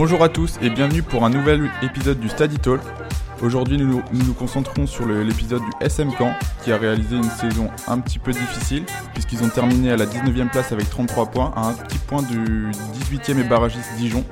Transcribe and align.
Bonjour 0.00 0.22
à 0.22 0.28
tous 0.28 0.60
et 0.62 0.70
bienvenue 0.70 1.02
pour 1.02 1.24
un 1.24 1.28
nouvel 1.28 1.72
épisode 1.82 2.20
du 2.20 2.28
Study 2.28 2.56
Talk. 2.60 2.80
Aujourd'hui, 3.42 3.78
nous, 3.78 4.00
nous 4.12 4.32
concentrons 4.32 4.86
sur 4.86 5.04
l'épisode 5.08 5.60
du 5.60 5.70
SM 5.84 6.14
Camp 6.14 6.32
qui 6.62 6.70
a 6.70 6.76
réalisé 6.76 7.16
une 7.16 7.24
saison 7.24 7.68
un 7.88 7.98
petit 7.98 8.20
peu 8.20 8.30
difficile 8.30 8.84
puisqu'ils 9.12 9.42
ont 9.42 9.48
terminé 9.48 9.90
à 9.90 9.96
la 9.96 10.06
19e 10.06 10.50
place 10.50 10.70
avec 10.70 10.88
33 10.88 11.32
points, 11.32 11.52
à 11.56 11.70
un 11.70 11.72
petit 11.72 11.98
point 11.98 12.22
du 12.22 12.70
18e 12.70 13.40
et 13.40 13.42
barragiste 13.42 13.90
Dijon 13.96 14.24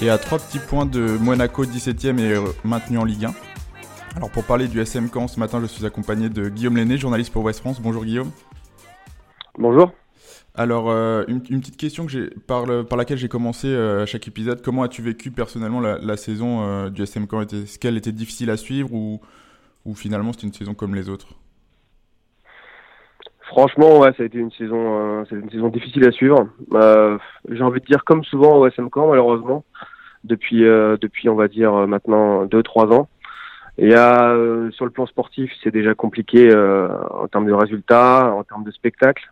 et 0.00 0.08
à 0.08 0.18
3 0.18 0.38
petits 0.38 0.60
points 0.60 0.86
de 0.86 1.18
Monaco 1.18 1.64
17e 1.64 2.20
et 2.20 2.40
maintenu 2.62 2.98
en 2.98 3.04
Ligue 3.04 3.24
1. 3.24 3.34
Alors 4.14 4.30
pour 4.30 4.44
parler 4.44 4.68
du 4.68 4.80
SM 4.80 5.08
Camp, 5.08 5.26
ce 5.26 5.40
matin 5.40 5.58
je 5.60 5.66
suis 5.66 5.84
accompagné 5.84 6.28
de 6.28 6.48
Guillaume 6.48 6.76
Lenné, 6.76 6.96
journaliste 6.96 7.32
pour 7.32 7.42
West 7.42 7.58
France. 7.58 7.80
Bonjour 7.80 8.04
Guillaume. 8.04 8.30
Bonjour. 9.58 9.90
Alors, 10.54 10.90
euh, 10.90 11.24
une, 11.28 11.40
petite 11.40 11.78
question 11.78 12.04
que 12.04 12.38
par, 12.40 12.64
par 12.86 12.98
laquelle 12.98 13.16
j'ai 13.16 13.28
commencé 13.28 13.68
euh, 13.68 14.04
chaque 14.04 14.28
épisode. 14.28 14.60
Comment 14.60 14.82
as-tu 14.82 15.00
vécu 15.00 15.30
personnellement 15.30 15.80
la, 15.80 16.16
saison 16.18 16.62
euh, 16.62 16.90
du 16.90 17.02
SM 17.02 17.26
Camp 17.26 17.40
Est-ce 17.40 17.78
qu'elle 17.78 17.96
était 17.96 18.12
difficile 18.12 18.50
à 18.50 18.58
suivre 18.58 18.92
ou, 18.92 19.20
finalement 19.94 20.32
c'était 20.32 20.46
une 20.46 20.52
saison 20.52 20.74
comme 20.74 20.94
les 20.94 21.08
autres? 21.08 21.28
Franchement, 23.46 23.98
ouais, 24.00 24.12
ça 24.16 24.22
a 24.22 24.26
été 24.26 24.38
une 24.38 24.50
saison, 24.52 25.24
difficile 25.70 26.06
à 26.06 26.12
suivre. 26.12 26.46
j'ai 27.48 27.62
envie 27.62 27.80
de 27.80 27.86
dire 27.86 28.04
comme 28.04 28.22
souvent 28.24 28.58
au 28.58 28.66
SM 28.66 28.90
Camp, 28.90 29.08
malheureusement, 29.08 29.64
depuis, 30.24 30.60
depuis 30.60 31.30
on 31.30 31.34
va 31.34 31.48
dire 31.48 31.72
maintenant 31.86 32.44
2-3 32.44 32.92
ans. 32.92 33.08
A 33.78 34.36
sur 34.72 34.84
le 34.84 34.90
plan 34.90 35.06
sportif, 35.06 35.50
c'est 35.62 35.70
déjà 35.70 35.94
compliqué 35.94 36.54
en 36.54 37.26
termes 37.28 37.46
de 37.46 37.52
résultats, 37.52 38.32
en 38.34 38.44
termes 38.44 38.64
de 38.64 38.70
spectacles. 38.70 39.30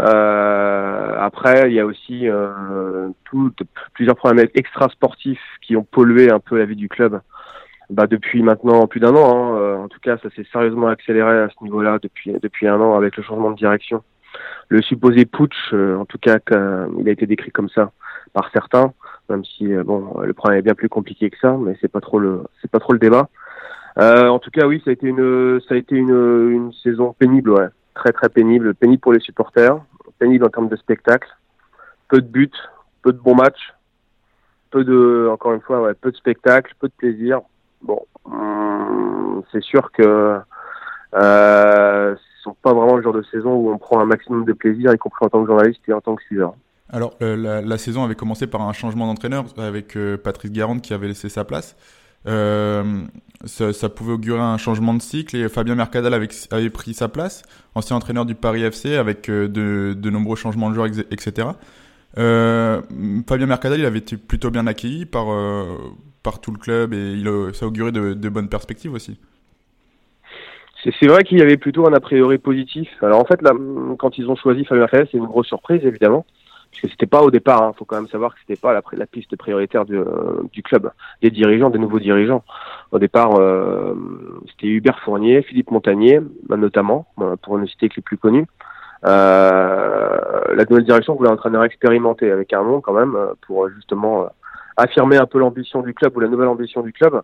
Euh, 0.00 1.16
après, 1.18 1.70
il 1.70 1.74
y 1.74 1.80
a 1.80 1.86
aussi 1.86 2.28
euh, 2.28 3.08
tout, 3.24 3.52
plusieurs 3.94 4.16
problèmes 4.16 4.48
extra 4.54 4.88
sportifs 4.88 5.42
qui 5.60 5.76
ont 5.76 5.84
pollué 5.84 6.30
un 6.30 6.40
peu 6.40 6.58
la 6.58 6.64
vie 6.64 6.76
du 6.76 6.88
club. 6.88 7.20
Bah, 7.90 8.06
depuis 8.06 8.42
maintenant 8.42 8.86
plus 8.86 9.00
d'un 9.00 9.14
an. 9.14 9.36
Hein. 9.36 9.58
Euh, 9.58 9.76
en 9.76 9.88
tout 9.88 10.00
cas, 10.00 10.16
ça 10.22 10.30
s'est 10.30 10.46
sérieusement 10.50 10.86
accéléré 10.88 11.40
à 11.40 11.48
ce 11.50 11.62
niveau-là 11.62 11.98
depuis 12.02 12.32
depuis 12.42 12.66
un 12.66 12.80
an 12.80 12.96
avec 12.96 13.16
le 13.16 13.22
changement 13.22 13.50
de 13.50 13.56
direction. 13.56 14.02
Le 14.68 14.80
supposé 14.80 15.26
putsch, 15.26 15.74
euh, 15.74 15.98
en 15.98 16.06
tout 16.06 16.16
cas, 16.18 16.38
il 16.98 17.08
a 17.08 17.12
été 17.12 17.26
décrit 17.26 17.50
comme 17.50 17.68
ça 17.68 17.92
par 18.32 18.50
certains, 18.52 18.94
même 19.28 19.44
si 19.44 19.66
bon, 19.84 20.20
le 20.22 20.32
problème 20.32 20.60
est 20.60 20.62
bien 20.62 20.74
plus 20.74 20.88
compliqué 20.88 21.28
que 21.28 21.36
ça, 21.38 21.54
mais 21.58 21.76
c'est 21.82 21.92
pas 21.92 22.00
trop 22.00 22.18
le 22.18 22.44
c'est 22.62 22.70
pas 22.70 22.78
trop 22.78 22.94
le 22.94 22.98
débat. 22.98 23.28
en 23.98 24.38
tout 24.38 24.50
cas, 24.50 24.66
oui, 24.66 24.80
ça 24.84 24.90
a 24.90 24.94
été 24.94 25.06
une 25.08 25.60
ça 25.68 25.74
a 25.74 25.76
été 25.76 25.94
une, 25.96 26.50
une 26.50 26.72
saison 26.72 27.14
pénible, 27.18 27.50
ouais 27.50 27.68
très 27.94 28.12
très 28.12 28.28
pénible, 28.28 28.74
pénible 28.74 29.00
pour 29.00 29.12
les 29.12 29.20
supporters, 29.20 29.78
pénible 30.18 30.44
en 30.44 30.48
termes 30.48 30.68
de 30.68 30.76
spectacle, 30.76 31.28
peu 32.08 32.20
de 32.20 32.26
buts, 32.26 32.50
peu 33.02 33.12
de 33.12 33.18
bons 33.18 33.34
matchs, 33.34 33.74
peu 34.70 34.84
de, 34.84 35.28
encore 35.30 35.52
une 35.52 35.60
fois, 35.60 35.92
peu 36.00 36.10
de 36.10 36.16
spectacle, 36.16 36.74
peu 36.78 36.88
de 36.88 36.94
plaisir. 36.96 37.40
Bon, 37.82 38.00
hum, 38.24 39.42
c'est 39.52 39.62
sûr 39.62 39.90
que 39.92 40.38
euh, 41.14 42.14
ce 42.16 42.42
sont 42.42 42.56
pas 42.62 42.72
vraiment 42.72 42.96
le 42.96 43.02
genre 43.02 43.12
de 43.12 43.22
saison 43.30 43.54
où 43.54 43.70
on 43.70 43.78
prend 43.78 44.00
un 44.00 44.06
maximum 44.06 44.44
de 44.44 44.52
plaisir, 44.52 44.92
y 44.92 44.98
compris 44.98 45.24
en 45.26 45.28
tant 45.28 45.42
que 45.42 45.46
journaliste 45.46 45.80
et 45.88 45.92
en 45.92 46.00
tant 46.00 46.16
que 46.16 46.22
suiveur. 46.24 46.54
Alors, 46.90 47.14
euh, 47.22 47.62
la, 47.62 47.78
saison 47.78 48.04
avait 48.04 48.14
commencé 48.14 48.46
par 48.46 48.60
un 48.62 48.72
changement 48.74 49.06
d'entraîneur 49.06 49.44
avec 49.56 49.96
euh, 49.96 50.18
Patrice 50.18 50.52
Garande 50.52 50.82
qui 50.82 50.92
avait 50.92 51.08
laissé 51.08 51.30
sa 51.30 51.44
place. 51.44 51.74
Euh, 52.26 53.02
ça, 53.44 53.88
pouvait 53.88 54.12
augurer 54.12 54.40
un 54.40 54.56
changement 54.56 54.94
de 54.94 55.02
cycle 55.02 55.36
et 55.36 55.48
Fabien 55.48 55.74
Mercadal 55.74 56.14
avait, 56.14 56.28
pris 56.70 56.94
sa 56.94 57.08
place, 57.08 57.42
ancien 57.74 57.96
entraîneur 57.96 58.24
du 58.24 58.34
Paris 58.34 58.62
FC 58.62 58.94
avec 58.94 59.28
euh, 59.28 59.48
de, 59.48 60.10
nombreux 60.10 60.36
changements 60.36 60.70
de 60.70 60.74
joueurs, 60.74 60.86
etc. 61.10 61.48
Euh, 62.18 62.80
Fabien 63.26 63.46
Mercadal, 63.46 63.80
il 63.80 63.86
avait 63.86 63.98
été 63.98 64.16
plutôt 64.16 64.50
bien 64.50 64.66
accueilli 64.66 65.06
par, 65.06 65.26
par 66.22 66.40
tout 66.40 66.52
le 66.52 66.58
club 66.58 66.94
et 66.94 67.20
ça 67.52 67.66
augurait 67.66 67.92
de, 67.92 68.28
bonnes 68.28 68.48
perspectives 68.48 68.92
aussi. 68.92 69.18
C'est 71.00 71.06
vrai 71.06 71.22
qu'il 71.22 71.38
y 71.38 71.42
avait 71.42 71.56
plutôt 71.56 71.86
un 71.86 71.92
a 71.92 72.00
priori 72.00 72.38
positif. 72.38 72.88
Alors 73.02 73.20
en 73.20 73.24
fait, 73.24 73.40
quand 73.98 74.18
ils 74.18 74.28
ont 74.28 74.36
choisi 74.36 74.64
Fabien 74.64 74.82
Mercadal, 74.82 75.08
c'est 75.10 75.18
une 75.18 75.26
grosse 75.26 75.48
surprise 75.48 75.80
évidemment 75.84 76.24
parce 76.72 76.82
que 76.82 76.88
c'était 76.88 77.06
pas 77.06 77.22
au 77.22 77.30
départ. 77.30 77.60
Il 77.60 77.64
hein, 77.64 77.72
faut 77.76 77.84
quand 77.84 77.96
même 77.96 78.08
savoir 78.08 78.34
que 78.34 78.40
c'était 78.40 78.58
pas 78.60 78.72
la, 78.72 78.82
la, 78.92 79.06
piste 79.06 79.36
prioritaire 79.36 79.84
du, 79.84 79.96
euh, 79.96 80.42
du, 80.52 80.62
club, 80.62 80.90
des 81.20 81.30
dirigeants, 81.30 81.68
des 81.68 81.78
nouveaux 81.78 81.98
dirigeants. 81.98 82.42
Au 82.92 82.98
départ, 82.98 83.38
euh, 83.38 83.94
c'était 84.50 84.68
Hubert 84.68 84.98
Fournier, 85.00 85.42
Philippe 85.42 85.70
Montagnier, 85.70 86.20
bah, 86.48 86.56
notamment, 86.56 87.06
euh, 87.20 87.36
pour 87.42 87.58
ne 87.58 87.66
citer 87.66 87.90
que 87.90 87.96
les 87.96 88.02
plus 88.02 88.16
connus. 88.16 88.46
la 89.02 90.64
nouvelle 90.68 90.84
direction 90.84 91.14
voulait 91.14 91.28
un 91.28 91.34
entraîneur 91.34 91.64
expérimenté 91.64 92.30
avec 92.30 92.54
un 92.54 92.62
nom 92.62 92.80
quand 92.80 92.94
même 92.94 93.16
pour 93.46 93.68
justement 93.68 94.28
affirmer 94.78 95.18
un 95.18 95.26
peu 95.26 95.38
l'ambition 95.38 95.82
du 95.82 95.92
club 95.92 96.16
ou 96.16 96.20
la 96.20 96.28
nouvelle 96.28 96.48
ambition 96.48 96.80
du 96.80 96.92
club. 96.94 97.20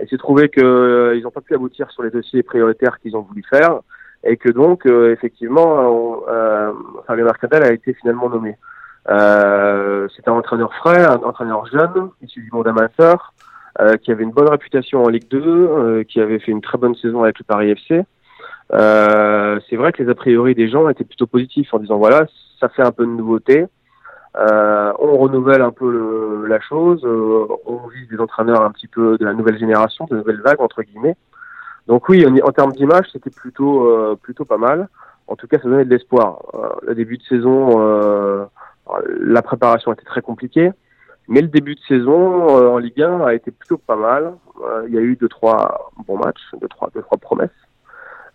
Il 0.00 0.08
s'est 0.08 0.18
trouvé 0.18 0.48
qu'ils 0.50 1.20
n'ont 1.22 1.30
pas 1.32 1.40
pu 1.40 1.54
aboutir 1.54 1.90
sur 1.90 2.04
les 2.04 2.10
dossiers 2.10 2.44
prioritaires 2.44 3.00
qu'ils 3.00 3.16
ont 3.16 3.22
voulu 3.22 3.42
faire 3.48 3.80
et 4.22 4.36
que 4.36 4.50
donc 4.50 4.86
effectivement 4.86 6.22
Fabien 7.06 7.24
Mercadal 7.24 7.64
a 7.64 7.72
été 7.72 7.94
finalement 7.94 8.28
nommé. 8.28 8.56
Euh, 9.10 10.08
c'est 10.16 10.28
un 10.28 10.32
entraîneur 10.32 10.72
frais, 10.74 11.04
un 11.04 11.16
entraîneur 11.16 11.66
jeune, 11.66 12.10
issu 12.22 12.42
du 12.42 12.50
monde 12.52 12.66
amateur, 12.66 13.34
euh, 13.80 13.96
qui 13.96 14.10
avait 14.12 14.24
une 14.24 14.30
bonne 14.30 14.48
réputation 14.48 15.02
en 15.02 15.08
Ligue 15.08 15.28
2, 15.28 15.40
euh, 15.40 16.04
qui 16.04 16.20
avait 16.20 16.38
fait 16.38 16.52
une 16.52 16.62
très 16.62 16.78
bonne 16.78 16.94
saison 16.94 17.22
avec 17.22 17.38
le 17.38 17.44
Paris 17.44 17.70
FC. 17.70 18.04
Euh, 18.72 19.60
c'est 19.68 19.76
vrai 19.76 19.92
que 19.92 20.02
les 20.02 20.08
a 20.08 20.14
priori 20.14 20.54
des 20.54 20.68
gens 20.68 20.88
étaient 20.88 21.04
plutôt 21.04 21.26
positifs 21.26 21.74
en 21.74 21.78
disant 21.78 21.98
voilà, 21.98 22.26
ça 22.58 22.68
fait 22.70 22.82
un 22.82 22.92
peu 22.92 23.04
de 23.04 23.10
nouveauté, 23.10 23.66
euh, 24.36 24.92
on 24.98 25.18
renouvelle 25.18 25.60
un 25.60 25.70
peu 25.70 25.90
le, 25.90 26.46
la 26.46 26.60
chose, 26.60 27.04
on 27.04 27.86
vise 27.88 28.08
des 28.08 28.18
entraîneurs 28.18 28.62
un 28.62 28.70
petit 28.70 28.88
peu 28.88 29.18
de 29.18 29.24
la 29.24 29.34
nouvelle 29.34 29.58
génération, 29.58 30.06
de 30.10 30.16
nouvelle 30.16 30.40
vague 30.40 30.60
entre 30.60 30.82
guillemets. 30.82 31.16
Donc 31.86 32.08
oui, 32.08 32.26
en, 32.26 32.34
en 32.46 32.52
termes 32.52 32.72
d'image, 32.72 33.04
c'était 33.12 33.30
plutôt 33.30 34.16
plutôt 34.22 34.46
pas 34.46 34.56
mal. 34.56 34.88
En 35.26 35.36
tout 35.36 35.46
cas, 35.46 35.58
ça 35.58 35.68
donnait 35.68 35.84
de 35.84 35.90
l'espoir. 35.90 36.38
le 36.82 36.94
début 36.94 37.18
de 37.18 37.22
saison 37.24 38.48
la 39.20 39.42
préparation 39.42 39.92
était 39.92 40.04
très 40.04 40.22
compliquée, 40.22 40.70
mais 41.28 41.40
le 41.40 41.48
début 41.48 41.74
de 41.74 41.80
saison 41.88 42.48
euh, 42.48 42.68
en 42.68 42.78
Ligue 42.78 43.02
1 43.02 43.20
a 43.22 43.34
été 43.34 43.50
plutôt 43.50 43.78
pas 43.78 43.96
mal. 43.96 44.34
Euh, 44.62 44.84
il 44.88 44.94
y 44.94 44.98
a 44.98 45.00
eu 45.00 45.16
deux 45.16 45.28
trois 45.28 45.90
bons 46.06 46.18
matchs, 46.18 46.42
deux 46.60 46.68
trois 46.68 46.90
deux 46.94 47.02
trois 47.02 47.18
promesses 47.18 47.50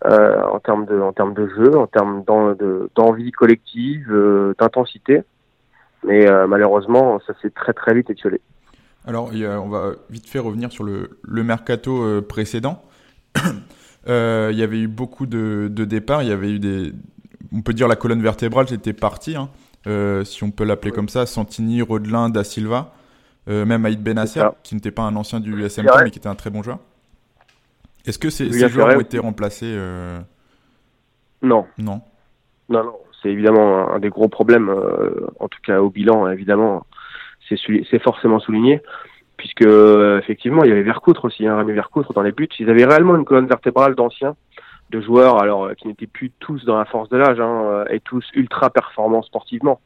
euh, 0.06 0.42
en 0.42 0.58
termes 0.58 0.86
de 0.86 1.00
en 1.00 1.12
termes 1.12 1.34
de 1.34 1.48
jeu, 1.48 1.76
en 1.76 1.86
termes 1.86 2.24
d'envie 2.96 3.30
collective, 3.32 4.12
d'intensité. 4.58 5.22
Mais 6.02 6.26
malheureusement, 6.46 7.20
ça 7.26 7.34
s'est 7.42 7.50
très 7.50 7.74
très 7.74 7.94
vite 7.94 8.08
étiolé. 8.08 8.40
Alors, 9.06 9.30
on 9.34 9.68
va 9.68 9.92
vite 10.08 10.26
fait 10.26 10.38
revenir 10.38 10.72
sur 10.72 10.82
le, 10.82 11.18
le 11.22 11.44
mercato 11.44 12.22
précédent. 12.22 12.82
il 14.06 14.54
y 14.56 14.62
avait 14.62 14.80
eu 14.80 14.88
beaucoup 14.88 15.26
de, 15.26 15.68
de, 15.70 15.84
départs. 15.84 16.22
Il 16.22 16.30
y 16.30 16.32
avait 16.32 16.52
eu 16.52 16.58
des, 16.58 16.92
on 17.52 17.60
peut 17.60 17.74
dire 17.74 17.86
la 17.86 17.96
colonne 17.96 18.22
vertébrale 18.22 18.72
était 18.72 18.94
partie. 18.94 19.36
Hein. 19.36 19.50
Euh, 19.86 20.24
si 20.24 20.44
on 20.44 20.50
peut 20.50 20.64
l'appeler 20.64 20.90
comme 20.90 21.08
ça, 21.08 21.26
Santini, 21.26 21.82
Rodelin, 21.82 22.28
Da 22.28 22.44
Silva, 22.44 22.92
euh, 23.48 23.64
même 23.64 23.84
Aïd 23.86 24.02
Benasser, 24.02 24.44
qui 24.62 24.74
n'était 24.74 24.90
pas 24.90 25.02
un 25.02 25.16
ancien 25.16 25.40
du 25.40 25.62
SMK 25.62 25.90
mais 26.04 26.10
qui 26.10 26.18
était 26.18 26.28
un 26.28 26.34
très 26.34 26.50
bon 26.50 26.62
joueur. 26.62 26.78
Est-ce 28.06 28.18
que 28.18 28.30
ces, 28.30 28.50
joueurs 28.68 28.96
ont 28.96 29.00
été 29.00 29.18
remplacés 29.18 29.72
euh 29.74 30.18
Non. 31.42 31.66
Non. 31.78 32.02
Non, 32.68 32.84
non. 32.84 32.96
C'est 33.22 33.28
évidemment 33.28 33.90
un 33.92 33.98
des 33.98 34.08
gros 34.08 34.28
problèmes, 34.28 34.70
en 35.38 35.48
tout 35.48 35.58
cas 35.62 35.80
au 35.80 35.90
bilan, 35.90 36.28
évidemment, 36.30 36.86
c'est 37.48 38.02
forcément 38.02 38.38
souligné 38.38 38.80
puisque 39.36 39.62
effectivement 39.62 40.64
il 40.64 40.68
y 40.68 40.72
avait 40.72 40.82
Vercoutre 40.82 41.24
aussi, 41.24 41.46
hein, 41.46 41.56
Rémi 41.56 41.72
Vercoutre 41.72 42.12
dans 42.12 42.22
les 42.22 42.32
buts. 42.32 42.48
Ils 42.58 42.68
avaient 42.68 42.84
réellement 42.84 43.16
une 43.16 43.24
colonne 43.24 43.46
vertébrale 43.46 43.94
d'anciens 43.94 44.36
de 44.90 45.00
joueurs 45.00 45.40
alors 45.40 45.64
euh, 45.64 45.74
qui 45.74 45.88
n'étaient 45.88 46.06
plus 46.06 46.30
tous 46.40 46.64
dans 46.64 46.78
la 46.78 46.84
force 46.84 47.08
de 47.08 47.16
l'âge 47.16 47.40
hein, 47.40 47.62
euh, 47.64 47.84
et 47.90 48.00
tous 48.00 48.26
ultra 48.34 48.70
performants 48.70 49.22
sportivement. 49.22 49.80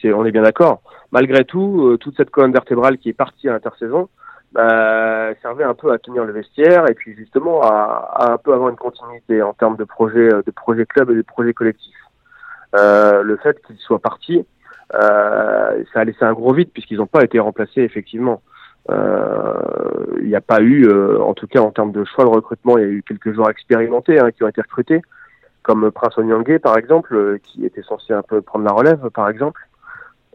C'est, 0.00 0.12
on 0.12 0.24
est 0.24 0.32
bien 0.32 0.42
d'accord. 0.42 0.82
Malgré 1.12 1.44
tout, 1.44 1.86
euh, 1.86 1.96
toute 1.96 2.16
cette 2.16 2.30
colonne 2.30 2.52
vertébrale 2.52 2.98
qui 2.98 3.08
est 3.08 3.14
partie 3.14 3.48
à 3.48 3.52
l'intersaison 3.52 4.08
bah, 4.52 5.34
servait 5.42 5.64
un 5.64 5.74
peu 5.74 5.92
à 5.92 5.98
tenir 5.98 6.24
le 6.24 6.32
vestiaire 6.32 6.88
et 6.88 6.94
puis 6.94 7.14
justement 7.14 7.62
à, 7.62 8.10
à 8.14 8.32
un 8.32 8.38
peu 8.38 8.52
avoir 8.52 8.70
une 8.70 8.76
continuité 8.76 9.42
en 9.42 9.52
termes 9.52 9.76
de 9.76 9.84
projet, 9.84 10.28
de 10.28 10.50
projet 10.50 10.86
club 10.86 11.10
et 11.10 11.14
de 11.14 11.22
projet 11.22 11.52
collectif. 11.52 11.94
Euh, 12.74 13.22
le 13.22 13.36
fait 13.36 13.60
qu'ils 13.66 13.78
soient 13.78 13.98
partis, 13.98 14.44
euh, 14.94 15.84
ça 15.92 16.00
a 16.00 16.04
laissé 16.04 16.24
un 16.24 16.32
gros 16.32 16.52
vide 16.52 16.70
puisqu'ils 16.72 16.98
n'ont 16.98 17.06
pas 17.06 17.24
été 17.24 17.38
remplacés 17.38 17.82
effectivement. 17.82 18.42
Euh, 18.90 20.16
il 20.20 20.28
n'y 20.28 20.36
a 20.36 20.40
pas 20.40 20.60
eu, 20.60 20.86
euh, 20.86 21.20
en 21.20 21.34
tout 21.34 21.46
cas 21.46 21.60
en 21.60 21.70
termes 21.70 21.92
de 21.92 22.04
choix 22.04 22.24
de 22.24 22.30
recrutement, 22.30 22.78
il 22.78 22.84
y 22.84 22.86
a 22.86 22.90
eu 22.90 23.02
quelques 23.02 23.32
joueurs 23.32 23.50
expérimentés 23.50 24.18
hein, 24.18 24.30
qui 24.30 24.44
ont 24.44 24.48
été 24.48 24.60
recrutés, 24.60 25.02
comme 25.62 25.90
Prince 25.90 26.16
Onyangé 26.18 26.58
par 26.58 26.78
exemple, 26.78 27.14
euh, 27.14 27.38
qui 27.42 27.64
était 27.66 27.82
censé 27.82 28.12
un 28.12 28.22
peu 28.22 28.40
prendre 28.42 28.64
la 28.64 28.72
relève 28.72 29.10
par 29.10 29.28
exemple, 29.28 29.60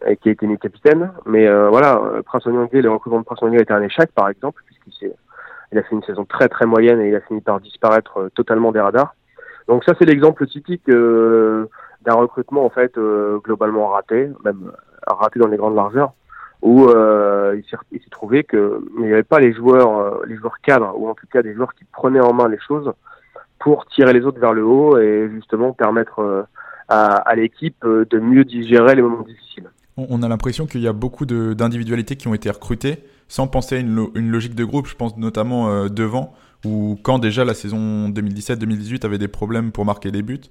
et 0.05 0.17
qui 0.17 0.29
a 0.29 0.31
été 0.33 0.47
mis 0.47 0.57
capitaine. 0.57 1.11
Mais 1.25 1.47
voilà, 1.69 2.01
Prince 2.25 2.45
Onyangé, 2.47 2.81
le 2.81 2.89
recrutement 2.89 3.19
de 3.19 3.25
Prince 3.25 3.41
Onyangé 3.43 3.59
a 3.59 3.61
été 3.61 3.73
un 3.73 3.83
échec 3.83 4.11
par 4.13 4.29
exemple, 4.29 4.63
puisqu'il 4.65 4.93
s'est, 4.93 5.15
il 5.71 5.77
a 5.77 5.83
fait 5.83 5.95
une 5.95 6.03
saison 6.03 6.25
très 6.25 6.49
très 6.49 6.65
moyenne 6.65 6.99
et 7.01 7.09
il 7.09 7.15
a 7.15 7.21
fini 7.21 7.39
par 7.39 7.59
disparaître 7.59 8.29
totalement 8.33 8.71
des 8.71 8.79
radars. 8.79 9.15
Donc 9.67 9.83
ça 9.83 9.93
c'est 9.99 10.05
l'exemple 10.05 10.47
typique 10.47 10.89
d'un 10.89 12.13
recrutement 12.13 12.65
en 12.65 12.71
fait 12.71 12.97
globalement 13.43 13.89
raté, 13.89 14.31
même 14.43 14.71
raté 15.05 15.39
dans 15.39 15.47
les 15.47 15.57
grandes 15.57 15.75
largeurs. 15.75 16.13
Où 16.61 16.85
euh, 16.85 17.59
il 17.59 17.99
s'est 17.99 18.09
trouvé 18.11 18.43
que 18.43 18.85
il 18.97 19.05
n'y 19.05 19.13
avait 19.13 19.23
pas 19.23 19.39
les 19.39 19.53
joueurs, 19.53 19.97
euh, 19.97 20.25
les 20.27 20.35
joueurs 20.37 20.59
cadres, 20.61 20.93
ou 20.95 21.09
en 21.09 21.15
tout 21.15 21.25
cas 21.31 21.41
des 21.41 21.53
joueurs 21.53 21.73
qui 21.73 21.85
prenaient 21.85 22.19
en 22.19 22.33
main 22.33 22.47
les 22.47 22.59
choses 22.59 22.91
pour 23.59 23.85
tirer 23.87 24.13
les 24.13 24.21
autres 24.21 24.39
vers 24.39 24.53
le 24.53 24.63
haut 24.63 24.97
et 24.97 25.29
justement 25.33 25.73
permettre 25.73 26.19
euh, 26.19 26.43
à, 26.87 27.35
l'équipe 27.35 27.85
de 27.85 28.19
mieux 28.19 28.43
digérer 28.43 28.95
les 28.95 29.01
moments 29.01 29.23
difficiles. 29.23 29.69
On 29.97 30.23
a 30.23 30.27
l'impression 30.27 30.65
qu'il 30.65 30.81
y 30.81 30.87
a 30.87 30.93
beaucoup 30.93 31.25
d'individualités 31.25 32.15
qui 32.15 32.27
ont 32.27 32.33
été 32.33 32.49
recrutées 32.49 32.97
sans 33.27 33.47
penser 33.47 33.75
à 33.75 33.79
une, 33.79 34.09
logique 34.15 34.55
de 34.55 34.65
groupe. 34.65 34.87
Je 34.87 34.95
pense 34.95 35.15
notamment 35.15 35.85
devant, 35.87 36.33
où 36.65 36.97
quand 37.01 37.17
déjà 37.19 37.45
la 37.45 37.53
saison 37.53 38.09
2017-2018 38.09 39.05
avait 39.05 39.19
des 39.19 39.29
problèmes 39.29 39.71
pour 39.71 39.85
marquer 39.85 40.11
des 40.11 40.21
buts, 40.21 40.41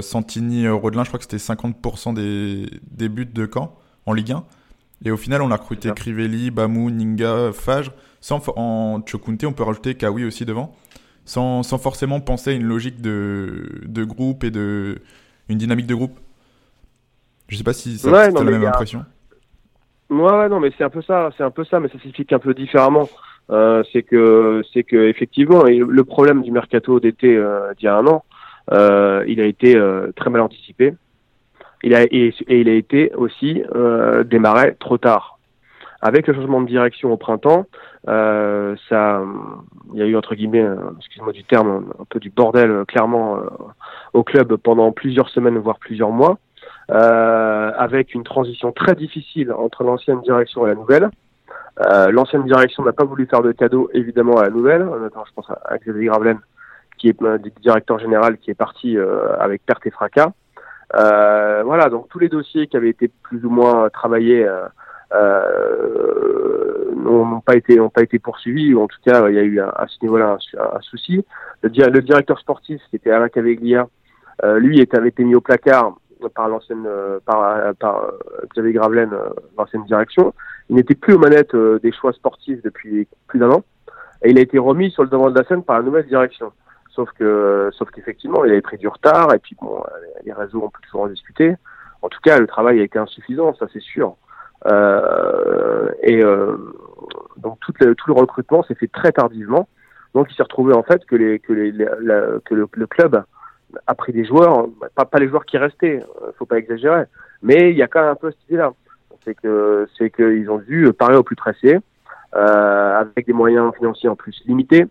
Santini, 0.00 0.68
Rodelin, 0.68 1.04
je 1.04 1.08
crois 1.08 1.18
que 1.18 1.24
c'était 1.24 1.36
50% 1.36 2.14
des, 2.14 2.66
des 2.90 3.08
buts 3.10 3.26
de 3.26 3.48
Caen 3.52 3.76
en 4.06 4.14
Ligue 4.14 4.32
1. 4.32 4.44
Et 5.04 5.10
au 5.10 5.16
final, 5.16 5.42
on 5.42 5.50
a 5.50 5.56
recruté 5.56 5.90
Crivelli, 5.94 6.50
Bamou, 6.50 6.90
Ninga, 6.90 7.52
Fage. 7.52 7.92
Sans, 8.20 8.42
en 8.56 9.00
Chokunte, 9.06 9.44
on 9.44 9.52
peut 9.52 9.62
rajouter 9.62 9.94
Kawi 9.94 10.24
aussi 10.24 10.44
devant. 10.44 10.74
Sans, 11.24 11.62
sans 11.62 11.78
forcément 11.78 12.20
penser 12.20 12.50
à 12.50 12.52
une 12.54 12.64
logique 12.64 13.00
de, 13.00 13.82
de 13.84 14.04
groupe 14.04 14.42
et 14.44 14.50
de 14.50 14.98
une 15.48 15.58
dynamique 15.58 15.86
de 15.86 15.94
groupe. 15.94 16.18
Je 17.48 17.56
sais 17.56 17.64
pas 17.64 17.72
si 17.72 17.96
ça 17.98 18.10
Ouais, 18.10 18.30
non, 18.30 18.42
la 18.42 18.50
même 18.50 18.64
a- 18.64 18.68
impression. 18.70 19.04
Ouais, 20.10 20.48
non, 20.48 20.58
mais 20.58 20.72
c'est 20.76 20.84
un 20.84 20.90
peu 20.90 21.02
ça, 21.02 21.30
c'est 21.36 21.44
un 21.44 21.50
peu 21.50 21.64
ça, 21.64 21.80
mais 21.80 21.88
ça 21.88 21.98
s'explique 22.02 22.32
un 22.32 22.38
peu 22.38 22.54
différemment. 22.54 23.08
Euh, 23.50 23.82
c'est 23.92 24.02
que, 24.02 24.62
c'est 24.72 24.82
que 24.84 24.96
effectivement, 25.08 25.66
et 25.66 25.78
le 25.78 26.04
problème 26.04 26.42
du 26.42 26.50
mercato 26.50 26.98
d'été 26.98 27.36
euh, 27.36 27.72
d'il 27.74 27.84
y 27.84 27.88
a 27.88 27.96
un 27.96 28.06
an, 28.06 28.24
euh, 28.72 29.24
il 29.28 29.40
a 29.40 29.44
été 29.46 29.80
très 30.16 30.30
mal 30.30 30.40
anticipé. 30.42 30.94
Il 31.82 31.94
a 31.94 32.02
et, 32.04 32.34
il 32.48 32.68
a 32.68 32.72
été 32.72 33.12
aussi 33.14 33.62
euh, 33.74 34.24
démarré 34.24 34.76
trop 34.78 34.98
tard. 34.98 35.38
Avec 36.00 36.28
le 36.28 36.34
changement 36.34 36.60
de 36.60 36.66
direction 36.66 37.12
au 37.12 37.16
printemps, 37.16 37.66
euh, 38.08 38.76
ça, 38.88 39.20
il 39.92 39.98
y 39.98 40.02
a 40.02 40.06
eu 40.06 40.16
entre 40.16 40.36
guillemets, 40.36 40.62
euh, 40.62 40.76
excuse-moi 40.98 41.32
du 41.32 41.42
terme, 41.42 41.92
un 41.98 42.04
peu 42.08 42.20
du 42.20 42.30
bordel 42.30 42.70
euh, 42.70 42.84
clairement 42.84 43.38
euh, 43.38 43.40
au 44.12 44.22
club 44.22 44.54
pendant 44.56 44.92
plusieurs 44.92 45.28
semaines 45.30 45.58
voire 45.58 45.78
plusieurs 45.78 46.10
mois 46.10 46.38
avec 46.90 48.14
une 48.14 48.24
transition 48.24 48.72
très 48.72 48.94
difficile 48.94 49.52
entre 49.52 49.84
l'ancienne 49.84 50.22
direction 50.22 50.64
et 50.64 50.70
la 50.70 50.74
nouvelle. 50.74 51.10
Euh, 51.86 52.10
l'ancienne 52.10 52.44
direction 52.44 52.82
n'a 52.82 52.92
pas 52.92 53.04
voulu 53.04 53.26
faire 53.26 53.42
de 53.42 53.52
cadeau 53.52 53.88
évidemment 53.94 54.38
à 54.38 54.44
la 54.44 54.50
nouvelle, 54.50 54.84
je 55.04 55.32
pense 55.34 55.48
à, 55.50 55.60
à 55.64 55.78
Xavier 55.78 56.06
Gravelaine, 56.06 56.40
qui 56.96 57.08
est 57.08 57.22
euh, 57.22 57.38
directeur 57.60 57.98
général, 57.98 58.38
qui 58.38 58.50
est 58.50 58.54
parti 58.54 58.96
euh, 58.96 59.36
avec 59.38 59.64
perte 59.64 59.86
et 59.86 59.90
fracas. 59.90 60.32
Euh, 60.94 61.62
voilà, 61.64 61.90
donc 61.90 62.08
tous 62.08 62.18
les 62.18 62.28
dossiers 62.28 62.66
qui 62.66 62.76
avaient 62.76 62.88
été 62.88 63.10
plus 63.22 63.44
ou 63.44 63.50
moins 63.50 63.90
travaillés 63.90 64.46
euh, 64.46 64.66
euh, 65.14 66.94
n'ont 66.96 67.40
pas 67.40 67.56
été 67.56 67.76
n'ont 67.76 67.90
pas 67.90 68.02
été 68.02 68.18
poursuivis 68.18 68.72
ou 68.74 68.82
en 68.82 68.86
tout 68.86 68.98
cas 69.04 69.28
il 69.28 69.34
y 69.34 69.38
a 69.38 69.42
eu 69.42 69.60
à, 69.60 69.68
à 69.68 69.86
ce 69.86 69.96
niveau-là 70.02 70.36
un, 70.36 70.76
un 70.76 70.80
souci. 70.80 71.24
Le, 71.62 71.70
di- 71.70 71.80
le 71.80 72.00
directeur 72.02 72.38
sportif 72.38 72.80
qui 72.90 72.96
était 72.96 73.10
Alain 73.10 73.28
Caveglia, 73.28 73.86
euh, 74.44 74.58
lui 74.58 74.86
avait 74.92 75.08
été 75.08 75.24
mis 75.24 75.34
au 75.34 75.40
placard 75.40 75.94
par 76.34 76.48
l'ancienne 76.48 76.88
par, 77.26 77.70
Xavier 78.52 78.72
Gravelaine, 78.72 79.14
l'ancienne 79.56 79.84
direction. 79.84 80.34
Il 80.68 80.76
n'était 80.76 80.94
plus 80.96 81.14
aux 81.14 81.18
manettes 81.18 81.54
des 81.54 81.92
choix 81.92 82.12
sportifs 82.12 82.60
depuis 82.62 83.06
plus 83.28 83.38
d'un 83.38 83.50
an 83.50 83.62
et 84.24 84.30
il 84.30 84.38
a 84.38 84.40
été 84.40 84.58
remis 84.58 84.90
sur 84.90 85.02
le 85.04 85.08
devant 85.10 85.30
de 85.30 85.38
la 85.38 85.44
scène 85.46 85.62
par 85.62 85.76
la 85.78 85.84
nouvelle 85.84 86.06
direction. 86.06 86.52
Sauf 86.98 87.12
que 87.12 87.70
sauf 87.74 87.88
qu'effectivement 87.92 88.44
il 88.44 88.50
avait 88.50 88.60
pris 88.60 88.76
du 88.76 88.88
retard 88.88 89.32
et 89.32 89.38
puis 89.38 89.56
bon 89.62 89.84
les 90.24 90.32
réseaux 90.32 90.62
on 90.64 90.68
peut 90.68 90.80
toujours 90.82 91.02
en 91.02 91.06
discuter. 91.06 91.54
En 92.02 92.08
tout 92.08 92.18
cas 92.24 92.40
le 92.40 92.48
travail 92.48 92.80
a 92.80 92.82
été 92.82 92.98
insuffisant 92.98 93.54
ça 93.54 93.66
c'est 93.72 93.80
sûr. 93.80 94.16
Euh, 94.66 95.92
et 96.02 96.24
euh, 96.24 96.56
donc 97.36 97.60
tout 97.60 97.72
le, 97.78 98.12
recrutement 98.12 98.64
s'est 98.64 98.74
fait 98.74 98.88
très 98.88 99.12
tardivement. 99.12 99.68
Donc 100.12 100.26
il 100.32 100.34
s'est 100.34 100.42
retrouvé 100.42 100.74
en 100.74 100.82
fait 100.82 101.04
que 101.04 101.14
le, 101.14 101.38
club 102.88 103.22
a 103.86 103.94
pris 103.94 104.12
des 104.12 104.24
joueurs, 104.24 104.66
pas, 104.96 105.06
les 105.20 105.28
joueurs 105.28 105.44
qui 105.44 105.56
restaient, 105.56 106.02
euh, 106.22 106.32
faut 106.36 106.46
pas 106.46 106.58
exagérer, 106.58 107.04
mais 107.42 107.70
il 107.70 107.76
y 107.76 107.82
a 107.82 107.86
quand 107.86 108.00
même 108.00 108.10
un 108.10 108.16
peu 108.16 108.32
cette 108.32 108.48
idée-là. 108.48 108.72
C'est 109.24 109.36
que 109.36 109.86
c'est 109.96 110.10
qu'ils 110.10 110.50
ont 110.50 110.58
dû 110.58 110.92
parer 110.92 111.14
au 111.14 111.22
plus 111.22 111.36
pressé, 111.36 111.78
avec 112.32 113.24
des 113.24 113.32
moyens 113.32 113.72
financiers 113.76 114.08
en 114.08 114.16
plus 114.16 114.42
limités. 114.46 114.86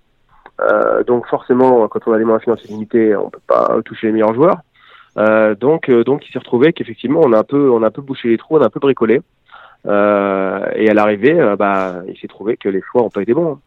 Euh, 0.61 1.03
donc 1.03 1.27
forcément, 1.27 1.87
quand 1.87 1.99
on 2.07 2.13
a 2.13 2.17
des 2.17 2.23
moyens 2.23 2.43
financiers 2.43 2.69
limités, 2.69 3.15
on 3.15 3.29
peut 3.29 3.39
pas 3.45 3.77
toucher 3.85 4.07
les 4.07 4.13
meilleurs 4.13 4.33
joueurs. 4.33 4.57
Euh, 5.17 5.55
donc 5.55 5.89
euh, 5.89 6.03
donc 6.03 6.27
il 6.27 6.31
s'est 6.31 6.39
retrouvé 6.39 6.73
qu'effectivement 6.73 7.21
on 7.23 7.33
a 7.33 7.39
un 7.39 7.43
peu 7.43 7.71
on 7.71 7.81
a 7.81 7.87
un 7.87 7.91
peu 7.91 8.03
bouché 8.03 8.29
les 8.29 8.37
trous, 8.37 8.57
on 8.57 8.61
a 8.61 8.65
un 8.65 8.69
peu 8.69 8.79
bricolé. 8.79 9.21
Et 9.85 10.89
à 10.89 10.93
l'arrivée, 10.93 11.55
bah, 11.57 12.01
il 12.09 12.17
s'est 12.19 12.27
trouvé 12.27 12.57
que 12.57 12.67
les 12.67 12.81
choix 12.81 13.03
n'ont 13.03 13.09
pas 13.09 13.21
été 13.21 13.33
bons. 13.33 13.57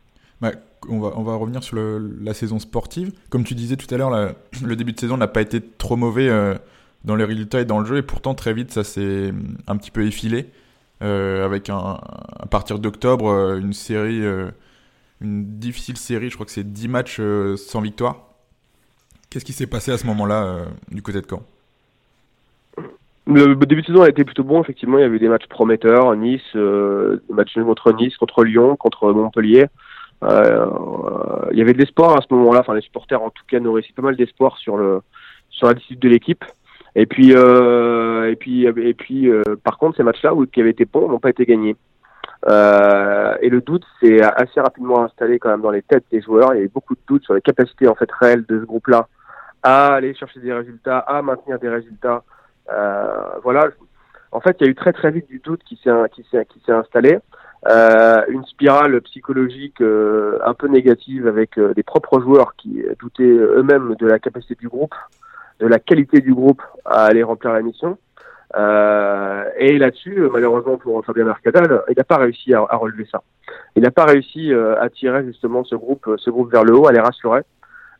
Bah, 0.43 0.51
on, 0.91 1.01
va, 1.01 1.13
on 1.17 1.23
va 1.23 1.35
revenir 1.35 1.63
sur 1.63 1.79
la 1.79 2.35
saison 2.35 2.59
sportive. 2.59 3.13
Comme 3.31 3.43
tu 3.43 3.55
disais 3.55 3.77
tout 3.77 3.93
à 3.95 3.97
l'heure, 3.97 4.11
le 4.63 4.77
début 4.77 4.93
de 4.93 5.01
saison 5.01 5.17
n'a 5.17 5.29
pas 5.29 5.41
été 5.41 5.63
trop 5.63 5.97
mauvais 5.97 6.29
dans 7.05 7.17
les 7.17 7.25
résultats 7.25 7.61
et 7.61 7.65
dans 7.65 7.79
le 7.79 7.87
jeu, 7.87 7.97
et 7.97 8.03
pourtant 8.03 8.35
très 8.35 8.53
vite 8.53 8.71
ça 8.71 8.85
s'est 8.85 9.33
un 9.67 9.77
petit 9.79 9.91
peu 9.91 10.05
effilé. 10.05 10.51
avec 11.01 11.71
à 11.71 12.47
partir 12.51 12.81
d'octobre 12.81 13.57
une 13.57 13.73
série, 13.73 14.23
une 15.21 15.59
difficile 15.59 15.97
série, 15.97 16.31
je 16.31 16.35
crois 16.35 16.47
que 16.47 16.53
c'est 16.53 16.71
10 16.73 16.89
matchs 16.89 17.19
euh, 17.21 17.57
sans 17.57 17.81
victoire. 17.81 18.31
Qu'est-ce 19.31 19.45
qui 19.45 19.53
s'est 19.53 19.69
passé 19.69 19.93
à 19.93 19.99
ce 19.99 20.07
moment-là 20.09 20.45
euh, 20.45 20.65
du 20.91 21.03
côté 21.03 21.21
de 21.21 21.27
Caen? 21.29 21.43
Le 23.29 23.55
début 23.55 23.83
de 23.83 23.87
saison 23.87 24.03
a 24.03 24.09
été 24.09 24.25
plutôt 24.25 24.43
bon, 24.43 24.61
effectivement. 24.61 24.99
Il 24.99 25.03
y 25.03 25.05
avait 25.05 25.21
des 25.21 25.29
matchs 25.29 25.47
prometteurs, 25.47 26.17
Nice, 26.17 26.43
euh, 26.57 27.23
matchs 27.29 27.55
contre 27.55 27.93
Nice, 27.93 28.17
contre 28.17 28.43
Lyon, 28.43 28.75
contre 28.75 29.13
Montpellier. 29.13 29.67
Euh, 30.25 30.67
il 31.53 31.59
y 31.59 31.63
avait 31.63 31.75
de 31.75 31.79
l'espoir 31.79 32.17
à 32.17 32.23
ce 32.23 32.35
moment-là. 32.35 32.61
Enfin, 32.61 32.75
les 32.75 32.81
supporters, 32.81 33.23
en 33.23 33.31
tout 33.31 33.45
cas, 33.47 33.61
nourrissaient 33.61 33.93
pas 33.95 34.03
mal 34.03 34.17
d'espoir 34.17 34.59
sur 34.59 34.77
le 34.77 35.01
sur 35.51 35.73
de 35.73 36.09
l'équipe. 36.09 36.45
Et 36.97 37.07
puis, 37.07 37.31
et 37.31 38.37
puis, 38.37 38.65
et 38.65 38.95
puis, 38.95 39.31
par 39.63 39.79
contre, 39.79 39.97
ces 39.97 40.03
matchs-là, 40.03 40.33
qui 40.53 40.61
avaient 40.61 40.71
été 40.71 40.87
bons, 40.87 41.09
n'ont 41.09 41.21
pas 41.21 41.31
été 41.31 41.47
gagnés. 41.47 41.77
Euh, 42.49 43.35
et 43.43 43.51
le 43.51 43.61
doute 43.61 43.85
s'est 44.01 44.23
assez 44.23 44.61
rapidement 44.61 45.05
installé 45.05 45.39
quand 45.39 45.51
même 45.51 45.61
dans 45.61 45.71
les 45.71 45.83
têtes 45.83 46.05
des 46.11 46.23
joueurs. 46.23 46.55
Il 46.55 46.57
y 46.57 46.61
avait 46.61 46.69
beaucoup 46.69 46.95
de 46.95 47.01
doutes 47.07 47.25
sur 47.25 47.35
les 47.35 47.43
capacités 47.43 47.87
en 47.89 47.95
fait 47.95 48.11
réelles 48.11 48.47
de 48.47 48.61
ce 48.61 48.65
groupe-là 48.65 49.09
à 49.63 49.95
aller 49.95 50.15
chercher 50.15 50.41
des 50.41 50.53
résultats, 50.53 50.99
à 50.99 51.21
maintenir 51.21 51.59
des 51.59 51.69
résultats. 51.69 52.23
Euh, 52.73 53.25
voilà. 53.43 53.69
En 54.33 54.41
fait, 54.41 54.57
il 54.61 54.65
y 54.65 54.69
a 54.69 54.71
eu 54.71 54.75
très 54.75 54.93
très 54.93 55.11
vite 55.11 55.27
du 55.29 55.41
doute 55.41 55.63
qui 55.65 55.79
s'est 55.83 55.91
qui 56.13 56.25
s'est 56.31 56.47
qui 56.47 56.61
s'est 56.65 56.73
installé. 56.73 57.19
Euh, 57.69 58.25
une 58.29 58.45
spirale 58.47 58.99
psychologique 59.03 59.83
euh, 59.83 60.39
un 60.47 60.55
peu 60.55 60.67
négative 60.67 61.27
avec 61.27 61.59
euh, 61.59 61.75
des 61.75 61.83
propres 61.83 62.19
joueurs 62.21 62.55
qui 62.57 62.83
doutaient 62.99 63.23
eux-mêmes 63.25 63.97
de 63.97 64.07
la 64.07 64.19
capacité 64.19 64.55
du 64.55 64.69
groupe, 64.69 64.95
de 65.59 65.67
la 65.67 65.79
qualité 65.79 66.21
du 66.21 66.33
groupe 66.33 66.63
à 66.87 67.05
aller 67.05 67.23
remplir 67.23 67.53
la 67.53 67.61
mission. 67.61 67.99
Euh, 68.57 69.45
et 69.59 69.79
là-dessus, 69.79 70.19
euh, 70.19 70.29
malheureusement 70.33 70.77
pour 70.77 71.05
Fabien 71.05 71.25
Mercadal, 71.25 71.83
il 71.89 71.95
n'a 71.97 72.05
pas 72.05 72.17
réussi 72.17 72.53
à, 72.53 72.65
à 72.69 72.77
relever 72.77 73.07
ça. 73.11 73.23
Il 73.77 73.83
n'a 73.83 73.91
pas 73.91 74.05
réussi 74.05 74.53
euh, 74.53 74.81
à 74.81 74.89
tirer 74.91 75.25
justement 75.25 75.63
ce 75.65 75.77
groupe, 75.77 76.09
ce 76.17 76.31
groupe 76.31 76.51
vers 76.51 76.65
le 76.65 76.75
haut, 76.75 76.87
à 76.89 76.93
les 76.93 77.01
rassurer. 77.01 77.43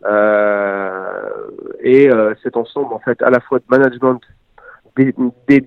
Euh, 0.07 1.49
et 1.81 2.11
euh, 2.11 2.35
cet 2.43 2.57
ensemble, 2.57 2.93
en 2.95 2.99
fait, 2.99 3.23
à 3.23 3.31
la 3.31 3.41
fois 3.41 3.59
de 3.59 3.65
management 3.69 4.21
dé- 4.97 5.15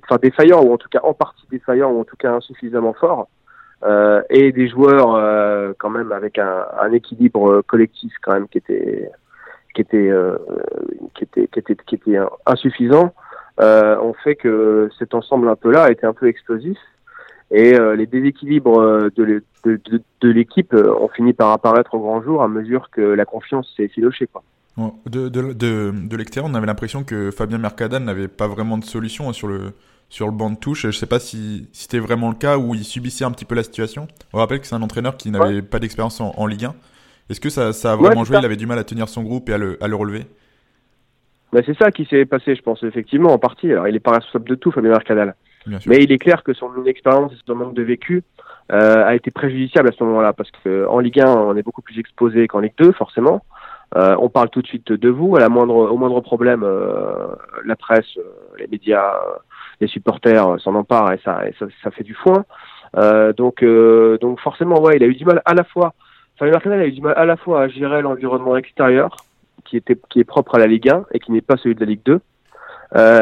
enfin, 0.04 0.18
défaillant, 0.22 0.62
ou 0.64 0.74
en 0.74 0.78
tout 0.78 0.90
cas 0.90 1.00
en 1.04 1.14
partie 1.14 1.46
défaillant, 1.50 1.92
ou 1.92 2.02
en 2.02 2.04
tout 2.04 2.18
cas 2.18 2.34
insuffisamment 2.34 2.94
fort, 2.94 3.28
euh, 3.86 4.22
et 4.30 4.52
des 4.52 4.68
joueurs 4.68 5.16
euh, 5.16 5.74
quand 5.78 5.90
même 5.90 6.12
avec 6.12 6.40
un, 6.40 6.66
un 6.80 6.92
équilibre 6.92 7.62
collectif 7.62 8.14
quand 8.22 8.34
même 8.34 8.48
qui 8.48 8.58
était 8.58 9.12
qui 9.76 9.82
était 9.82 10.10
euh, 10.10 10.38
qui 11.16 11.24
était 11.26 11.48
qui 11.48 11.60
était 11.60 11.76
qui 11.76 11.96
était 11.96 12.18
insuffisant 12.46 13.08
euh, 13.08 13.10
ont 13.60 14.14
fait 14.24 14.36
que 14.36 14.90
cet 14.98 15.14
ensemble 15.14 15.48
un 15.50 15.56
peu 15.56 15.72
là 15.72 15.84
a 15.84 15.92
été 15.92 16.06
un 16.06 16.14
peu 16.14 16.28
explosif 16.28 16.78
et 17.52 17.76
euh, 17.76 17.96
les 17.96 18.08
déséquilibres 18.08 18.80
euh, 18.80 19.10
de, 19.16 19.24
l'é- 19.24 19.40
de, 19.64 19.80
de, 19.92 20.02
de 20.22 20.30
l'équipe 20.30 20.74
euh, 20.74 20.94
ont 21.00 21.10
fini 21.10 21.34
par 21.34 21.52
apparaître 21.52 21.94
au 21.94 22.00
grand 22.00 22.22
jour 22.24 22.42
à 22.42 22.48
mesure 22.48 22.90
que 22.92 23.02
la 23.02 23.26
confiance 23.26 23.72
s'est 23.78 23.88
filochée 23.90 24.28
quoi. 24.28 24.44
De, 25.06 25.30
de, 25.30 25.54
de, 25.54 25.94
de 25.94 26.18
l'extérieur, 26.18 26.50
on 26.52 26.56
avait 26.56 26.66
l'impression 26.66 27.04
que 27.04 27.30
Fabien 27.30 27.60
Mercadal 27.60 28.02
n'avait 28.04 28.28
pas 28.28 28.48
vraiment 28.48 28.80
de 28.80 28.84
solution 28.84 29.30
hein, 29.30 29.34
sur 29.34 29.48
le, 29.48 29.74
sur 30.10 30.26
le 30.26 30.32
banc 30.32 30.50
de 30.50 30.56
touche. 30.56 30.88
Je 30.88 30.98
sais 30.98 31.06
pas 31.06 31.20
si, 31.20 31.68
si 31.74 31.84
c'était 31.84 32.00
vraiment 32.00 32.30
le 32.30 32.36
cas 32.36 32.58
ou 32.58 32.74
il 32.74 32.84
subissait 32.84 33.24
un 33.24 33.30
petit 33.30 33.46
peu 33.46 33.54
la 33.54 33.62
situation. 33.62 34.08
On 34.34 34.40
rappelle 34.40 34.60
que 34.62 34.66
c'est 34.66 34.74
un 34.74 34.82
entraîneur 34.82 35.16
qui 35.16 35.30
n'avait 35.30 35.62
pas 35.62 35.78
d'expérience 35.78 36.20
en, 36.22 36.34
en 36.38 36.48
Ligue 36.48 36.66
1. 36.66 36.74
Est-ce 37.30 37.40
que 37.40 37.50
ça, 37.52 37.72
ça 37.72 37.92
a 37.92 37.96
vraiment 37.96 38.24
joué? 38.24 38.34
Ça. 38.38 38.42
Il 38.42 38.46
avait 38.46 38.56
du 38.56 38.66
mal 38.66 38.80
à 38.80 38.84
tenir 38.84 39.08
son 39.10 39.22
groupe 39.22 39.48
et 39.50 39.54
à 39.54 39.60
le, 39.60 39.78
à 39.84 39.88
le 39.88 39.96
relever? 39.96 40.26
Ben, 41.54 41.62
c'est 41.66 41.78
ça 41.78 41.92
qui 41.92 42.06
s'est 42.06 42.26
passé, 42.26 42.56
je 42.56 42.64
pense, 42.64 42.82
effectivement, 42.82 43.32
en 43.32 43.38
partie. 43.38 43.72
Alors, 43.72 43.88
il 43.88 43.96
est 43.96 44.00
pas 44.00 44.14
responsable 44.14 44.50
de 44.50 44.56
tout, 44.56 44.72
Fabien 44.72 44.90
Mercadal. 44.90 45.36
Mais 45.86 46.04
il 46.04 46.12
est 46.12 46.18
clair 46.18 46.44
que 46.44 46.54
son 46.54 46.70
inexpérience 46.78 47.32
et 47.32 47.36
son 47.46 47.56
manque 47.56 47.76
de 47.76 47.84
vécu 47.84 48.24
euh, 48.72 49.06
a 49.06 49.16
été 49.16 49.30
préjudiciable 49.32 49.90
à 49.90 49.92
ce 49.92 50.04
moment-là, 50.04 50.34
parce 50.34 50.50
que 50.52 50.88
en 50.88 51.00
Ligue 51.00 51.22
1, 51.22 51.28
on 51.28 51.56
est 51.56 51.62
beaucoup 51.62 51.84
plus 51.84 52.00
exposé 52.00 52.48
qu'en 52.48 52.60
Ligue 52.60 52.74
2, 52.80 52.92
forcément. 52.94 53.44
Euh, 53.96 54.16
on 54.20 54.30
parle 54.30 54.50
tout 54.50 54.64
de 54.64 54.68
suite 54.68 54.92
de 54.92 55.10
vous. 55.10 55.36
À 55.36 55.40
la 55.40 55.50
moindre, 55.50 55.76
au 55.76 55.98
moindre 55.98 56.20
problème, 56.22 56.64
euh, 56.64 57.28
la 57.64 57.76
presse, 57.76 58.18
euh, 58.18 58.24
les 58.58 58.68
médias, 58.68 59.14
euh, 59.14 59.38
les 59.80 59.88
supporters 59.88 60.48
euh, 60.48 60.58
s'en 60.58 60.74
emparent 60.74 61.14
et 61.14 61.20
ça, 61.24 61.48
et 61.48 61.54
ça, 61.60 61.68
ça 61.84 61.92
fait 61.92 62.04
du 62.04 62.16
foin. 62.16 62.46
donc, 63.38 63.64
donc 64.22 64.40
forcément, 64.40 64.82
ouais, 64.82 64.96
il 64.96 65.04
a 65.04 65.08
eu 65.08 65.16
du 65.16 65.26
mal 65.26 65.42
à 65.46 65.54
la 65.54 65.64
fois. 65.64 65.94
Fabien 66.38 66.54
Mercadal 66.54 66.82
a 66.82 66.88
eu 66.88 66.92
du 66.92 67.02
mal 67.02 67.14
à 67.16 67.26
la 67.26 67.38
fois 67.38 67.62
à 67.62 67.68
gérer 67.68 68.02
l'environnement 68.02 68.58
extérieur, 68.58 69.16
qui 69.66 69.78
était 69.78 70.00
qui 70.10 70.20
est 70.20 70.26
propre 70.26 70.56
à 70.56 70.60
la 70.60 70.68
Ligue 70.68 70.90
1 70.90 71.06
et 71.12 71.20
qui 71.20 71.32
n'est 71.32 71.42
pas 71.42 71.58
celui 71.58 71.76
de 71.76 71.80
la 71.80 71.86
Ligue 71.86 72.04
2, 72.06 72.20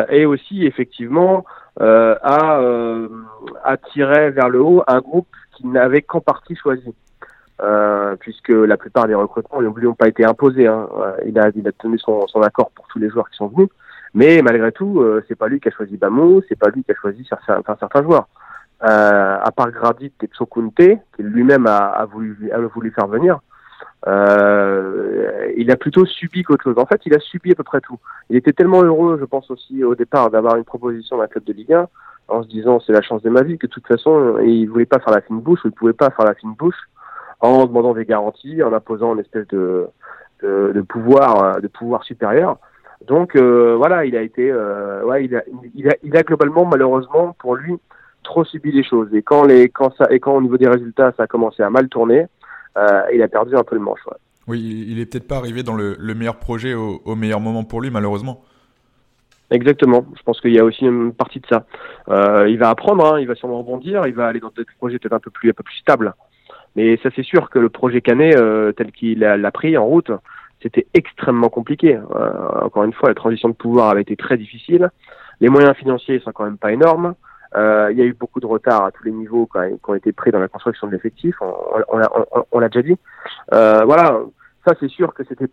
et 0.09 0.25
aussi 0.25 0.65
effectivement 0.65 1.45
à 1.79 2.61
attirer 3.63 4.31
vers 4.31 4.49
le 4.49 4.61
haut 4.61 4.83
un 4.87 4.99
groupe 4.99 5.27
qui 5.55 5.67
n'avait 5.67 6.01
qu'en 6.01 6.21
partie 6.21 6.55
choisi. 6.55 6.93
Euh, 7.61 8.15
puisque 8.15 8.49
la 8.49 8.75
plupart 8.75 9.07
des 9.07 9.13
recrutements, 9.13 9.61
n'ont 9.61 9.93
pas 9.93 10.07
été 10.07 10.25
imposés. 10.25 10.65
Hein. 10.65 10.89
Il, 11.27 11.37
a, 11.37 11.51
il 11.55 11.67
a 11.67 11.71
tenu 11.71 11.99
son, 11.99 12.25
son, 12.25 12.41
accord 12.41 12.71
pour 12.71 12.87
tous 12.87 12.97
les 12.97 13.07
joueurs 13.07 13.29
qui 13.29 13.37
sont 13.37 13.49
venus, 13.49 13.69
mais 14.15 14.41
malgré 14.41 14.71
tout, 14.71 14.99
euh, 14.99 15.23
c'est 15.27 15.35
pas 15.35 15.47
lui 15.47 15.59
qui 15.59 15.67
a 15.67 15.71
choisi 15.71 15.95
Bamou, 15.95 16.41
c'est 16.49 16.57
pas 16.57 16.69
lui 16.69 16.83
qui 16.83 16.91
a 16.91 16.95
choisi 16.95 17.23
certains, 17.29 17.61
certains 17.79 18.01
joueurs. 18.01 18.27
Euh, 18.83 19.37
à 19.39 19.51
part 19.51 19.69
Gradit 19.69 20.11
et 20.23 20.27
Tsokunte, 20.27 20.73
qui 20.75 20.99
lui-même 21.19 21.67
a, 21.67 22.03
voulu, 22.11 22.49
a 22.51 22.57
voulu 22.59 22.89
faire 22.91 23.05
venir, 23.05 23.39
euh, 24.07 25.51
il 25.57 25.71
a 25.71 25.75
plutôt 25.75 26.05
subi 26.05 26.43
qu'autre 26.43 26.63
chose. 26.63 26.77
En 26.77 26.85
fait, 26.85 27.01
il 27.05 27.13
a 27.13 27.19
subi 27.19 27.51
à 27.51 27.55
peu 27.55 27.63
près 27.63 27.81
tout. 27.81 27.99
Il 28.29 28.35
était 28.35 28.53
tellement 28.53 28.83
heureux, 28.83 29.17
je 29.19 29.25
pense 29.25 29.49
aussi 29.51 29.83
au 29.83 29.95
départ, 29.95 30.31
d'avoir 30.31 30.55
une 30.55 30.63
proposition 30.63 31.17
d'un 31.17 31.27
club 31.27 31.43
de 31.43 31.53
Ligue 31.53 31.73
1, 31.73 31.87
en 32.27 32.43
se 32.43 32.47
disant 32.47 32.79
c'est 32.79 32.93
la 32.93 33.01
chance 33.01 33.21
de 33.21 33.29
ma 33.29 33.43
vie, 33.43 33.57
que 33.57 33.67
de 33.67 33.71
toute 33.71 33.87
façon, 33.87 34.39
il 34.39 34.67
voulait 34.67 34.85
pas 34.85 34.99
faire 34.99 35.13
la 35.13 35.21
fine 35.21 35.39
bouche, 35.39 35.63
ou 35.65 35.69
il 35.69 35.73
pouvait 35.73 35.93
pas 35.93 36.09
faire 36.09 36.25
la 36.25 36.33
fine 36.33 36.53
bouche 36.53 36.89
en 37.39 37.65
demandant 37.65 37.93
des 37.93 38.05
garanties, 38.05 38.61
en 38.63 38.73
imposant 38.73 39.13
une 39.13 39.19
espèce 39.19 39.47
de, 39.47 39.87
de, 40.41 40.71
de 40.73 40.81
pouvoir, 40.81 41.59
de 41.59 41.67
pouvoir 41.67 42.03
supérieur. 42.03 42.57
Donc 43.07 43.35
euh, 43.35 43.75
voilà, 43.77 44.05
il 44.05 44.15
a 44.15 44.21
été, 44.21 44.51
euh, 44.51 45.03
ouais, 45.03 45.25
il 45.25 45.35
a, 45.35 45.43
il 45.73 45.89
a, 45.89 45.93
il 46.03 46.15
a 46.15 46.23
globalement 46.23 46.65
malheureusement 46.65 47.35
pour 47.39 47.55
lui 47.55 47.75
trop 48.23 48.43
subi 48.43 48.71
les 48.71 48.83
choses. 48.83 49.13
Et 49.13 49.23
quand 49.23 49.43
les, 49.43 49.69
quand 49.69 49.95
ça, 49.97 50.05
et 50.11 50.19
quand 50.19 50.35
au 50.35 50.41
niveau 50.41 50.57
des 50.57 50.67
résultats, 50.67 51.11
ça 51.17 51.23
a 51.23 51.27
commencé 51.27 51.63
à 51.63 51.69
mal 51.69 51.89
tourner, 51.89 52.27
il 53.13 53.21
a 53.21 53.27
perdu 53.27 53.55
un 53.55 53.63
peu 53.63 53.75
le 53.75 53.81
manche. 53.81 54.05
Ouais. 54.07 54.17
Oui, 54.47 54.85
il 54.87 54.99
est 54.99 55.05
peut-être 55.05 55.27
pas 55.27 55.37
arrivé 55.37 55.63
dans 55.63 55.75
le, 55.75 55.95
le 55.99 56.15
meilleur 56.15 56.37
projet 56.37 56.73
au, 56.73 57.01
au, 57.05 57.15
meilleur 57.15 57.39
moment 57.39 57.63
pour 57.63 57.81
lui, 57.81 57.91
malheureusement. 57.91 58.43
Exactement. 59.51 60.05
Je 60.17 60.23
pense 60.23 60.39
qu'il 60.41 60.53
y 60.53 60.59
a 60.59 60.63
aussi 60.63 60.85
une 60.85 61.13
partie 61.13 61.39
de 61.39 61.47
ça. 61.47 61.65
Euh, 62.09 62.49
il 62.49 62.57
va 62.57 62.69
apprendre, 62.69 63.05
hein, 63.05 63.19
il 63.19 63.27
va 63.27 63.35
sûrement 63.35 63.59
rebondir, 63.59 64.07
il 64.07 64.13
va 64.13 64.27
aller 64.27 64.39
dans 64.39 64.49
d'autres 64.49 64.73
projets 64.77 64.97
peut-être 64.97 65.13
un 65.13 65.19
peu 65.19 65.29
plus, 65.29 65.49
un 65.49 65.53
peu 65.53 65.63
plus 65.63 65.77
stable. 65.77 66.13
Mais 66.75 66.97
ça, 67.03 67.09
c'est 67.15 67.23
sûr 67.23 67.49
que 67.49 67.59
le 67.59 67.69
projet 67.69 68.01
Canet, 68.01 68.35
euh, 68.35 68.71
tel 68.71 68.91
qu'il 68.91 69.19
l'a 69.19 69.51
pris 69.51 69.77
en 69.77 69.85
route, 69.85 70.11
c'était 70.61 70.87
extrêmement 70.93 71.49
compliqué. 71.49 71.95
Euh, 71.97 72.61
encore 72.61 72.83
une 72.83 72.93
fois, 72.93 73.09
la 73.09 73.15
transition 73.15 73.49
de 73.49 73.53
pouvoir 73.53 73.89
avait 73.89 74.01
été 74.01 74.15
très 74.15 74.37
difficile. 74.37 74.89
Les 75.41 75.49
moyens 75.49 75.75
financiers 75.75 76.19
sont 76.19 76.31
quand 76.31 76.45
même 76.45 76.57
pas 76.57 76.71
énormes. 76.71 77.15
Euh, 77.55 77.89
il 77.91 77.97
y 77.97 78.01
a 78.01 78.05
eu 78.05 78.13
beaucoup 78.13 78.39
de 78.39 78.45
retard 78.45 78.85
à 78.85 78.91
tous 78.91 79.03
les 79.03 79.11
niveaux 79.11 79.45
quand 79.45 79.61
qui 79.67 79.89
ont 79.89 79.95
été 79.95 80.11
pris 80.13 80.31
dans 80.31 80.39
la 80.39 80.47
construction 80.47 80.87
de 80.87 80.93
l'effectif. 80.93 81.35
On, 81.41 82.59
l'a 82.59 82.69
déjà 82.69 82.81
dit. 82.81 82.97
Euh, 83.53 83.83
voilà, 83.83 84.21
ça 84.65 84.73
c'est 84.79 84.89
sûr 84.89 85.13
que 85.13 85.23
c'était 85.27 85.47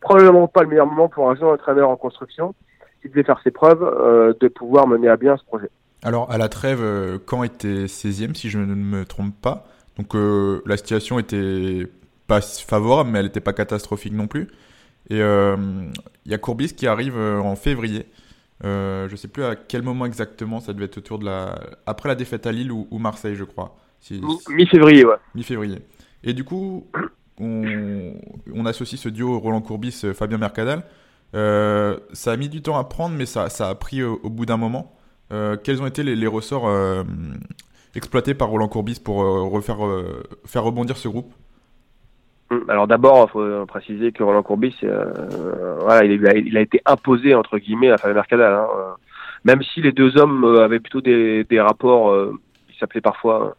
probablement 0.00 0.46
pas 0.46 0.62
le 0.62 0.68
meilleur 0.68 0.86
moment 0.86 1.08
pour 1.08 1.28
un 1.28 1.34
jeune 1.34 1.48
entraîneur 1.48 1.90
en 1.90 1.96
construction 1.96 2.54
qui 3.02 3.08
devait 3.08 3.24
faire 3.24 3.40
ses 3.42 3.50
preuves 3.50 3.82
euh, 3.82 4.32
de 4.40 4.48
pouvoir 4.48 4.86
mener 4.86 5.08
à 5.08 5.16
bien 5.16 5.36
ce 5.36 5.44
projet. 5.44 5.70
Alors 6.02 6.30
à 6.30 6.38
la 6.38 6.48
trêve, 6.48 6.82
quand 7.26 7.42
était 7.42 7.86
16e 7.86 8.34
si 8.34 8.48
je 8.48 8.58
ne 8.58 8.74
me 8.74 9.04
trompe 9.04 9.34
pas? 9.40 9.66
Donc 9.98 10.14
la 10.14 10.76
situation 10.76 11.18
était 11.18 11.86
pas 12.26 12.40
favorable, 12.40 13.10
mais 13.10 13.18
elle 13.18 13.26
n'était 13.26 13.40
pas 13.40 13.52
catastrophique 13.52 14.14
non 14.14 14.28
plus. 14.28 14.48
Et 15.10 15.18
il 15.18 15.92
y 16.30 16.34
a 16.34 16.38
Courbis 16.38 16.74
qui 16.74 16.86
arrive 16.86 17.18
en 17.18 17.56
février. 17.56 18.06
Euh, 18.64 19.08
je 19.08 19.16
sais 19.16 19.28
plus 19.28 19.44
à 19.44 19.56
quel 19.56 19.82
moment 19.82 20.04
exactement, 20.06 20.60
ça 20.60 20.72
devait 20.72 20.86
être 20.86 20.98
autour 20.98 21.18
de 21.18 21.24
la. 21.24 21.58
Après 21.86 22.08
la 22.08 22.14
défaite 22.14 22.46
à 22.46 22.52
Lille 22.52 22.72
ou, 22.72 22.98
Marseille, 22.98 23.34
je 23.34 23.44
crois. 23.44 23.76
Mi-février, 24.50 25.04
ouais. 25.04 25.16
Mi-février. 25.34 25.78
Et 26.24 26.32
du 26.32 26.44
coup, 26.44 26.86
on, 27.38 28.14
on, 28.52 28.66
associe 28.66 29.00
ce 29.00 29.08
duo 29.08 29.38
Roland 29.38 29.62
Courbis-Fabien 29.62 30.38
Mercadal. 30.38 30.84
ça 31.32 32.32
a 32.32 32.36
mis 32.36 32.48
du 32.48 32.62
temps 32.62 32.78
à 32.78 32.84
prendre, 32.84 33.16
mais 33.16 33.26
ça, 33.26 33.48
ça 33.48 33.68
a 33.68 33.74
pris 33.74 34.02
au, 34.02 34.18
bout 34.30 34.46
d'un 34.46 34.56
moment. 34.56 34.94
quels 35.62 35.80
ont 35.82 35.86
été 35.86 36.02
les, 36.02 36.16
les 36.16 36.26
ressorts 36.26 36.68
exploité 37.94 38.34
par 38.34 38.48
Roland 38.48 38.68
Courbis 38.68 39.00
pour 39.02 39.22
euh, 39.22 39.42
refaire, 39.42 39.84
euh, 39.84 40.22
faire 40.44 40.64
rebondir 40.64 40.96
ce 40.96 41.08
groupe? 41.08 41.32
Alors 42.68 42.86
d'abord, 42.86 43.26
il 43.28 43.30
faut 43.30 43.66
préciser 43.66 44.12
que 44.12 44.22
Roland 44.22 44.42
Courbis, 44.42 44.76
euh, 44.82 45.12
voilà, 45.80 46.04
il 46.04 46.26
a, 46.26 46.34
il 46.34 46.56
a, 46.56 46.60
été 46.60 46.80
imposé 46.84 47.34
entre 47.34 47.58
guillemets 47.58 47.90
à 47.90 47.96
Fabien 47.96 48.14
Mercadal. 48.14 48.52
Hein, 48.52 48.66
même 49.44 49.62
si 49.62 49.80
les 49.80 49.92
deux 49.92 50.18
hommes 50.18 50.44
avaient 50.44 50.80
plutôt 50.80 51.00
des, 51.00 51.44
des 51.44 51.60
rapports, 51.60 52.14
ils 52.68 52.78
s'appelaient 52.78 53.00
parfois, 53.00 53.56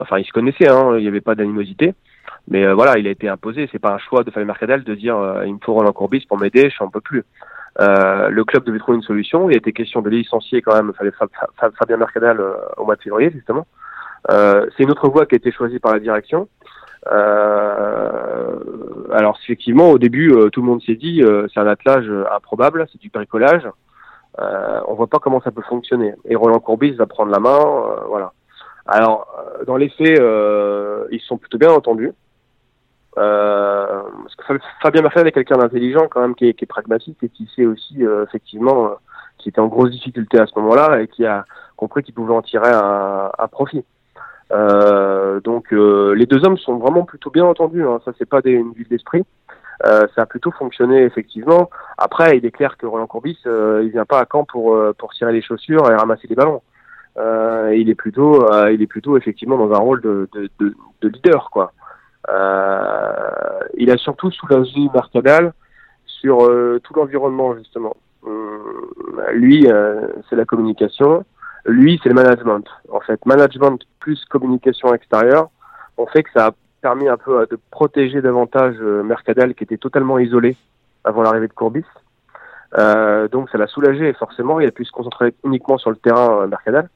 enfin 0.00 0.18
ils 0.18 0.26
se 0.26 0.32
connaissaient, 0.32 0.68
hein, 0.68 0.96
il 0.96 1.02
n'y 1.02 1.08
avait 1.08 1.20
pas 1.20 1.34
d'animosité. 1.34 1.94
Mais 2.46 2.72
voilà, 2.72 2.98
il 2.98 3.06
a 3.06 3.10
été 3.10 3.28
imposé. 3.28 3.68
C'est 3.72 3.78
pas 3.78 3.94
un 3.94 3.98
choix 3.98 4.22
de 4.22 4.30
Fabien 4.30 4.46
Mercadal 4.46 4.84
de 4.84 4.94
dire 4.94 5.16
il 5.44 5.54
me 5.54 5.58
faut 5.62 5.74
Roland 5.74 5.92
Courbis 5.92 6.24
pour 6.28 6.38
m'aider, 6.38 6.70
je 6.70 6.82
n'en 6.82 6.90
peux 6.90 7.00
plus. 7.00 7.24
Euh, 7.80 8.28
le 8.28 8.44
club 8.44 8.64
devait 8.64 8.78
trouver 8.78 8.96
une 8.96 9.04
solution. 9.04 9.48
Il 9.50 9.56
était 9.56 9.72
question 9.72 10.02
de 10.02 10.10
licencier 10.10 10.62
quand 10.62 10.74
même 10.74 10.92
Fabien 11.78 11.96
Mercadal 11.96 12.40
euh, 12.40 12.54
au 12.76 12.84
mois 12.84 12.96
de 12.96 13.02
février, 13.02 13.30
justement. 13.30 13.66
Euh, 14.30 14.66
c'est 14.76 14.82
une 14.82 14.90
autre 14.90 15.08
voie 15.08 15.26
qui 15.26 15.36
a 15.36 15.38
été 15.38 15.52
choisie 15.52 15.78
par 15.78 15.92
la 15.92 16.00
direction. 16.00 16.48
Euh, 17.06 18.56
alors 19.12 19.38
effectivement, 19.42 19.90
au 19.90 19.98
début, 19.98 20.32
euh, 20.32 20.50
tout 20.50 20.60
le 20.60 20.66
monde 20.66 20.82
s'est 20.82 20.96
dit 20.96 21.22
c'est 21.52 21.60
un 21.60 21.66
attelage 21.66 22.10
improbable, 22.34 22.86
c'est 22.92 23.00
du 23.00 23.10
bricolage. 23.10 23.68
on 24.38 24.94
voit 24.94 25.06
pas 25.06 25.18
comment 25.18 25.40
ça 25.40 25.50
peut 25.50 25.62
fonctionner. 25.62 26.14
Et 26.24 26.36
Roland 26.36 26.60
Courbis 26.60 26.92
va 26.92 27.06
prendre 27.06 27.30
la 27.30 27.40
main, 27.40 27.60
voilà. 28.08 28.32
Alors 28.86 29.26
dans 29.66 29.76
les 29.76 29.90
faits, 29.90 30.20
ils 31.10 31.20
sont 31.20 31.38
plutôt 31.38 31.58
bien 31.58 31.70
entendus. 31.70 32.12
Euh, 33.18 34.02
parce 34.22 34.34
que 34.36 34.64
Fabien 34.80 35.02
est 35.04 35.32
quelqu'un 35.32 35.56
d'intelligent 35.56 36.06
quand 36.08 36.20
même, 36.20 36.34
qui 36.34 36.48
est, 36.48 36.54
qui 36.54 36.66
pragmatique 36.66 37.18
et 37.22 37.28
qui 37.28 37.50
sait 37.56 37.66
aussi 37.66 38.04
euh, 38.04 38.24
effectivement 38.24 38.86
euh, 38.86 38.94
qui 39.38 39.48
était 39.48 39.60
en 39.60 39.66
grosse 39.66 39.90
difficulté 39.90 40.38
à 40.38 40.46
ce 40.46 40.56
moment-là 40.58 41.00
et 41.00 41.08
qui 41.08 41.26
a 41.26 41.44
compris 41.76 42.02
qu'il 42.02 42.14
pouvait 42.14 42.34
en 42.34 42.42
tirer 42.42 42.70
un, 42.70 43.30
un 43.36 43.48
profit. 43.48 43.84
Euh, 44.50 45.40
donc 45.40 45.70
les 45.72 46.26
deux 46.26 46.44
hommes 46.44 46.58
sont 46.58 46.76
vraiment 46.78 47.04
plutôt 47.04 47.30
bien 47.30 47.44
entendus. 47.44 47.84
Hein. 47.84 48.00
Ça 48.04 48.12
c'est 48.18 48.28
pas 48.28 48.40
des, 48.40 48.52
une 48.52 48.72
ville 48.72 48.88
d'esprit. 48.88 49.24
ça 49.84 50.08
a 50.16 50.26
plutôt 50.26 50.50
fonctionné 50.50 51.02
effectivement. 51.04 51.70
Après, 51.96 52.36
il 52.38 52.46
est 52.46 52.50
clair 52.50 52.76
que 52.76 52.86
Roland 52.86 53.06
Courbis, 53.06 53.38
il 53.44 53.90
vient 53.90 54.06
pas 54.06 54.20
à 54.20 54.26
Caen 54.30 54.44
pour 54.44 54.76
pour 54.98 55.12
tirer 55.12 55.32
les 55.32 55.42
chaussures 55.42 55.90
et 55.90 55.94
ramasser 55.94 56.26
les 56.28 56.34
ballons. 56.34 56.62
il 57.72 57.88
est 57.88 57.94
plutôt 57.94 58.46
il 58.68 58.82
est 58.82 58.86
plutôt 58.86 59.16
effectivement 59.16 59.58
dans 59.58 59.72
un 59.72 59.78
rôle 59.78 60.00
de, 60.00 60.28
de, 60.32 60.48
de, 60.60 60.74
de 61.02 61.08
leader 61.08 61.50
quoi. 61.50 61.72
Euh, 62.28 63.60
il 63.76 63.90
a 63.90 63.96
surtout 63.96 64.30
soulagé 64.30 64.88
Mercadal 64.92 65.52
sur 66.06 66.44
euh, 66.44 66.80
tout 66.82 66.94
l'environnement 66.94 67.56
justement. 67.56 67.96
Euh, 68.26 69.32
lui, 69.32 69.66
c'est 70.28 70.36
la 70.36 70.44
communication. 70.44 71.24
Lui, 71.66 72.00
c'est 72.02 72.08
le 72.08 72.14
management. 72.14 72.64
En 72.90 73.00
fait, 73.00 73.24
management 73.26 73.78
plus 74.00 74.24
communication 74.26 74.94
extérieure, 74.94 75.50
on 75.96 76.06
fait 76.06 76.22
que 76.22 76.30
ça 76.34 76.46
a 76.46 76.50
permis 76.80 77.08
un 77.08 77.16
peu 77.16 77.46
de 77.50 77.58
protéger 77.70 78.22
davantage 78.22 78.76
Mercadal 78.78 79.54
qui 79.54 79.64
était 79.64 79.78
totalement 79.78 80.18
isolé 80.18 80.56
avant 81.04 81.22
l'arrivée 81.22 81.48
de 81.48 81.52
Courbis. 81.52 81.84
Euh, 82.78 83.28
donc 83.28 83.50
ça 83.50 83.56
l'a 83.56 83.66
soulagé 83.66 84.12
forcément 84.12 84.60
il 84.60 84.68
a 84.68 84.70
pu 84.70 84.84
se 84.84 84.92
concentrer 84.92 85.34
uniquement 85.42 85.78
sur 85.78 85.88
le 85.88 85.96
terrain 85.96 86.46
Mercadal. 86.46 86.88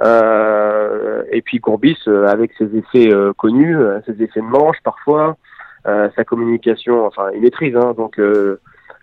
Euh, 0.00 1.22
et 1.30 1.42
puis 1.42 1.60
Courbis, 1.60 1.98
euh, 2.06 2.26
avec 2.26 2.52
ses 2.56 2.76
effets 2.76 3.12
euh, 3.12 3.32
connus, 3.34 3.76
ses 4.06 4.22
effets 4.22 4.40
de 4.40 4.46
manche 4.46 4.78
parfois, 4.82 5.36
sa 5.84 6.24
communication, 6.24 7.04
enfin, 7.06 7.30
il 7.34 7.40
maîtrise. 7.40 7.74
Hein, 7.76 7.94
donc 7.96 8.20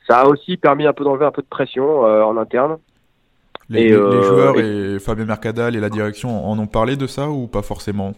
ça 0.08 0.22
a 0.22 0.25
aussi 0.27 0.56
permis 0.56 0.88
un 0.88 0.94
peu 0.94 1.03
d'enlever 1.03 1.25
un 1.25 1.32
peu 1.32 1.41
de 1.41 1.48
pression 1.48 2.03
en 2.03 2.38
interne. 2.38 2.77
Les, 3.70 3.82
et, 3.82 3.90
les 3.90 4.24
joueurs 4.24 4.60
et... 4.60 4.96
et... 4.96 5.00
Fabien 5.00 5.26
Mercadal 5.26 5.76
et 5.76 5.80
la 5.80 5.90
direction 5.90 6.50
en 6.50 6.58
ont 6.58 6.68
parlé 6.68 6.96
de 6.96 7.08
ça 7.08 7.30
ou 7.30 7.48
pas 7.48 7.62
forcément? 7.62 8.14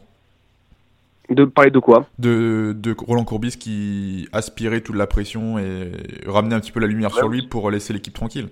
De 1.30 1.46
parler 1.46 1.72
de 1.72 1.80
quoi? 1.80 2.06
De, 2.20 2.76
de, 2.78 2.96
Roland 2.98 3.24
Courbis 3.24 3.58
qui 3.58 4.28
aspirait 4.34 4.82
toute 4.82 4.96
la 4.96 5.08
pression 5.08 5.60
et 5.60 5.92
ramenait 6.26 6.56
un 6.56 6.60
petit 6.60 6.74
peu 6.74 6.82
la 6.82 6.88
lumière 6.88 7.12
sur 7.12 7.30
lui 7.30 7.42
pour 7.44 7.72
laisser 7.72 7.94
l'équipe 7.94 8.14
tranquille. 8.14 8.50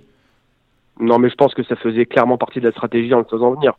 Non, 1.00 1.20
mais 1.20 1.30
je 1.30 1.36
pense 1.36 1.54
que 1.54 1.64
ça 1.64 1.76
faisait 1.76 2.06
clairement 2.06 2.38
partie 2.38 2.60
de 2.60 2.66
la 2.66 2.72
stratégie 2.72 3.14
en 3.14 3.20
le 3.20 3.26
faisant 3.26 3.52
venir. 3.52 3.78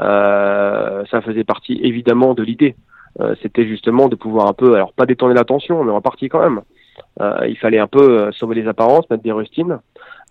Euh, 0.00 1.04
ça 1.10 1.22
faisait 1.22 1.44
partie 1.44 1.80
évidemment 1.82 2.34
de 2.34 2.42
l'idée. 2.42 2.74
Euh, 3.20 3.34
c'était 3.42 3.66
justement 3.66 4.08
de 4.08 4.16
pouvoir 4.16 4.46
un 4.48 4.52
peu, 4.52 4.74
alors 4.74 4.92
pas 4.92 5.06
détourner 5.06 5.34
l'attention, 5.34 5.84
mais 5.84 5.92
en 5.92 6.00
partie 6.00 6.28
quand 6.28 6.40
même. 6.40 6.60
Euh, 7.20 7.46
il 7.48 7.56
fallait 7.56 7.78
un 7.78 7.86
peu 7.86 8.30
sauver 8.32 8.54
les 8.54 8.68
apparences, 8.68 9.08
mettre 9.10 9.22
des 9.22 9.32
rustines, 9.32 9.78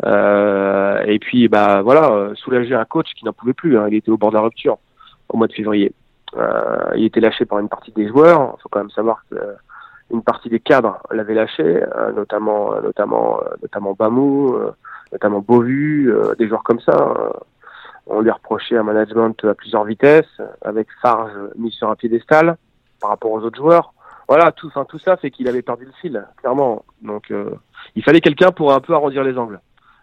et 0.06 1.20
puis 1.20 1.48
bah 1.48 1.82
voilà, 1.82 2.32
soulager 2.36 2.76
un 2.76 2.86
coach 2.86 3.14
qui 3.16 3.26
n'en 3.26 3.34
pouvait 3.34 3.54
plus. 3.54 3.78
Hein. 3.78 3.88
il 3.90 3.96
était 3.96 4.12
au 4.12 4.18
bord 4.18 4.32
de 4.32 4.36
la 4.36 4.42
rupture 4.42 4.78
au 5.30 5.38
mois 5.38 5.48
de 5.48 5.54
février. 5.54 5.94
il 6.96 7.06
était 7.06 7.20
lâché 7.20 7.46
par 7.46 7.60
une 7.60 7.70
partie 7.70 7.92
des 7.92 8.08
joueurs. 8.08 8.56
Il 8.58 8.62
faut 8.62 8.70
quand 8.70 8.80
même 8.80 8.90
savoir 8.90 9.24
que 9.30 9.38
une 10.12 10.22
partie 10.22 10.50
des 10.50 10.60
cadres 10.60 11.00
l'avait 11.12 11.34
lâché, 11.34 11.84
notamment 12.16 12.80
notamment 12.82 13.40
notamment 13.62 13.94
Bamou, 13.94 14.58
notamment 15.12 15.40
Bovu, 15.40 16.14
des 16.38 16.48
joueurs 16.48 16.64
comme 16.64 16.80
ça. 16.82 17.14
On 18.08 18.20
lui 18.20 18.32
reprochait 18.32 18.78
un 18.78 18.84
management 18.84 19.46
à 19.46 19.54
plusieurs 19.54 19.86
vitesses, 19.86 20.42
avec 20.62 20.88
Farge 21.02 21.32
mis 21.56 21.72
sur 21.72 21.90
un 21.90 21.96
piédestal 21.96 22.58
par 23.00 23.12
rapport 23.12 23.32
aux 23.32 23.42
autres 23.42 23.58
joueurs. 23.58 23.94
Voilà, 24.28 24.52
tout, 24.52 24.68
enfin, 24.68 24.86
tout 24.86 25.00
ça 25.00 25.18
fait 25.18 25.32
qu'il 25.32 25.48
avait 25.48 25.62
perdu 25.62 25.86
le 25.86 25.92
fil, 26.02 26.26
clairement. 26.38 26.86
Donc, 27.02 27.32
euh, 27.32 27.52
il 27.96 28.04
fallait 28.04 28.22
quelqu'un 28.22 28.52
pour 28.52 28.74
un 28.74 28.80
peu 28.80 28.94
arrondir 28.94 29.24
les 29.24 29.38
angles. 29.38 29.60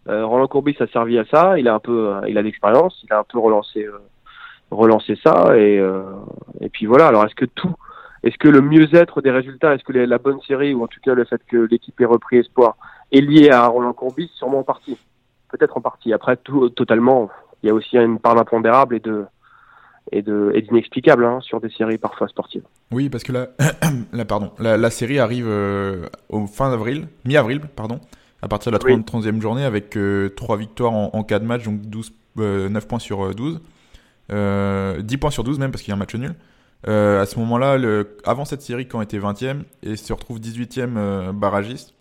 Euh, 0.09 0.27
Roland 0.27 0.47
Courbis 0.47 0.77
a 0.81 0.87
servi 0.87 1.19
à 1.19 1.25
ça. 1.25 1.59
Il 1.59 1.69
a 1.69 1.75
un 1.75 1.79
peu, 1.79 2.13
il 2.29 2.37
a 2.39 2.43
d'expérience. 2.43 3.01
Il 3.05 3.13
a 3.13 3.21
un 3.21 3.25
peu 3.25 3.39
relancé, 3.39 3.87
relancé 4.71 5.19
ça. 5.23 5.57
Et, 5.57 5.83
et 6.61 6.69
puis 6.69 6.87
voilà. 6.87 7.09
Alors, 7.09 7.25
est-ce 7.25 7.35
que 7.35 7.45
tout, 7.45 7.75
est-ce 8.23 8.37
que 8.39 8.49
le 8.49 8.61
mieux-être 8.61 9.23
des 9.23 9.31
résultats, 9.31 9.75
est-ce 9.75 9.85
que 9.85 9.93
la 9.93 10.19
bonne 10.19 10.41
série, 10.43 10.75
ou 10.75 10.83
en 10.85 10.87
tout 10.87 11.01
cas 11.03 11.15
le 11.15 11.25
fait 11.25 11.41
que 11.47 11.57
l'équipe 11.57 11.99
ait 12.01 12.07
repris 12.07 12.39
espoir, 12.39 12.77
est 13.13 13.21
lié 13.21 13.51
à 13.51 13.67
Roland 13.67 13.93
Courbis? 13.93 14.31
Sûrement 14.35 14.61
en 14.61 14.63
partie. 14.63 14.99
Peut-être 15.49 15.77
en 15.77 15.81
partie. 15.81 16.13
Après, 16.13 16.37
tout, 16.37 16.69
totalement, 16.71 17.31
il 17.63 17.69
y 17.69 17.71
a 17.71 17.75
aussi 17.75 17.97
une 17.97 18.19
part 18.19 18.35
d'impondérable 18.35 18.97
et 18.97 19.01
de 19.01 19.25
et 20.13 20.23
d'inexplicable 20.23 21.25
hein, 21.25 21.41
sur 21.41 21.61
des 21.61 21.71
séries 21.71 21.99
parfois 21.99 22.29
sportives. 22.29 22.63
Oui, 22.91 23.09
parce 23.09 23.25
que 23.25 23.33
la, 23.33 23.49
la 24.13 24.25
pardon, 24.25 24.53
la, 24.59 24.91
série 24.91 25.19
arrive 25.19 25.47
euh, 25.49 26.07
au 26.29 26.47
fin 26.47 26.71
d'avril, 26.71 27.09
mi-avril, 27.25 27.61
pardon, 27.61 28.01
à 28.43 28.49
partir 28.49 28.73
de 28.73 28.77
la 28.77 28.83
30e 28.83 29.41
journée 29.41 29.65
avec 29.65 29.97
euh, 29.97 30.31
3 30.31 30.57
victoires 30.57 30.93
en, 30.93 31.11
en 31.13 31.23
4 31.23 31.43
matchs, 31.43 31.65
donc 31.65 31.83
12, 31.83 32.13
9 32.37 32.41
euh, 32.41 32.81
points 32.89 32.99
sur 32.99 33.35
12, 33.35 33.61
euh, 34.33 35.03
10 35.03 35.17
points 35.19 35.31
sur 35.31 35.45
12 35.45 35.59
même 35.59 35.71
parce 35.71 35.83
qu'il 35.83 35.91
y 35.91 35.93
a 35.93 35.97
un 35.97 35.99
match 35.99 36.15
nul. 36.15 36.35
à 36.85 37.27
ce 37.27 37.39
moment-là, 37.39 37.79
avant 38.25 38.45
cette 38.45 38.63
série, 38.63 38.87
quand 38.87 39.01
était 39.03 39.19
20e 39.19 39.63
et 39.83 39.97
se 39.97 40.13
retrouve 40.13 40.41
18e 40.41 41.33
barragiste, 41.33 41.95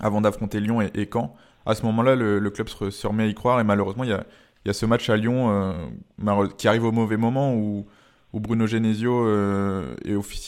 avant 0.00 0.20
d'affronter 0.20 0.60
Lyon 0.60 0.82
et, 0.82 0.90
et, 0.94 1.08
Caen, 1.10 1.34
à 1.66 1.74
ce 1.74 1.84
moment-là, 1.84 2.16
le, 2.16 2.38
le 2.38 2.50
club 2.50 2.68
se, 2.68 2.90
se, 2.90 3.06
remet 3.06 3.24
à 3.24 3.26
y 3.26 3.34
croire 3.34 3.60
et 3.60 3.64
malheureusement, 3.64 4.04
il 4.04 4.10
y 4.10 4.14
a, 4.14 4.24
il 4.64 4.68
y 4.68 4.70
a 4.70 4.74
ce 4.74 4.86
match 4.86 5.08
à 5.08 5.16
Lyon 5.16 5.50
euh, 5.50 6.46
qui 6.58 6.68
arrive 6.68 6.84
au 6.84 6.92
mauvais 6.92 7.16
moment 7.16 7.54
où, 7.54 7.86
Bruno 8.32 8.66
Genesio 8.66 9.26
euh, 9.26 9.96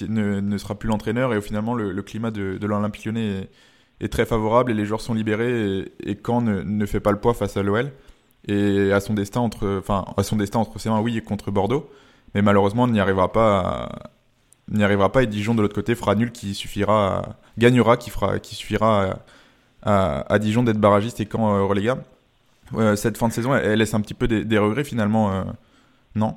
ne, 0.08 0.58
sera 0.58 0.78
plus 0.78 0.88
l'entraîneur 0.88 1.34
et 1.34 1.38
où 1.38 1.40
finalement 1.40 1.74
le, 1.74 2.00
climat 2.02 2.30
de, 2.30 2.56
de 2.56 2.66
l'Olympique 2.66 3.06
lyonnais 3.06 3.48
est, 4.00 4.08
très 4.08 4.24
favorable 4.24 4.70
et 4.70 4.74
les 4.74 4.84
joueurs 4.84 5.00
sont 5.00 5.14
libérés 5.14 5.78
et, 5.78 6.10
et 6.10 6.18
Caen 6.24 6.42
ne, 6.42 6.86
fait 6.86 7.00
pas 7.00 7.10
le 7.10 7.18
poids 7.18 7.34
face 7.34 7.56
à 7.56 7.62
l'OL 7.62 7.90
et 8.46 8.92
à 8.92 9.00
son 9.00 9.14
destin 9.14 9.40
entre 9.40 9.78
enfin 9.78 10.04
à 10.16 10.22
son 10.22 10.36
destin 10.36 10.58
entre 10.58 10.78
ses 10.78 10.90
mains 10.90 11.00
oui 11.00 11.16
et 11.16 11.22
contre 11.22 11.50
Bordeaux. 11.50 11.90
Mais 12.34 12.42
malheureusement 12.42 12.84
on 12.84 12.88
n'y 12.88 13.00
arrivera 13.00 13.32
pas 13.32 14.10
n'y 14.68 14.84
arrivera 14.84 15.10
pas 15.10 15.24
et 15.24 15.26
Dijon 15.26 15.54
de 15.54 15.62
l'autre 15.62 15.74
côté 15.74 15.96
fera 15.96 16.14
nul 16.14 16.30
qui 16.30 16.54
suffira 16.54 17.36
gagnera 17.58 17.96
qui 17.96 18.10
fera 18.10 18.38
qui 18.38 18.54
suffira 18.54 19.22
à, 19.82 20.32
à, 20.32 20.38
Dijon 20.38 20.62
d'être 20.62 20.78
barragiste 20.78 21.20
et 21.20 21.28
Caen 21.30 21.66
euh, 22.74 22.96
cette 22.96 23.18
fin 23.18 23.28
de 23.28 23.32
saison, 23.32 23.54
elle, 23.54 23.78
laisse 23.78 23.94
un 23.94 24.00
petit 24.00 24.14
peu 24.14 24.26
des, 24.26 24.58
regrets 24.58 24.84
finalement, 24.84 25.32
euh, 25.32 25.42
non? 26.14 26.34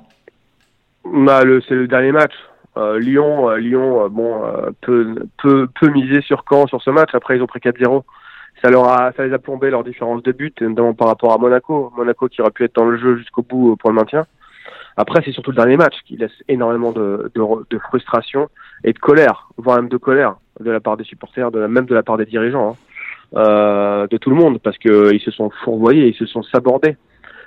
Bah, 1.04 1.40
C'est 1.68 1.74
le 1.74 1.88
dernier 1.88 2.12
match. 2.12 2.32
Euh, 2.76 2.98
Lyon, 2.98 3.54
Lyon 3.56 4.08
bon, 4.10 4.42
peut, 4.82 5.18
miser 5.94 6.20
sur 6.20 6.44
Caen 6.48 6.66
sur 6.66 6.82
ce 6.82 6.90
match. 6.90 7.10
Après, 7.14 7.36
ils 7.36 7.42
ont 7.42 7.46
pris 7.46 7.60
4-0. 7.60 8.02
Ça, 8.62 8.70
leur 8.70 8.88
a, 8.88 9.12
ça 9.12 9.26
les 9.26 9.32
a 9.32 9.38
plombés 9.38 9.70
leur 9.70 9.84
différence 9.84 10.22
de 10.22 10.32
but, 10.32 10.60
notamment 10.62 10.94
par 10.94 11.08
rapport 11.08 11.32
à 11.32 11.38
Monaco. 11.38 11.92
Monaco 11.96 12.28
qui 12.28 12.40
aurait 12.40 12.50
pu 12.50 12.64
être 12.64 12.74
dans 12.74 12.86
le 12.86 12.98
jeu 12.98 13.16
jusqu'au 13.16 13.42
bout 13.42 13.76
pour 13.76 13.90
le 13.90 13.96
maintien. 13.96 14.26
Après, 14.98 15.20
c'est 15.24 15.32
surtout 15.32 15.50
le 15.50 15.56
dernier 15.56 15.76
match 15.76 15.94
qui 16.06 16.16
laisse 16.16 16.32
énormément 16.48 16.92
de, 16.92 17.30
frustration 17.88 18.48
et 18.82 18.92
de 18.92 18.98
colère, 18.98 19.48
voire 19.58 19.76
même 19.76 19.90
de 19.90 19.98
colère 19.98 20.36
de 20.60 20.70
la 20.70 20.80
part 20.80 20.96
des 20.96 21.04
supporters, 21.04 21.50
même 21.50 21.84
de 21.84 21.94
la 21.94 22.02
part 22.02 22.16
des 22.16 22.24
dirigeants. 22.24 22.70
Hein 22.70 22.85
euh, 23.34 24.06
de 24.06 24.16
tout 24.16 24.30
le 24.30 24.36
monde 24.36 24.60
parce 24.62 24.78
qu'ils 24.78 25.20
se 25.20 25.30
sont 25.30 25.50
fourvoyés, 25.64 26.08
ils 26.08 26.14
se 26.14 26.26
sont 26.26 26.42
sabordés 26.42 26.96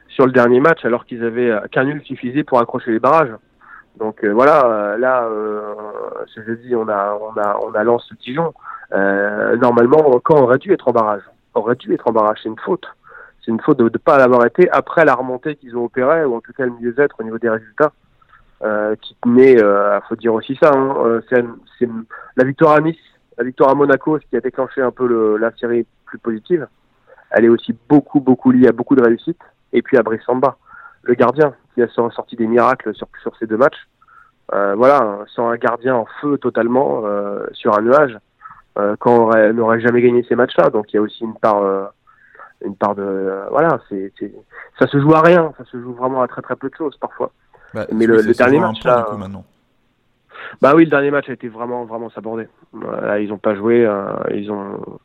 sur 0.10 0.26
le 0.26 0.32
dernier 0.32 0.60
match 0.60 0.84
alors 0.84 1.06
qu'ils 1.06 1.24
avaient 1.24 1.54
qu'un 1.72 1.86
nul 1.86 2.02
suffisait 2.04 2.44
pour 2.44 2.60
accrocher 2.60 2.92
les 2.92 3.00
barrages. 3.00 3.34
Donc 3.98 4.24
euh, 4.24 4.32
voilà, 4.32 4.66
euh, 4.66 4.98
là, 4.98 5.26
euh, 5.26 5.74
ce 6.34 6.42
jeudi, 6.44 6.76
on 6.76 6.88
a, 6.88 7.18
on 7.22 7.40
a, 7.40 7.60
on 7.62 7.74
a 7.74 7.84
lancé 7.84 8.16
Dijon. 8.22 8.54
Euh, 8.94 9.58
normalement, 9.58 10.20
quand 10.24 10.42
aurait 10.42 10.58
dû 10.58 10.72
être 10.72 10.88
en 10.88 10.92
barrage, 10.92 11.22
aurait 11.54 11.76
dû 11.76 11.94
être 11.94 12.08
en 12.08 12.14
barrage. 12.14 12.40
C'est 12.42 12.50
une 12.50 12.60
faute. 12.60 12.86
C'est 13.44 13.52
une 13.52 13.60
faute 13.62 13.78
de 13.78 13.84
ne 13.84 13.90
pas 13.90 14.18
l'avoir 14.18 14.46
été 14.46 14.70
après 14.72 15.06
la 15.06 15.16
remontée 15.16 15.56
qu'ils 15.56 15.76
ont 15.76 15.86
opérée, 15.86 16.24
ou 16.24 16.36
en 16.36 16.42
tout 16.42 16.54
cas 16.54 16.66
le 16.66 16.74
mieux-être 16.80 17.16
au 17.20 17.24
niveau 17.24 17.38
des 17.38 17.50
résultats, 17.50 17.92
euh, 18.64 18.96
qui 19.02 19.16
tenait, 19.22 19.54
il 19.54 20.00
faut 20.08 20.16
dire 20.16 20.34
aussi 20.34 20.58
ça, 20.62 20.72
hein, 20.74 21.20
c'est 21.30 21.90
la 22.36 22.44
victoire 22.44 22.76
à 22.76 22.82
Nice 22.82 22.98
la 23.40 23.46
victoire 23.46 23.70
à 23.70 23.74
Monaco, 23.74 24.20
ce 24.20 24.26
qui 24.26 24.36
a 24.36 24.42
déclenché 24.42 24.82
un 24.82 24.92
peu 24.92 25.08
le, 25.08 25.38
la 25.38 25.52
série 25.56 25.86
plus 26.06 26.20
positive, 26.20 26.68
elle 27.32 27.46
est 27.46 27.50
aussi 27.50 27.74
beaucoup, 27.88 28.20
beaucoup 28.20 28.52
liée 28.52 28.68
à 28.68 28.74
beaucoup 28.74 28.96
de 28.96 29.02
réussite. 29.02 29.40
Et 29.72 29.82
puis 29.82 29.98
à 29.98 30.04
Brissamba, 30.04 30.58
le 31.04 31.14
gardien, 31.14 31.54
qui 31.74 31.82
a 31.82 31.88
sorti 31.88 32.36
des 32.36 32.48
miracles 32.48 32.94
sur, 32.94 33.08
sur 33.24 33.36
ces 33.38 33.48
deux 33.48 33.56
matchs. 33.56 33.88
Euh, 34.54 34.76
voilà, 34.76 35.20
sans 35.34 35.48
un 35.48 35.56
gardien 35.56 35.96
en 35.96 36.06
feu 36.20 36.38
totalement 36.38 37.04
euh, 37.06 37.46
sur 37.54 37.78
un 37.78 37.82
nuage, 37.82 38.18
euh, 38.78 38.96
quand 39.00 39.30
on 39.30 39.54
n'aurait 39.54 39.80
jamais 39.80 40.02
gagné 40.02 40.26
ces 40.28 40.36
matchs-là. 40.36 40.70
Donc 40.70 40.92
il 40.92 40.98
y 40.98 41.00
a 41.00 41.02
aussi 41.02 41.24
une 41.24 41.36
part, 41.36 41.64
une 42.66 42.76
part 42.76 42.96
de, 42.96 43.44
voilà, 43.52 43.80
c'est, 43.88 44.12
ça 44.80 44.88
se 44.88 45.00
joue 45.00 45.14
à 45.14 45.22
rien, 45.22 45.54
ça 45.58 45.64
se 45.66 45.80
joue 45.80 45.94
vraiment 45.94 46.24
à 46.24 46.28
très 46.28 46.42
très 46.42 46.56
peu 46.58 46.70
de 46.70 46.76
choses 46.76 46.98
parfois. 47.00 47.32
Bah, 47.74 47.86
Mais 47.94 48.06
le, 48.06 48.18
le 48.18 48.34
dernier 48.34 48.60
match 48.60 48.84
là, 48.84 49.08
maintenant. 49.18 49.46
Bah 50.62 50.74
oui, 50.76 50.84
le 50.84 50.90
dernier 50.90 51.12
match 51.12 51.30
a 51.30 51.34
été 51.34 51.48
vraiment 51.48 51.86
vraiment 51.86 52.10
sabordé. 52.10 52.48
Ils 52.74 53.32
ont 53.32 53.38
pas 53.38 53.56
joué, 53.56 53.86
euh, 53.86 54.12
ils 54.34 54.52
ont. 54.52 55.00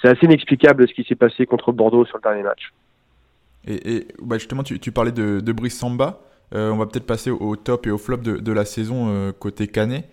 C'est 0.00 0.08
assez 0.08 0.26
inexplicable 0.26 0.86
ce 0.88 0.94
qui 0.94 1.04
s'est 1.04 1.14
passé 1.14 1.46
contre 1.46 1.72
Bordeaux 1.72 2.04
sur 2.04 2.18
le 2.18 2.22
dernier 2.22 2.42
match. 2.42 2.72
Et, 3.66 4.06
bah 4.22 4.38
justement, 4.38 4.62
tu, 4.62 4.92
parlais 4.92 5.12
de, 5.12 5.52
Brice 5.52 5.78
Samba. 5.78 6.20
Euh, 6.54 6.70
on 6.70 6.76
va 6.76 6.86
peut-être 6.86 7.06
passer 7.06 7.30
au 7.30 7.56
top 7.56 7.88
et 7.88 7.90
au 7.90 7.98
flop 7.98 8.18
de, 8.18 8.52
la 8.52 8.64
saison 8.64 9.08
euh, 9.08 9.32
côté 9.32 9.66
Canet. 9.66 10.08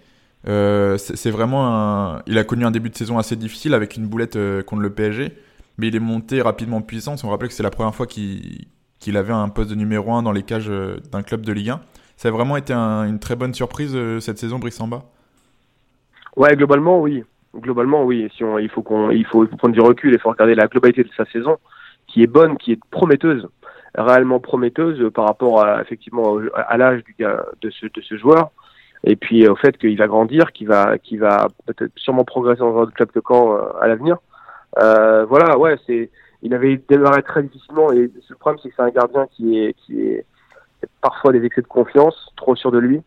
C'est 0.45 1.29
vraiment. 1.29 2.19
Il 2.25 2.37
a 2.37 2.43
connu 2.43 2.65
un 2.65 2.71
début 2.71 2.89
de 2.89 2.95
saison 2.95 3.17
assez 3.17 3.35
difficile 3.35 3.73
avec 3.73 3.95
une 3.95 4.07
boulette 4.07 4.37
contre 4.63 4.81
le 4.81 4.89
PSG, 4.89 5.33
mais 5.77 5.87
il 5.87 5.95
est 5.95 5.99
monté 5.99 6.41
rapidement 6.41 6.77
en 6.77 6.81
puissance. 6.81 7.23
On 7.23 7.29
rappelle 7.29 7.49
que 7.49 7.53
c'est 7.53 7.63
la 7.63 7.69
première 7.69 7.93
fois 7.93 8.07
qu'il 8.07 9.17
avait 9.17 9.33
un 9.33 9.49
poste 9.49 9.69
de 9.69 9.75
numéro 9.75 10.13
1 10.13 10.23
dans 10.23 10.31
les 10.31 10.43
cages 10.43 10.71
d'un 11.11 11.21
club 11.21 11.41
de 11.41 11.53
Ligue 11.53 11.69
1. 11.69 11.81
Ça 12.23 12.29
a 12.29 12.31
vraiment 12.31 12.55
été 12.55 12.71
un, 12.71 13.03
une 13.03 13.19
très 13.19 13.35
bonne 13.35 13.53
surprise 13.53 13.91
euh, 13.97 14.21
cette 14.21 14.37
saison, 14.37 14.57
Brissamba 14.57 15.03
Ouais, 16.37 16.55
globalement, 16.55 17.01
oui. 17.01 17.21
Globalement, 17.53 18.05
oui. 18.05 18.31
Si 18.37 18.45
on, 18.45 18.57
il, 18.59 18.69
faut 18.69 18.81
qu'on, 18.81 19.11
il, 19.11 19.25
faut, 19.25 19.45
prendre 19.45 19.73
du 19.73 19.81
recul, 19.81 20.13
il 20.13 20.19
faut 20.19 20.29
regarder 20.29 20.55
la 20.55 20.67
globalité 20.67 21.03
de 21.03 21.09
sa 21.17 21.25
saison, 21.25 21.57
qui 22.07 22.23
est 22.23 22.27
bonne, 22.27 22.55
qui 22.57 22.71
est 22.71 22.79
prometteuse, 22.91 23.49
réellement 23.95 24.39
prometteuse 24.39 25.11
par 25.11 25.25
rapport 25.25 25.65
à, 25.65 25.81
effectivement 25.81 26.37
à 26.55 26.77
l'âge 26.77 27.01
de, 27.19 27.69
ce, 27.69 28.15
joueur, 28.15 28.51
et 29.03 29.17
puis 29.17 29.45
au 29.49 29.57
fait 29.57 29.77
qu'il 29.77 29.97
va 29.97 30.07
grandir, 30.07 30.53
qu'il 30.53 30.69
va, 30.69 30.97
qu'il 30.99 31.19
va 31.19 31.49
sûrement 31.97 32.23
progresser 32.23 32.61
dans 32.61 32.83
un 32.83 32.85
club 32.85 33.11
de 33.13 33.19
camp 33.19 33.57
euh, 33.57 33.63
à 33.81 33.89
l'avenir. 33.89 34.15
Euh, 34.81 35.25
voilà, 35.25 35.57
ouais, 35.57 35.75
c'est, 35.85 36.09
il 36.41 36.53
avait 36.53 36.81
démarré 36.87 37.21
très 37.21 37.43
difficilement, 37.43 37.91
et 37.91 38.09
le 38.29 38.35
problème, 38.37 38.61
c'est 38.63 38.69
que 38.69 38.75
c'est 38.77 38.81
un 38.81 38.91
gardien 38.91 39.27
qui 39.35 39.59
est, 39.59 39.73
qui 39.73 39.99
est, 40.03 40.25
parfois 41.01 41.31
des 41.31 41.43
excès 41.45 41.61
de 41.61 41.67
confiance, 41.67 42.31
trop 42.35 42.55
sûr 42.55 42.71
de 42.71 42.79
lui. 42.79 43.01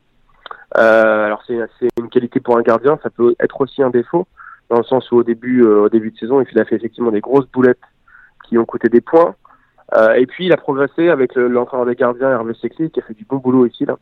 Euh, 0.77 1.27
alors 1.27 1.43
c'est 1.47 1.89
une 1.99 2.09
qualité 2.09 2.41
pour 2.41 2.59
un 2.59 2.63
gardien, 2.63 2.99
ça 3.03 3.11
peut 3.11 3.35
être 3.41 3.61
aussi 3.61 3.83
un 3.83 3.91
défaut, 3.91 4.27
dans 4.69 4.79
le 4.79 4.85
sens 4.85 5.11
où 5.11 5.17
au 5.17 5.23
début, 5.23 5.63
euh, 5.63 5.83
au 5.83 5.89
début 5.89 6.11
de 6.11 6.19
saison, 6.19 6.41
il 6.41 6.59
a 6.59 6.65
fait 6.65 6.77
effectivement 6.77 7.11
des 7.11 7.21
grosses 7.21 7.49
boulettes 7.51 7.79
qui 8.49 8.59
ont 8.59 8.65
coûté 8.65 8.89
des 8.89 9.01
points. 9.01 9.35
Euh, 9.95 10.15
et 10.15 10.27
puis 10.27 10.47
il 10.47 10.53
a 10.53 10.57
progressé 10.57 11.09
avec 11.09 11.37
l'entraîneur 11.37 11.87
des 11.87 11.95
gardiens 11.95 12.31
Hervé 12.31 12.55
Secli, 12.55 12.91
qui 12.91 13.01
a 13.01 13.03
fait 13.05 13.15
du 13.15 13.25
bon 13.25 13.37
boulot 13.37 13.67
ici. 13.67 13.85
Il 13.85 13.95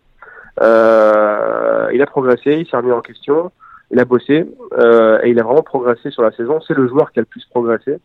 a 0.63 2.07
progressé, 2.07 2.61
il 2.61 2.67
s'est 2.67 2.77
remis 2.77 2.93
en 2.93 3.03
question, 3.03 3.53
il 3.91 4.01
a 4.01 4.05
bossé 4.05 4.47
et 4.79 5.31
il 5.31 5.39
a 5.39 5.43
vraiment 5.43 5.63
progressé 5.63 6.11
sur 6.11 6.23
la 6.23 6.33
saison. 6.33 6.61
C'est 6.67 6.75
le 6.75 6.89
joueur 6.89 7.13
qui 7.13 7.19
a 7.19 7.23
le 7.23 7.27
plus 7.27 7.45
progressé. 7.47 7.99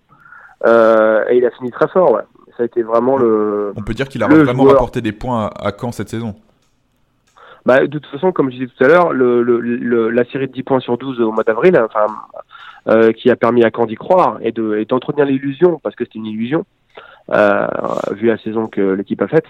Et 0.65 1.37
il 1.37 1.45
a 1.45 1.51
fini 1.51 1.71
très 1.71 1.87
fort, 1.87 2.11
ouais 2.11 2.23
ça 2.59 2.63
a 2.63 2.65
été 2.65 2.83
vraiment 2.83 3.15
le. 3.15 3.71
On 3.77 3.81
peut 3.81 3.93
dire 3.93 4.09
qu'il 4.09 4.21
a 4.21 4.27
vraiment 4.27 4.63
joueur. 4.63 4.73
rapporté 4.73 4.99
des 4.99 5.13
points 5.13 5.45
à, 5.45 5.67
à 5.67 5.71
Caen 5.71 5.93
cette 5.93 6.09
saison. 6.09 6.35
Bah, 7.65 7.79
de 7.79 7.87
toute 7.87 8.05
façon, 8.07 8.33
comme 8.33 8.51
je 8.51 8.57
disais 8.57 8.67
tout 8.67 8.83
à 8.83 8.87
l'heure, 8.87 9.13
le, 9.13 9.41
le, 9.43 9.61
le, 9.61 10.09
la 10.09 10.25
série 10.25 10.47
de 10.47 10.51
10 10.51 10.63
points 10.63 10.79
sur 10.81 10.97
12 10.97 11.21
au 11.21 11.31
mois 11.31 11.45
d'avril, 11.45 11.79
enfin, 11.81 12.07
euh, 12.89 13.13
qui 13.13 13.29
a 13.29 13.37
permis 13.37 13.63
à 13.63 13.69
Caen 13.73 13.85
d'y 13.85 13.95
croire 13.95 14.39
et 14.41 14.51
d'entretenir 14.51 15.25
de, 15.25 15.31
l'illusion, 15.31 15.79
parce 15.81 15.95
que 15.95 16.03
c'était 16.03 16.19
une 16.19 16.25
illusion, 16.25 16.65
euh, 17.31 17.67
vu 18.11 18.27
la 18.27 18.37
saison 18.39 18.67
que 18.67 18.81
l'équipe 18.81 19.21
a 19.21 19.27
faite, 19.29 19.45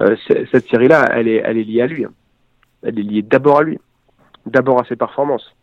euh, 0.00 0.16
cette 0.26 0.68
série-là, 0.70 1.06
elle 1.12 1.28
est, 1.28 1.42
elle 1.44 1.58
est 1.58 1.64
liée 1.64 1.82
à 1.82 1.86
lui. 1.86 2.06
Elle 2.82 2.98
est 2.98 3.02
liée 3.02 3.22
d'abord 3.22 3.58
à 3.58 3.62
lui, 3.62 3.78
d'abord 4.46 4.80
à 4.80 4.84
ses 4.84 4.96
performances. 4.96 5.54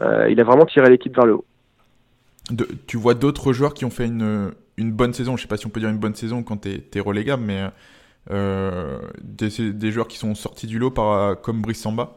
Il 0.00 0.40
a 0.40 0.44
vraiment 0.44 0.66
tiré 0.66 0.90
l'équipe 0.90 1.14
vers 1.14 1.26
le 1.26 1.34
haut. 1.34 1.44
De, 2.50 2.66
tu 2.86 2.96
vois 2.96 3.14
d'autres 3.14 3.52
joueurs 3.52 3.72
qui 3.72 3.84
ont 3.84 3.90
fait 3.90 4.06
une, 4.06 4.52
une 4.76 4.92
bonne 4.92 5.12
saison, 5.12 5.36
je 5.36 5.42
sais 5.42 5.48
pas 5.48 5.56
si 5.56 5.66
on 5.66 5.70
peut 5.70 5.80
dire 5.80 5.88
une 5.88 5.98
bonne 5.98 6.14
saison 6.14 6.42
quand 6.42 6.56
t'es 6.58 6.82
es 6.94 7.00
relégable, 7.00 7.42
mais 7.44 7.68
euh, 8.30 8.98
des, 9.20 9.90
joueurs 9.90 10.06
qui 10.06 10.16
sont 10.16 10.34
sortis 10.34 10.66
du 10.66 10.78
lot 10.78 10.90
par, 10.90 11.40
comme 11.40 11.60
Brice 11.60 11.82
Samba 11.82 12.12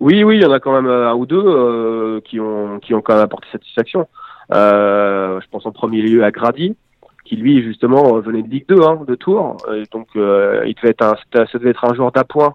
Oui, 0.00 0.22
oui, 0.22 0.36
il 0.36 0.42
y 0.42 0.46
en 0.46 0.52
a 0.52 0.60
quand 0.60 0.72
même 0.72 0.90
un 0.90 1.14
ou 1.14 1.26
deux 1.26 1.42
euh, 1.44 2.20
qui, 2.20 2.38
ont, 2.38 2.78
qui 2.78 2.94
ont 2.94 3.02
quand 3.02 3.14
même 3.14 3.24
apporté 3.24 3.48
satisfaction. 3.50 4.06
Euh, 4.54 5.40
je 5.40 5.46
pense 5.50 5.66
en 5.66 5.72
premier 5.72 6.00
lieu 6.00 6.24
à 6.24 6.30
Grady, 6.30 6.76
qui 7.24 7.36
lui 7.36 7.62
justement 7.62 8.18
venait 8.20 8.42
de 8.42 8.48
Ligue 8.48 8.66
2, 8.68 8.82
hein, 8.82 9.00
de 9.06 9.14
Tours. 9.14 9.56
Donc 9.92 10.08
il 10.14 10.20
devait 10.20 10.90
être 10.90 11.02
un, 11.02 11.16
ça 11.32 11.58
devait 11.58 11.70
être 11.70 11.84
un 11.84 11.94
joueur 11.94 12.12
d'appoint 12.12 12.54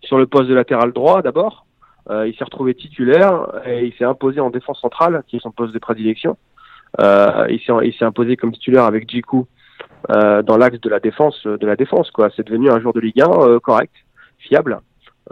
sur 0.00 0.18
le 0.18 0.26
poste 0.26 0.48
de 0.48 0.54
latéral 0.54 0.92
droit 0.92 1.22
d'abord. 1.22 1.66
il 2.10 2.34
s'est 2.38 2.44
retrouvé 2.44 2.74
titulaire 2.74 3.46
et 3.66 3.84
il 3.84 3.92
s'est 3.94 4.04
imposé 4.04 4.40
en 4.40 4.50
défense 4.50 4.80
centrale, 4.80 5.24
qui 5.26 5.36
est 5.36 5.40
son 5.40 5.50
poste 5.50 5.74
de 5.74 5.78
prédilection. 5.78 6.36
Il 6.98 7.94
s'est 7.98 8.04
imposé 8.04 8.36
comme 8.36 8.52
titulaire 8.52 8.84
avec 8.84 9.08
Jiku 9.08 9.46
euh, 10.10 10.42
dans 10.42 10.58
l'axe 10.58 10.80
de 10.80 10.90
la 10.90 11.00
défense 11.00 11.46
de 11.46 11.66
la 11.66 11.76
défense 11.76 12.10
quoi. 12.10 12.28
C'est 12.36 12.46
devenu 12.46 12.70
un 12.70 12.78
joueur 12.78 12.92
de 12.92 13.00
Ligue 13.00 13.22
1 13.22 13.30
euh, 13.30 13.58
correct 13.58 13.92
fiable. 14.38 14.80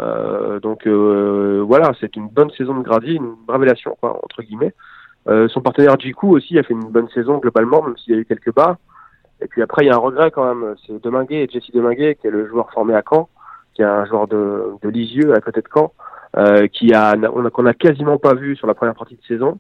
Euh, 0.01 0.61
donc 0.61 0.87
voilà 0.87 1.93
c'est 2.01 2.17
une 2.17 2.29
bonne 2.29 2.51
saison 2.53 2.79
de 2.79 2.83
Grady 2.83 3.17
une 3.17 3.35
révélation 3.49 3.97
quoi 4.01 4.19
entre 4.23 4.43
guillemets. 4.43 4.75
Son 5.27 5.61
partenaire 5.61 6.01
Jiku 6.01 6.35
aussi 6.35 6.59
a 6.59 6.63
fait 6.63 6.73
une 6.73 6.91
bonne 6.91 7.09
saison 7.11 7.39
globalement 7.39 7.83
même 7.83 7.97
s'il 7.99 8.15
y 8.15 8.17
a 8.17 8.21
eu 8.21 8.25
quelques 8.25 8.55
bas. 8.55 8.79
Et 9.43 9.47
puis 9.47 9.61
après 9.61 9.85
il 9.85 9.89
y 9.89 9.91
a 9.91 9.95
un 9.95 9.99
regret 9.99 10.31
quand 10.31 10.55
même. 10.55 10.75
C'est 10.87 11.03
Deminguet 11.03 11.49
Jesse 11.53 11.71
Deminguet 11.73 12.15
qui 12.15 12.27
est 12.27 12.31
le 12.31 12.49
joueur 12.49 12.71
formé 12.73 12.95
à 12.95 13.03
Caen 13.09 13.29
qui 13.75 13.83
est 13.83 13.87
un 13.87 14.07
joueur 14.07 14.27
de, 14.27 14.73
de 14.83 14.89
Lisieux 14.89 15.35
à 15.35 15.41
côté 15.41 15.61
de 15.61 15.69
Caen 15.73 15.93
qui 16.73 16.95
a 16.95 17.15
qu'on 17.53 17.67
a 17.67 17.75
quasiment 17.75 18.17
pas 18.17 18.33
vu 18.33 18.57
sur 18.57 18.67
la 18.67 18.75
première 18.75 18.95
partie 18.95 19.17
de 19.17 19.23
saison 19.25 19.59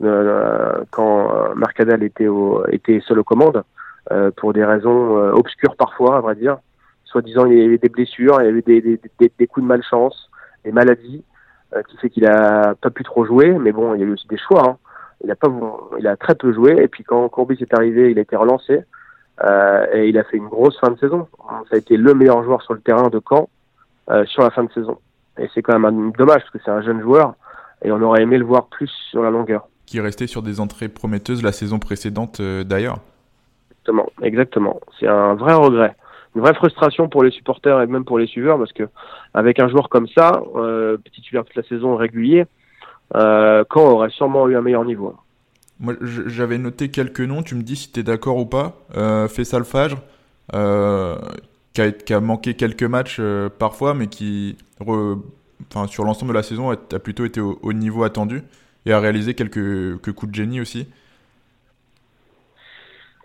quand 0.00 1.54
Mercadal 1.54 2.02
était 2.02 2.28
au, 2.28 2.64
était 2.68 3.00
seul 3.06 3.18
aux 3.18 3.24
commandes 3.24 3.62
euh, 4.12 4.30
pour 4.36 4.52
des 4.52 4.64
raisons 4.64 5.18
euh, 5.18 5.32
obscures 5.32 5.76
parfois, 5.76 6.18
à 6.18 6.20
vrai 6.20 6.34
dire. 6.36 6.58
Soi-disant, 7.04 7.46
il 7.46 7.58
y 7.58 7.64
avait 7.64 7.78
des 7.78 7.88
blessures, 7.88 8.40
il 8.40 8.46
y 8.46 8.48
avait 8.48 8.62
des, 8.62 8.80
des, 8.80 9.00
des, 9.18 9.32
des 9.38 9.46
coups 9.46 9.64
de 9.64 9.68
malchance, 9.68 10.30
des 10.64 10.72
maladies, 10.72 11.24
euh, 11.74 11.82
qui 11.82 11.96
fait 11.96 12.10
qu'il 12.10 12.26
a 12.26 12.74
pas 12.74 12.90
pu 12.90 13.02
trop 13.04 13.24
jouer. 13.24 13.52
Mais 13.58 13.72
bon, 13.72 13.94
il 13.94 14.00
y 14.00 14.04
a 14.04 14.06
eu 14.06 14.12
aussi 14.12 14.28
des 14.28 14.38
choix. 14.38 14.62
Hein. 14.68 14.76
Il 15.24 15.30
a 15.30 15.36
pas, 15.36 15.48
il 15.98 16.06
a 16.06 16.16
très 16.16 16.34
peu 16.34 16.52
joué. 16.52 16.76
Et 16.82 16.88
puis 16.88 17.04
quand 17.04 17.28
Courbis 17.28 17.58
est 17.60 17.74
arrivé, 17.74 18.10
il 18.10 18.18
a 18.18 18.22
été 18.22 18.36
relancé. 18.36 18.84
Euh, 19.44 19.86
et 19.92 20.08
il 20.08 20.18
a 20.18 20.24
fait 20.24 20.36
une 20.36 20.48
grosse 20.48 20.78
fin 20.78 20.90
de 20.90 20.98
saison. 20.98 21.28
Ça 21.68 21.74
a 21.74 21.76
été 21.76 21.96
le 21.96 22.14
meilleur 22.14 22.42
joueur 22.44 22.62
sur 22.62 22.74
le 22.74 22.80
terrain 22.80 23.08
de 23.08 23.20
Caen 23.28 23.48
euh, 24.10 24.24
sur 24.26 24.42
la 24.42 24.50
fin 24.50 24.64
de 24.64 24.72
saison. 24.72 24.98
Et 25.38 25.48
c'est 25.54 25.62
quand 25.62 25.78
même 25.78 26.12
dommage 26.12 26.40
parce 26.40 26.50
que 26.50 26.58
c'est 26.64 26.70
un 26.70 26.82
jeune 26.82 27.00
joueur 27.02 27.34
et 27.82 27.92
on 27.92 28.00
aurait 28.00 28.22
aimé 28.22 28.38
le 28.38 28.44
voir 28.44 28.66
plus 28.66 28.90
sur 29.10 29.22
la 29.22 29.30
longueur. 29.30 29.68
Qui 29.86 30.00
restait 30.00 30.26
sur 30.26 30.42
des 30.42 30.60
entrées 30.60 30.88
prometteuses 30.88 31.42
la 31.42 31.52
saison 31.52 31.78
précédente 31.78 32.42
d'ailleurs. 32.42 32.98
Exactement, 33.70 34.10
exactement. 34.22 34.80
C'est 34.98 35.06
un 35.06 35.34
vrai 35.34 35.54
regret, 35.54 35.94
une 36.34 36.42
vraie 36.42 36.54
frustration 36.54 37.08
pour 37.08 37.22
les 37.22 37.30
supporters 37.30 37.80
et 37.80 37.86
même 37.86 38.04
pour 38.04 38.18
les 38.18 38.26
suiveurs 38.26 38.58
parce 38.58 38.72
que 38.72 38.88
avec 39.32 39.60
un 39.60 39.68
joueur 39.68 39.88
comme 39.88 40.08
ça, 40.08 40.42
euh, 40.56 40.96
titulaire 41.12 41.44
toute 41.44 41.54
la 41.54 41.62
saison 41.62 41.94
régulier, 41.94 42.46
euh, 43.14 43.64
Caen 43.72 43.82
aurait 43.82 44.10
sûrement 44.10 44.48
eu 44.48 44.56
un 44.56 44.60
meilleur 44.60 44.84
niveau. 44.84 45.14
Moi, 45.78 45.94
j'avais 46.00 46.58
noté 46.58 46.88
quelques 46.88 47.20
noms. 47.20 47.42
Tu 47.42 47.54
me 47.54 47.62
dis 47.62 47.76
si 47.76 47.92
tu 47.92 48.00
es 48.00 48.02
d'accord 48.02 48.38
ou 48.38 48.46
pas. 48.46 48.78
Euh, 48.96 49.28
Fessal 49.28 49.64
Fajr, 49.64 49.98
euh, 50.54 51.16
qui, 51.74 51.82
a, 51.82 51.92
qui, 51.92 52.14
a, 52.14 52.20
manqué 52.20 52.54
quelques 52.54 52.82
matchs 52.82 53.18
euh, 53.20 53.48
parfois, 53.50 53.92
mais 53.94 54.06
qui, 54.06 54.56
sur 55.88 56.04
l'ensemble 56.04 56.32
de 56.32 56.36
la 56.36 56.42
saison, 56.42 56.70
a, 56.70 56.76
plutôt 56.98 57.24
été 57.24 57.40
au, 57.40 57.58
au, 57.62 57.72
niveau 57.72 58.04
attendu 58.04 58.42
et 58.86 58.92
a 58.92 59.00
réalisé 59.00 59.34
quelques, 59.34 60.14
coups 60.14 60.30
de 60.30 60.34
génie 60.34 60.60
aussi. 60.60 60.88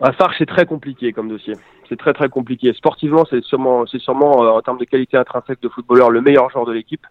À 0.00 0.12
Farge, 0.12 0.34
c'est 0.36 0.46
très 0.46 0.66
compliqué 0.66 1.12
comme 1.12 1.28
dossier. 1.28 1.54
C'est 1.88 1.96
très 1.96 2.12
très 2.12 2.28
compliqué. 2.28 2.72
Sportivement, 2.72 3.24
c'est 3.30 3.42
sûrement, 3.44 3.86
c'est 3.86 4.00
sûrement 4.00 4.42
euh, 4.42 4.48
en 4.50 4.60
termes 4.60 4.78
de 4.78 4.84
qualité 4.84 5.16
intrinsèque 5.16 5.62
de 5.62 5.68
footballeur 5.68 6.10
le 6.10 6.20
meilleur 6.20 6.50
joueur 6.50 6.66
de 6.66 6.72
l'équipe. 6.72 7.06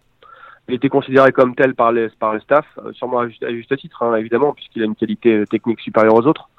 Il 0.68 0.76
était 0.76 0.90
considéré 0.90 1.32
comme 1.32 1.56
tel 1.56 1.74
par 1.74 1.94
les 1.94 2.10
par 2.20 2.34
le 2.34 2.42
staff, 2.42 2.66
euh, 2.80 2.92
sûrement 2.92 3.20
à 3.20 3.30
juste, 3.30 3.72
à 3.72 3.78
titre, 3.78 4.04
hein, 4.04 4.16
évidemment, 4.16 4.54
puisqu'il 4.54 4.82
a 4.82 4.86
une 4.86 4.96
qualité 4.96 5.38
euh, 5.38 5.46
technique 5.46 5.80
supérieure 5.80 6.16
aux 6.16 6.28
autres. 6.28 6.50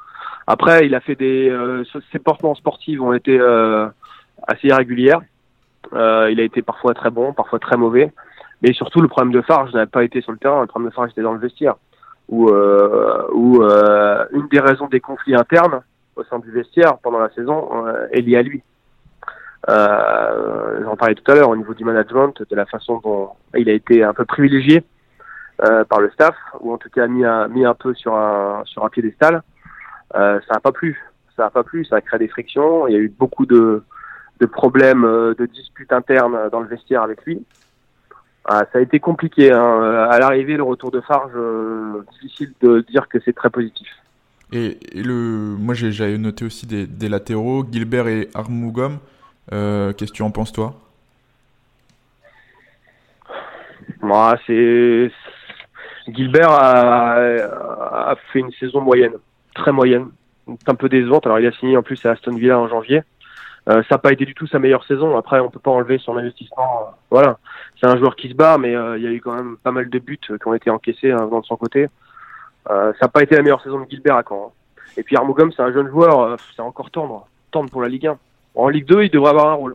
Après, 0.46 0.86
il 0.86 0.94
a 0.94 1.00
fait 1.00 1.14
des 1.14 1.52
ses 2.10 2.18
portements 2.18 2.56
sportifs 2.56 3.00
ont 3.00 3.12
été 3.12 3.38
assez 4.48 4.66
irrégulières. 4.66 5.20
Il 5.92 6.40
a 6.40 6.42
été 6.42 6.62
parfois 6.62 6.94
très 6.94 7.10
bon, 7.10 7.32
parfois 7.32 7.60
très 7.60 7.76
mauvais. 7.76 8.12
Mais 8.62 8.72
surtout, 8.72 9.00
le 9.00 9.08
problème 9.08 9.32
de 9.32 9.42
Farge 9.42 9.72
n'a 9.74 9.86
pas 9.86 10.04
été 10.04 10.20
sur 10.20 10.32
le 10.32 10.38
terrain. 10.38 10.60
Le 10.60 10.66
problème 10.66 10.90
de 10.90 10.94
Farge 10.94 11.10
était 11.10 11.22
dans 11.22 11.32
le 11.32 11.40
vestiaire, 11.40 11.74
où, 12.28 12.48
où 12.48 13.62
une 13.62 14.48
des 14.50 14.60
raisons 14.60 14.86
des 14.86 15.00
conflits 15.00 15.34
internes 15.34 15.82
au 16.16 16.24
sein 16.24 16.38
du 16.38 16.50
vestiaire 16.50 16.98
pendant 16.98 17.18
la 17.18 17.30
saison 17.30 17.86
euh, 17.86 18.06
est 18.12 18.20
lié 18.20 18.36
à 18.36 18.42
lui. 18.42 18.62
Euh, 19.68 20.82
J'en 20.84 20.96
parlais 20.96 21.14
tout 21.14 21.30
à 21.30 21.34
l'heure 21.34 21.48
au 21.48 21.56
niveau 21.56 21.74
du 21.74 21.84
management, 21.84 22.42
de 22.48 22.56
la 22.56 22.66
façon 22.66 23.00
dont 23.02 23.30
il 23.56 23.68
a 23.68 23.72
été 23.72 24.02
un 24.02 24.12
peu 24.12 24.24
privilégié 24.24 24.84
euh, 25.62 25.84
par 25.84 26.00
le 26.00 26.10
staff, 26.10 26.34
ou 26.60 26.72
en 26.72 26.78
tout 26.78 26.90
cas 26.90 27.06
mis 27.06 27.24
un, 27.24 27.48
mis 27.48 27.64
un 27.64 27.74
peu 27.74 27.94
sur 27.94 28.14
un, 28.14 28.62
sur 28.64 28.84
un 28.84 28.88
piédestal. 28.88 29.42
Euh, 30.14 30.40
ça 30.46 30.54
n'a 30.54 30.60
pas 30.60 30.72
plu. 30.72 31.00
Ça 31.36 31.44
n'a 31.44 31.50
pas 31.50 31.62
plu, 31.62 31.84
ça 31.86 31.96
a 31.96 32.00
créé 32.02 32.18
des 32.18 32.28
frictions. 32.28 32.86
Il 32.86 32.92
y 32.92 32.96
a 32.96 32.98
eu 32.98 33.08
beaucoup 33.08 33.46
de, 33.46 33.82
de 34.40 34.46
problèmes, 34.46 35.04
euh, 35.04 35.34
de 35.34 35.46
disputes 35.46 35.92
internes 35.92 36.50
dans 36.50 36.60
le 36.60 36.66
vestiaire 36.66 37.02
avec 37.02 37.24
lui. 37.24 37.42
Ah, 38.44 38.64
ça 38.72 38.78
a 38.78 38.82
été 38.82 38.98
compliqué. 38.98 39.52
Hein. 39.52 40.08
À 40.10 40.18
l'arrivée, 40.18 40.56
le 40.56 40.64
retour 40.64 40.90
de 40.90 41.00
Farge, 41.00 41.32
euh, 41.36 42.04
difficile 42.12 42.52
de 42.60 42.80
dire 42.80 43.08
que 43.08 43.18
c'est 43.24 43.34
très 43.34 43.50
positif. 43.50 43.88
Et, 44.52 44.78
le, 44.94 45.56
moi, 45.58 45.74
j'avais 45.74 46.18
noté 46.18 46.44
aussi 46.44 46.66
des, 46.66 46.86
des, 46.86 47.08
latéraux, 47.08 47.64
Gilbert 47.70 48.08
et 48.08 48.28
Armougom. 48.34 48.98
Euh, 49.52 49.92
Qu'est-ce 49.92 50.12
que 50.12 50.16
tu 50.16 50.22
en 50.22 50.30
penses, 50.30 50.52
toi? 50.52 50.74
Moi, 54.00 54.36
c'est. 54.46 55.10
Gilbert 56.08 56.50
a, 56.50 57.14
a, 58.10 58.16
fait 58.32 58.40
une 58.40 58.50
saison 58.52 58.80
moyenne, 58.80 59.12
très 59.54 59.70
moyenne, 59.70 60.08
un 60.66 60.74
peu 60.74 60.88
décevante. 60.88 61.26
Alors, 61.26 61.38
il 61.38 61.46
a 61.46 61.52
signé 61.52 61.76
en 61.76 61.82
plus 61.82 62.04
à 62.04 62.10
Aston 62.10 62.34
Villa 62.34 62.58
en 62.58 62.68
janvier. 62.68 63.02
Euh, 63.68 63.82
ça 63.88 63.94
n'a 63.94 63.98
pas 63.98 64.12
été 64.12 64.24
du 64.24 64.34
tout 64.34 64.46
sa 64.46 64.58
meilleure 64.58 64.84
saison. 64.84 65.16
Après, 65.16 65.38
on 65.38 65.50
peut 65.50 65.60
pas 65.60 65.70
enlever 65.70 65.98
son 65.98 66.16
investissement. 66.16 66.94
Voilà, 67.10 67.38
c'est 67.80 67.86
un 67.86 67.96
joueur 67.96 68.16
qui 68.16 68.28
se 68.28 68.34
bat, 68.34 68.58
mais 68.58 68.74
euh, 68.74 68.98
il 68.98 69.04
y 69.04 69.06
a 69.06 69.10
eu 69.10 69.20
quand 69.20 69.34
même 69.34 69.56
pas 69.56 69.70
mal 69.70 69.88
de 69.88 69.98
buts 69.98 70.18
qui 70.18 70.48
ont 70.48 70.54
été 70.54 70.70
encaissés 70.70 71.12
hein, 71.12 71.26
de 71.26 71.44
son 71.44 71.56
côté. 71.56 71.88
Euh, 72.70 72.92
ça 72.94 73.06
n'a 73.06 73.08
pas 73.08 73.22
été 73.22 73.34
la 73.34 73.42
meilleure 73.42 73.62
saison 73.62 73.80
de 73.80 73.90
Gilbert 73.90 74.16
à 74.16 74.22
Caen. 74.28 74.46
Hein. 74.48 74.82
Et 74.96 75.02
puis 75.02 75.16
Armogum, 75.16 75.52
c'est 75.52 75.62
un 75.62 75.72
jeune 75.72 75.88
joueur, 75.88 76.20
euh, 76.20 76.36
c'est 76.54 76.62
encore 76.62 76.90
tendre, 76.90 77.26
tendre 77.50 77.70
pour 77.70 77.82
la 77.82 77.88
Ligue 77.88 78.06
1. 78.06 78.18
En 78.54 78.68
Ligue 78.68 78.86
2, 78.86 79.04
il 79.04 79.10
devrait 79.10 79.30
avoir 79.30 79.48
un 79.48 79.54
rôle. 79.54 79.74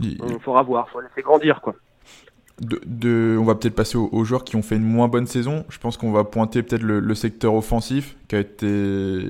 Il 0.00 0.16
faudra 0.40 0.62
voir, 0.62 0.86
il 0.88 0.92
faut 0.92 1.00
laisser 1.00 1.22
grandir 1.22 1.60
quoi. 1.60 1.74
De, 2.60 2.80
de, 2.86 3.36
on 3.38 3.44
va 3.44 3.54
peut-être 3.54 3.74
passer 3.74 3.98
aux, 3.98 4.08
aux, 4.10 4.24
joueurs 4.24 4.42
qui 4.42 4.56
ont 4.56 4.62
fait 4.62 4.76
une 4.76 4.84
moins 4.84 5.06
bonne 5.06 5.26
saison. 5.26 5.64
Je 5.68 5.78
pense 5.78 5.96
qu'on 5.96 6.10
va 6.10 6.24
pointer 6.24 6.62
peut-être 6.62 6.82
le, 6.82 6.98
le, 6.98 7.14
secteur 7.14 7.54
offensif 7.54 8.16
qui 8.26 8.34
a 8.34 8.40
été 8.40 9.24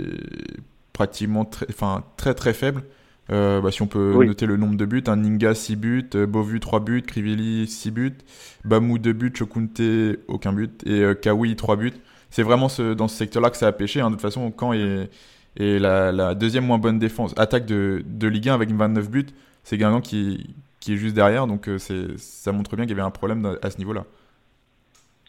pratiquement 0.95 1.45
très, 1.45 1.67
enfin, 1.69 2.05
très 2.17 2.35
très 2.35 2.55
faible. 2.55 2.83
Euh, 3.31 3.61
bah, 3.61 3.71
si 3.71 3.83
on 3.83 3.87
peut 3.87 4.15
oui. 4.15 4.27
noter 4.27 4.47
le 4.47 4.57
nombre 4.57 4.77
de 4.77 4.87
buts, 4.87 5.05
un 5.07 5.17
Ninga 5.17 5.55
6 5.55 5.77
buts, 5.77 6.11
euh, 6.15 6.27
Bovu 6.27 6.61
3 6.61 6.81
buts, 6.81 7.03
Krivilli 7.03 7.67
6 7.67 7.91
buts, 7.91 8.17
Bamou 8.65 8.99
2 8.99 9.13
buts, 9.13 9.33
Chokunte 9.35 9.83
aucun 10.29 10.53
but 10.53 10.83
et 10.87 11.03
euh, 11.03 11.15
Kawi 11.15 11.57
3 11.57 11.77
buts 11.77 11.93
c'est 12.31 12.43
vraiment 12.43 12.69
ce, 12.69 12.93
dans 12.93 13.09
ce 13.09 13.17
secteur-là 13.17 13.49
que 13.49 13.57
ça 13.57 13.69
a 13.69 13.73
pêché. 13.73 14.01
Hein. 14.01 14.11
De 14.11 14.15
toute 14.15 14.21
façon, 14.21 14.51
quand 14.51 14.75
est, 14.75 15.09
est 15.57 15.79
la, 15.79 16.13
la, 16.13 16.35
deuxième 16.35 16.67
moins 16.67 16.77
bonne 16.77 16.99
défense, 16.99 17.33
attaque 17.39 17.65
de, 17.65 18.03
de 18.05 18.29
Ligue 18.29 18.51
1 18.51 18.55
avec 18.55 18.71
29 18.71 19.11
buts, 19.11 19.27
c'est 19.65 19.79
Guingamp 19.79 20.03
qui, 20.03 20.55
qui 20.79 20.93
est 20.93 20.97
juste 20.99 21.15
derrière. 21.15 21.47
Donc 21.47 21.71
ça 21.79 22.53
montre 22.53 22.77
bien 22.77 22.85
qu'il 22.85 22.91
y 22.91 23.01
avait 23.01 23.07
un 23.07 23.11
problème 23.11 23.57
à 23.63 23.71
ce 23.71 23.79
niveau-là. 23.79 24.05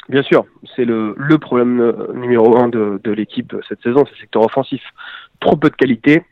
Bien 0.10 0.24
sûr, 0.24 0.46
c'est 0.76 0.84
le, 0.84 1.16
le 1.18 1.38
problème 1.38 1.94
numéro 2.16 2.58
un 2.58 2.68
de, 2.68 3.00
de 3.02 3.12
l'équipe 3.12 3.56
cette 3.70 3.82
saison, 3.82 4.04
c'est 4.06 4.16
le 4.16 4.20
secteur 4.20 4.44
offensif. 4.44 4.82
Trop 5.40 5.56
peu 5.56 5.70
de 5.70 5.76
qualité, 5.76 6.24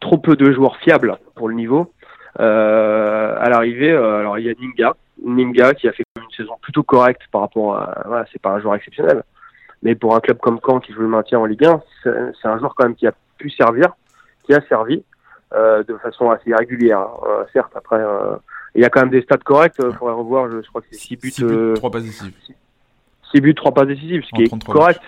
trop 0.00 0.18
peu 0.18 0.36
de 0.36 0.52
joueurs 0.52 0.76
fiables 0.78 1.18
pour 1.34 1.48
le 1.48 1.54
niveau. 1.54 1.92
Euh, 2.38 3.36
à 3.38 3.48
l'arrivée, 3.48 3.90
euh, 3.90 4.20
alors 4.20 4.38
il 4.38 4.46
y 4.46 4.50
a 4.50 4.54
Ninga, 4.54 4.94
Ninga 5.24 5.74
qui 5.74 5.88
a 5.88 5.92
fait 5.92 6.04
une 6.16 6.30
saison 6.36 6.54
plutôt 6.62 6.82
correcte 6.82 7.22
par 7.32 7.40
rapport 7.42 7.76
à, 7.76 8.02
voilà, 8.06 8.24
c'est 8.32 8.40
pas 8.40 8.50
un 8.50 8.60
joueur 8.60 8.76
exceptionnel, 8.76 9.24
mais 9.82 9.94
pour 9.94 10.14
un 10.14 10.20
club 10.20 10.38
comme 10.38 10.60
Caen 10.64 10.80
qui 10.80 10.92
joue 10.92 11.00
le 11.00 11.08
maintien 11.08 11.40
en 11.40 11.44
Ligue 11.44 11.64
1, 11.64 11.82
c'est 12.04 12.48
un 12.48 12.58
joueur 12.58 12.74
quand 12.76 12.84
même 12.84 12.94
qui 12.94 13.06
a 13.06 13.12
pu 13.36 13.50
servir, 13.50 13.88
qui 14.44 14.54
a 14.54 14.60
servi 14.68 15.02
euh, 15.52 15.82
de 15.82 15.96
façon 15.96 16.30
assez 16.30 16.54
régulière. 16.54 17.08
Euh, 17.26 17.42
certes, 17.52 17.72
après, 17.74 17.98
euh, 17.98 18.36
il 18.76 18.82
y 18.82 18.84
a 18.84 18.88
quand 18.88 19.00
même 19.00 19.10
des 19.10 19.22
stats 19.22 19.38
corrects. 19.38 19.74
Il 19.80 19.92
faudrait 19.94 20.14
revoir, 20.14 20.48
je, 20.48 20.62
je, 20.62 20.68
crois 20.68 20.80
que 20.80 20.86
c'est 20.92 20.98
6 20.98 21.16
buts, 21.16 21.30
6 21.30 21.44
buts 21.44 21.74
3 21.74 21.90
passes 21.90 22.04
décisives. 22.04 22.34
6 23.32 23.40
buts, 23.40 23.54
3 23.56 23.74
passes 23.74 23.88
décisives, 23.88 24.22
ce 24.22 24.30
qui 24.30 24.44
est 24.44 24.64
correct. 24.64 25.00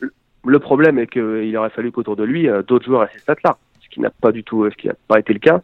Matchs. 0.00 0.10
Le 0.44 0.58
problème 0.58 0.98
est 0.98 1.06
qu'il 1.06 1.56
aurait 1.56 1.70
fallu 1.70 1.92
qu'autour 1.92 2.14
de 2.14 2.24
lui, 2.24 2.46
d'autres 2.68 2.84
joueurs 2.84 3.04
aient 3.04 3.10
ces 3.14 3.20
stats-là, 3.20 3.56
qui 3.96 4.02
n'a 4.02 4.10
pas 4.10 4.30
du 4.30 4.44
tout, 4.44 4.68
ce 4.70 4.76
qui 4.76 4.88
n'a 4.88 4.94
pas 5.08 5.18
été 5.18 5.32
le 5.32 5.38
cas. 5.38 5.62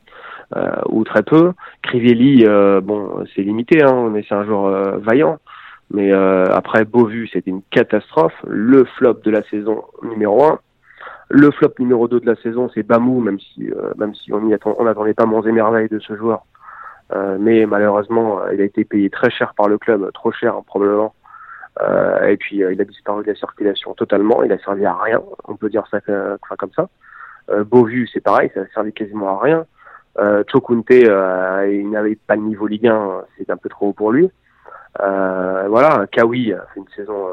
Euh, 0.57 0.81
ou 0.88 1.05
très 1.05 1.23
peu. 1.23 1.53
Crivelli, 1.83 2.45
euh, 2.47 2.81
bon, 2.81 3.25
c'est 3.35 3.42
limité, 3.42 3.83
hein, 3.83 4.09
mais 4.11 4.25
c'est 4.27 4.35
un 4.35 4.45
joueur 4.45 4.66
euh, 4.66 4.99
vaillant. 4.99 5.38
Mais 5.90 6.11
après 6.11 6.87
Beauvu, 6.87 7.29
c'était 7.31 7.51
une 7.51 7.61
catastrophe. 7.71 8.33
Le 8.49 8.85
flop 8.97 9.21
de 9.25 9.31
la 9.31 9.42
saison 9.42 9.85
numéro 10.03 10.42
1. 10.42 10.59
Le 11.29 11.51
flop 11.51 11.75
numéro 11.79 12.09
2 12.09 12.21
de 12.21 12.27
la 12.27 12.37
saison, 12.37 12.71
c'est 12.75 12.83
Bamou, 12.83 13.21
même 13.21 13.38
si 13.38 13.68
même 13.99 14.14
si 14.14 14.33
on 14.33 14.51
attend, 14.53 14.75
on 14.79 14.85
n'attendait 14.85 15.12
pas 15.12 15.27
mon 15.27 15.42
émerveil 15.42 15.90
de 15.90 15.99
ce 15.99 16.16
joueur. 16.16 16.47
Mais 17.38 17.66
malheureusement, 17.66 18.40
il 18.55 18.62
a 18.62 18.64
été 18.64 18.87
payé 18.87 19.11
très 19.11 19.31
cher 19.31 19.53
par 19.55 19.68
le 19.68 19.77
club, 19.77 20.11
trop 20.14 20.33
cher 20.33 20.57
hein, 20.57 20.62
probablement. 20.66 21.14
Et 22.27 22.38
puis 22.38 22.57
il 22.57 22.81
a 22.81 22.85
disparu 22.85 23.23
de 23.23 23.29
la 23.29 23.37
circulation 23.37 23.92
totalement. 23.92 24.42
Il 24.45 24.53
a 24.53 24.59
servi 24.61 24.87
à 24.87 24.95
rien, 24.95 25.21
on 25.45 25.57
peut 25.57 25.68
dire 25.68 25.85
ça 25.90 26.01
comme 26.01 26.73
ça. 26.75 26.88
Euh, 27.50 27.64
Beauvu, 27.64 28.09
c'est 28.12 28.20
pareil, 28.20 28.50
ça 28.55 28.61
servait 28.74 28.92
quasiment 28.92 29.38
à 29.38 29.42
rien. 29.42 29.66
Euh, 30.18 30.44
Chokunte, 30.50 30.90
euh, 30.90 31.70
il 31.72 31.90
n'avait 31.90 32.16
pas 32.16 32.37
le 32.37 32.42
niveau 32.42 32.66
Ligue 32.66 32.87
1, 32.87 33.22
c'est 33.38 33.50
un 33.50 33.57
peu 33.57 33.68
trop 33.68 33.88
haut 33.88 33.92
pour 33.92 34.12
lui. 34.12 34.31
Euh, 35.00 35.66
voilà, 35.68 36.07
Kawi 36.11 36.52
a 36.52 36.66
fait 36.74 36.81
une 36.81 36.88
saison 36.94 37.28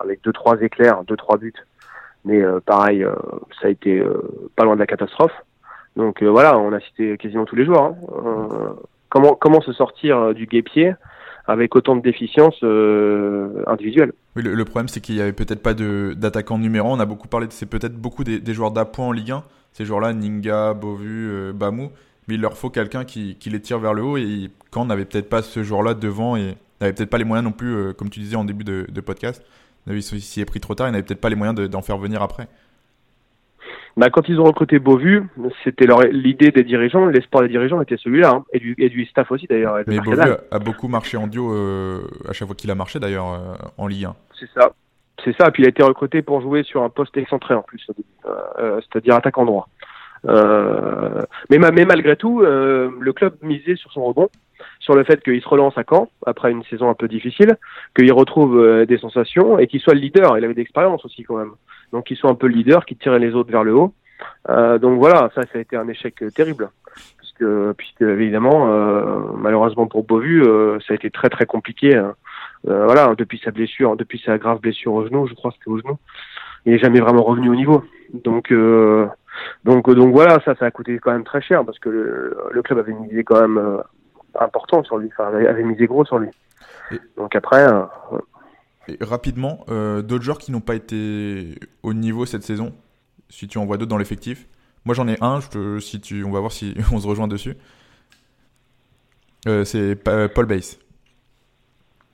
avec 0.00 0.22
deux 0.22 0.32
trois 0.32 0.60
éclairs, 0.60 1.04
deux 1.04 1.16
trois 1.16 1.36
buts, 1.36 1.54
mais 2.24 2.42
pareil, 2.66 3.06
ça 3.60 3.68
a 3.68 3.70
été 3.70 4.02
pas 4.56 4.64
loin 4.64 4.74
de 4.74 4.80
la 4.80 4.86
catastrophe. 4.86 5.44
Donc 5.94 6.22
voilà, 6.22 6.58
on 6.58 6.72
a 6.72 6.80
cité 6.80 7.16
quasiment 7.16 7.44
tous 7.44 7.56
les 7.56 7.64
joueurs. 7.64 7.84
Hein. 7.84 8.76
comment 9.08 9.34
comment 9.34 9.60
se 9.60 9.72
sortir 9.72 10.34
du 10.34 10.46
guépier? 10.46 10.94
Avec 11.48 11.74
autant 11.74 11.96
de 11.96 12.02
déficiences 12.02 12.62
individuelles 13.66 14.12
Oui, 14.36 14.42
le, 14.44 14.64
problème 14.64 14.86
c'est 14.86 15.00
qu'il 15.00 15.16
y 15.16 15.20
avait 15.20 15.32
peut-être 15.32 15.62
pas 15.62 15.74
de 15.74 16.14
d'attaquants 16.16 16.58
numéro. 16.58 16.88
On 16.90 17.00
a 17.00 17.06
beaucoup 17.06 17.26
parlé 17.26 17.46
c'est 17.50 17.66
peut-être 17.66 17.96
beaucoup 17.96 18.22
des, 18.22 18.54
joueurs 18.54 18.70
d'appoint 18.70 19.06
en 19.06 19.12
Ligue 19.12 19.32
1. 19.32 19.42
Ces 19.72 19.84
joueurs-là, 19.84 20.12
Ninga, 20.12 20.74
Bovu, 20.74 21.52
Bamou 21.54 21.90
mais 22.28 22.34
il 22.34 22.40
leur 22.40 22.56
faut 22.56 22.70
quelqu'un 22.70 23.04
qui, 23.04 23.36
qui, 23.36 23.50
les 23.50 23.60
tire 23.60 23.78
vers 23.78 23.94
le 23.94 24.02
haut 24.02 24.16
et 24.18 24.50
quand 24.70 24.84
n'avait 24.84 25.06
peut-être 25.06 25.30
pas 25.30 25.42
ce 25.42 25.62
joueur-là 25.62 25.94
devant 25.94 26.36
et 26.36 26.56
n'avait 26.80 26.92
peut-être 26.92 27.10
pas 27.10 27.18
les 27.18 27.24
moyens 27.24 27.44
non 27.44 27.52
plus, 27.52 27.74
euh, 27.74 27.92
comme 27.94 28.10
tu 28.10 28.20
disais 28.20 28.36
en 28.36 28.44
début 28.44 28.64
de, 28.64 28.86
de 28.88 29.00
podcast, 29.00 29.42
s'y 30.00 30.40
est 30.40 30.44
pris 30.44 30.60
trop 30.60 30.74
tard, 30.74 30.88
il 30.88 30.92
n'avait 30.92 31.02
peut-être 31.02 31.20
pas 31.20 31.30
les 31.30 31.34
moyens 31.34 31.58
d'en 31.70 31.80
faire 31.80 31.96
venir 31.96 32.22
après. 32.22 32.46
Bah, 33.98 34.10
quand 34.10 34.28
ils 34.28 34.38
ont 34.38 34.44
recruté 34.44 34.78
Beauvu, 34.78 35.24
c'était 35.64 35.86
l'idée 36.12 36.52
des 36.52 36.62
dirigeants, 36.62 37.06
l'espoir 37.06 37.42
des 37.42 37.48
dirigeants 37.48 37.82
était 37.82 37.96
celui-là, 37.96 38.30
hein, 38.30 38.44
et, 38.52 38.60
du, 38.60 38.74
et, 38.78 38.88
du, 38.88 39.04
staff 39.06 39.30
aussi 39.32 39.46
d'ailleurs. 39.46 39.78
Mais 39.88 39.98
Beauvu 39.98 40.20
a, 40.50 40.58
beaucoup 40.60 40.86
marché 40.86 41.16
en 41.16 41.26
duo 41.26 41.52
euh, 41.52 42.02
à 42.28 42.32
chaque 42.32 42.46
fois 42.46 42.54
qu'il 42.54 42.70
a 42.70 42.76
marché 42.76 43.00
d'ailleurs 43.00 43.32
euh, 43.32 43.54
en 43.76 43.88
Ligue 43.88 44.04
1. 44.04 44.14
C'est 44.38 44.48
ça, 44.54 44.72
c'est 45.24 45.36
ça. 45.36 45.50
Puis 45.50 45.64
il 45.64 45.66
a 45.66 45.70
été 45.70 45.82
recruté 45.82 46.22
pour 46.22 46.40
jouer 46.40 46.62
sur 46.62 46.84
un 46.84 46.90
poste 46.90 47.16
excentré 47.16 47.54
en 47.54 47.62
plus, 47.62 47.84
c'est-à-dire 48.24 49.16
attaquant 49.16 49.44
droit. 49.44 49.68
Euh, 50.26 51.22
mais, 51.50 51.58
mais, 51.58 51.84
malgré 51.84 52.16
tout, 52.16 52.42
euh, 52.42 52.90
le 53.00 53.12
club 53.12 53.34
misait 53.42 53.76
sur 53.76 53.92
son 53.92 54.04
rebond, 54.04 54.28
sur 54.80 54.94
le 54.94 55.04
fait 55.04 55.22
qu'il 55.22 55.40
se 55.40 55.48
relance 55.48 55.76
à 55.78 55.84
Caen 55.88 56.08
après 56.26 56.50
une 56.50 56.64
saison 56.64 56.88
un 56.88 56.94
peu 56.94 57.08
difficile, 57.08 57.56
qu'il 57.96 58.12
retrouve 58.12 58.58
euh, 58.58 58.86
des 58.86 58.98
sensations 58.98 59.58
et 59.58 59.66
qu'il 59.66 59.80
soit 59.80 59.94
le 59.94 60.00
leader. 60.00 60.36
Il 60.38 60.44
avait 60.44 60.54
d'expérience 60.54 61.04
aussi 61.04 61.22
quand 61.22 61.36
même. 61.36 61.52
Donc 61.92 62.04
qu'il 62.04 62.16
soit 62.16 62.30
un 62.30 62.34
peu 62.34 62.46
le 62.46 62.54
leader, 62.54 62.84
qui 62.84 62.96
tirait 62.96 63.18
les 63.18 63.34
autres 63.34 63.50
vers 63.50 63.64
le 63.64 63.74
haut. 63.74 63.92
donc 64.46 64.98
voilà, 64.98 65.30
ça, 65.34 65.42
ça 65.42 65.58
a 65.58 65.58
été 65.58 65.76
un 65.76 65.88
échec 65.88 66.22
terrible. 66.34 66.70
Puisque, 67.18 67.72
puisque 67.76 68.02
évidemment, 68.02 68.66
malheureusement 69.36 69.86
pour 69.86 70.04
Beauvu, 70.04 70.44
ça 70.86 70.92
a 70.92 70.94
été 70.94 71.10
très 71.10 71.28
très 71.28 71.46
compliqué. 71.46 71.96
Hein. 71.96 72.14
voilà, 72.64 73.14
depuis 73.16 73.40
sa 73.44 73.52
blessure, 73.52 73.96
depuis 73.96 74.20
sa 74.24 74.38
grave 74.38 74.60
blessure 74.60 74.92
au 74.92 75.06
genou, 75.06 75.26
je 75.28 75.34
crois 75.34 75.50
que 75.50 75.56
c'était 75.58 75.70
au 75.70 75.78
genou, 75.78 75.98
il 76.66 76.72
n'est 76.72 76.78
jamais 76.78 77.00
vraiment 77.00 77.22
revenu 77.22 77.48
au 77.48 77.54
niveau. 77.54 77.84
Donc 78.12 78.52
donc, 79.64 79.88
euh, 79.88 79.94
donc 79.94 80.12
voilà, 80.12 80.38
ça, 80.44 80.54
ça 80.56 80.66
a 80.66 80.70
coûté 80.70 80.98
quand 80.98 81.12
même 81.12 81.24
très 81.24 81.40
cher 81.40 81.64
parce 81.64 81.78
que 81.78 81.88
le, 81.88 82.62
club 82.62 82.78
avait 82.78 82.92
misé 82.92 83.24
quand 83.24 83.40
même 83.40 83.58
euh, 83.58 83.78
important 84.38 84.82
sur 84.84 84.98
lui, 84.98 85.10
enfin, 85.12 85.28
avait, 85.28 85.62
misé 85.62 85.86
gros 85.86 86.04
sur 86.04 86.18
lui. 86.18 86.30
donc 87.16 87.34
après. 87.34 87.66
Euh, 88.88 88.96
rapidement, 89.00 89.64
d'autres 89.68 90.22
joueurs 90.22 90.38
qui 90.38 90.52
n'ont 90.52 90.60
pas 90.60 90.74
été 90.74 91.54
au 91.82 91.94
niveau 91.94 92.26
cette 92.26 92.42
saison, 92.42 92.72
si 93.28 93.48
tu 93.48 93.58
en 93.58 93.66
vois 93.66 93.76
d'autres 93.76 93.90
dans 93.90 93.98
l'effectif. 93.98 94.46
Moi 94.84 94.94
j'en 94.94 95.08
ai 95.08 95.16
un, 95.20 95.40
si 95.80 96.00
tu, 96.00 96.24
on 96.24 96.30
va 96.30 96.40
voir 96.40 96.52
si 96.52 96.74
on 96.92 96.98
se 96.98 97.06
rejoint 97.06 97.28
dessus. 97.28 97.56
c'est 99.64 99.96
Paul 100.34 100.46
Bass. 100.46 100.78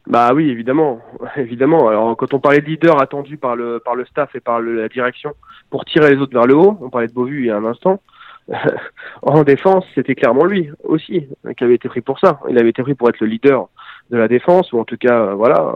Bah 0.06 0.32
oui, 0.34 0.50
évidemment, 0.50 1.00
évidemment. 1.36 1.88
Alors 1.88 2.16
quand 2.16 2.34
on 2.34 2.40
parlait 2.40 2.60
de 2.60 2.66
leader 2.66 3.00
attendu 3.00 3.38
par 3.38 3.56
le 3.56 3.80
par 3.80 3.94
le 3.94 4.04
staff 4.04 4.34
et 4.34 4.40
par 4.40 4.60
la 4.60 4.88
direction 4.88 5.32
pour 5.70 5.84
tirer 5.84 6.14
les 6.14 6.20
autres 6.20 6.34
vers 6.34 6.46
le 6.46 6.54
haut, 6.54 6.78
on 6.80 6.90
parlait 6.90 7.08
de 7.08 7.12
Beauvu 7.12 7.40
il 7.40 7.46
y 7.46 7.50
a 7.50 7.56
un 7.56 7.64
instant. 7.64 8.00
en 9.22 9.42
défense, 9.42 9.86
c'était 9.94 10.14
clairement 10.14 10.44
lui 10.44 10.70
aussi 10.82 11.26
qui 11.56 11.64
avait 11.64 11.76
été 11.76 11.88
pris 11.88 12.02
pour 12.02 12.18
ça. 12.18 12.40
Il 12.50 12.58
avait 12.58 12.68
été 12.70 12.82
pris 12.82 12.94
pour 12.94 13.08
être 13.08 13.20
le 13.20 13.26
leader 13.26 13.68
de 14.10 14.18
la 14.18 14.28
défense 14.28 14.72
ou 14.72 14.78
en 14.78 14.84
tout 14.84 14.98
cas, 14.98 15.18
euh, 15.18 15.34
voilà, 15.34 15.74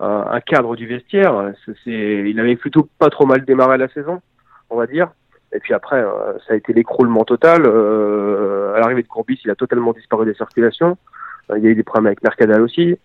un, 0.00 0.40
cadre 0.40 0.76
du 0.76 0.86
vestiaire. 0.86 1.52
C'est, 1.66 1.90
il 1.90 2.40
avait 2.40 2.56
plutôt 2.56 2.88
pas 2.98 3.10
trop 3.10 3.26
mal 3.26 3.44
démarré 3.44 3.78
la 3.78 3.88
saison, 3.88 4.20
on 4.70 4.76
va 4.76 4.86
dire. 4.86 5.10
Et 5.52 5.58
puis 5.58 5.74
après, 5.74 6.00
euh, 6.00 6.38
ça 6.46 6.54
a 6.54 6.56
été 6.56 6.72
l'écroulement 6.72 7.24
total. 7.24 7.62
Euh, 7.66 8.74
à 8.74 8.80
l'arrivée 8.80 9.02
de 9.02 9.08
Courbis, 9.08 9.40
il 9.44 9.50
a 9.50 9.56
totalement 9.56 9.92
disparu 9.92 10.24
des 10.24 10.34
circulations. 10.34 10.96
il 11.56 11.62
y 11.62 11.66
a 11.66 11.70
eu 11.70 11.74
des 11.74 11.82
problèmes 11.82 12.06
avec 12.06 12.22
Mercadal 12.22 12.62
aussi. 12.62 12.96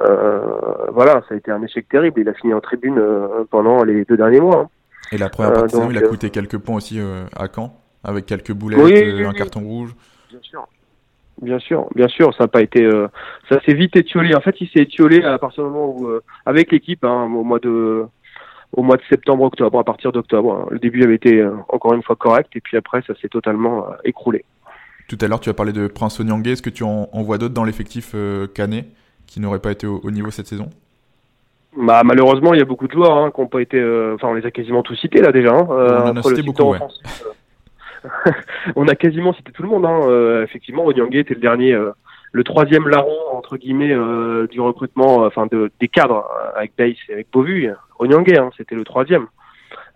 Euh, 0.00 0.40
voilà, 0.92 1.22
ça 1.28 1.34
a 1.34 1.36
été 1.36 1.50
un 1.50 1.62
échec 1.62 1.88
terrible. 1.88 2.20
Il 2.20 2.28
a 2.28 2.34
fini 2.34 2.52
en 2.52 2.60
tribune 2.60 2.98
euh, 2.98 3.44
pendant 3.50 3.84
les 3.84 4.04
deux 4.04 4.16
derniers 4.16 4.40
mois. 4.40 4.62
Hein. 4.62 4.68
Et 5.12 5.18
la 5.18 5.30
première 5.30 5.52
partie, 5.52 5.76
il 5.90 5.98
a 5.98 6.02
coûté 6.02 6.30
quelques 6.30 6.58
points 6.58 6.76
aussi 6.76 7.00
à 7.36 7.46
Caen, 7.54 7.78
avec 8.02 8.26
quelques 8.26 8.52
boulettes, 8.52 9.26
un 9.26 9.32
carton 9.32 9.60
rouge. 9.60 9.94
Bien 10.30 10.40
sûr. 10.42 10.66
Bien 11.42 11.58
sûr, 11.58 11.88
bien 11.94 12.08
sûr, 12.08 12.32
ça 12.34 12.44
n'a 12.44 12.48
pas 12.48 12.62
été, 12.62 12.88
ça 13.48 13.60
s'est 13.64 13.74
vite 13.74 13.96
étiolé. 13.96 14.34
En 14.34 14.40
fait, 14.40 14.54
il 14.60 14.68
s'est 14.68 14.82
étiolé 14.82 15.22
à 15.22 15.38
partir 15.38 15.64
du 15.64 15.70
moment 15.70 15.88
où, 15.88 16.08
avec 16.46 16.70
l'équipe, 16.70 17.04
hein, 17.04 17.24
au 17.24 17.42
mois 17.42 17.58
de, 17.58 18.04
au 18.72 18.82
mois 18.82 18.96
de 18.96 19.02
septembre-octobre, 19.10 19.78
à 19.78 19.84
partir 19.84 20.12
d'octobre. 20.12 20.54
Hein. 20.54 20.66
Le 20.70 20.78
début 20.78 21.02
avait 21.02 21.16
été 21.16 21.44
encore 21.68 21.92
une 21.94 22.02
fois 22.02 22.16
correct, 22.16 22.50
et 22.54 22.60
puis 22.60 22.76
après, 22.76 23.02
ça 23.06 23.14
s'est 23.20 23.28
totalement 23.28 23.86
écroulé. 24.04 24.44
Tout 25.08 25.18
à 25.20 25.28
l'heure, 25.28 25.40
tu 25.40 25.50
as 25.50 25.54
parlé 25.54 25.72
de 25.72 25.88
Prince 25.88 26.20
Onyangé. 26.20 26.52
Est-ce 26.52 26.62
que 26.62 26.70
tu 26.70 26.84
en, 26.84 27.08
en 27.12 27.22
vois 27.22 27.36
d'autres 27.36 27.54
dans 27.54 27.64
l'effectif 27.64 28.14
canet 28.54 28.86
qui 29.26 29.40
n'auraient 29.40 29.60
pas 29.60 29.72
été 29.72 29.86
au, 29.86 30.10
niveau 30.10 30.30
cette 30.30 30.46
saison? 30.46 30.70
Bah, 31.76 32.02
malheureusement, 32.04 32.54
il 32.54 32.58
y 32.58 32.62
a 32.62 32.66
beaucoup 32.66 32.86
de 32.86 32.92
joueurs 32.92 33.16
hein, 33.16 33.32
qui 33.34 33.40
n'ont 33.40 33.48
pas 33.48 33.60
été. 33.60 33.78
Euh, 33.78 34.14
enfin, 34.14 34.28
on 34.28 34.34
les 34.34 34.46
a 34.46 34.50
quasiment 34.50 34.82
tous 34.82 34.94
cités 34.94 35.20
là 35.20 35.32
déjà. 35.32 35.52
On 35.52 35.68
en 35.68 36.16
a 36.16 36.22
cité 36.22 36.42
beaucoup. 36.42 36.70
Ouais. 36.70 36.78
Euh, 38.04 38.08
on 38.76 38.88
a 38.88 38.94
quasiment 38.94 39.32
cité 39.32 39.52
tout 39.52 39.62
le 39.62 39.68
monde. 39.68 39.86
Hein, 39.86 40.00
euh, 40.04 40.44
effectivement, 40.44 40.84
Onyangé 40.84 41.20
était 41.20 41.34
le 41.34 41.40
dernier, 41.40 41.76
le 42.32 42.44
troisième 42.44 42.88
larron 42.88 43.18
entre 43.32 43.56
guillemets 43.56 43.94
du 44.48 44.60
recrutement, 44.60 45.24
enfin 45.24 45.46
de, 45.46 45.70
des 45.80 45.88
cadres 45.88 46.28
avec 46.56 46.72
Bass 46.76 46.96
et 47.08 47.12
avec 47.12 47.30
Beauvu. 47.32 47.70
Onyangé, 47.98 48.38
hein, 48.38 48.50
c'était 48.56 48.74
le 48.74 48.84
troisième. 48.84 49.26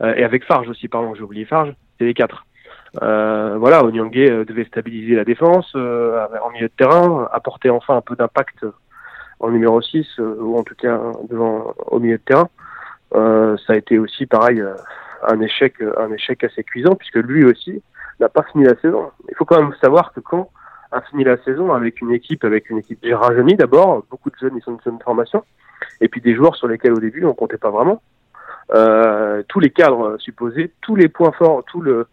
et 0.02 0.24
avec 0.24 0.44
Farge 0.44 0.68
aussi, 0.68 0.88
pardon, 0.88 1.14
j'ai 1.14 1.22
oublié 1.22 1.44
Farge. 1.44 1.72
C'est 1.98 2.04
les 2.04 2.14
quatre. 2.14 2.46
voilà, 2.94 3.84
Onyangé 3.84 4.44
devait 4.44 4.64
stabiliser 4.64 5.14
la 5.14 5.24
défense 5.24 5.74
en 5.74 6.50
milieu 6.52 6.68
de 6.68 6.72
terrain, 6.76 7.28
apporter 7.32 7.70
enfin 7.70 7.96
un 7.96 8.02
peu 8.02 8.14
d'impact 8.16 8.64
en 9.40 9.50
numéro 9.50 9.80
6, 9.80 10.06
euh, 10.18 10.36
ou 10.40 10.58
en 10.58 10.62
tout 10.62 10.74
cas 10.74 11.00
devant, 11.28 11.74
au 11.86 11.98
milieu 11.98 12.18
de 12.18 12.22
terrain. 12.22 12.48
Euh, 13.14 13.56
ça 13.66 13.72
a 13.72 13.76
été 13.76 13.98
aussi 13.98 14.26
pareil 14.26 14.60
euh, 14.60 14.74
un 15.26 15.40
échec, 15.40 15.74
un 15.96 16.12
échec 16.12 16.44
assez 16.44 16.62
cuisant 16.62 16.94
puisque 16.94 17.16
lui 17.16 17.44
aussi 17.44 17.82
n'a 18.20 18.28
pas 18.28 18.42
fini 18.44 18.64
la 18.64 18.76
saison. 18.80 19.10
Il 19.28 19.36
faut 19.36 19.44
quand 19.44 19.60
même 19.60 19.74
savoir 19.80 20.12
que 20.12 20.20
quand 20.20 20.50
a 20.90 21.00
fini 21.02 21.24
la 21.24 21.36
saison 21.44 21.72
avec 21.72 22.00
une 22.00 22.12
équipe, 22.12 22.44
avec 22.44 22.70
une 22.70 22.78
équipe 22.78 23.02
déjà 23.02 23.18
rajeunie 23.18 23.56
d'abord, 23.56 24.04
beaucoup 24.10 24.30
de 24.30 24.36
jeunes 24.36 24.56
ils 24.56 24.62
sont 24.62 24.72
de 24.72 24.82
jeune 24.82 24.98
formation, 25.00 25.44
et 26.00 26.08
puis 26.08 26.20
des 26.20 26.34
joueurs 26.34 26.56
sur 26.56 26.66
lesquels 26.66 26.92
au 26.92 27.00
début 27.00 27.24
on 27.24 27.34
comptait 27.34 27.58
pas 27.58 27.70
vraiment. 27.70 28.02
Euh, 28.74 29.42
tous 29.48 29.60
les 29.60 29.70
cadres 29.70 30.16
supposés, 30.18 30.72
tous 30.80 30.96
les 30.96 31.08
points 31.08 31.32
forts, 31.32 31.62
le, 31.80 32.06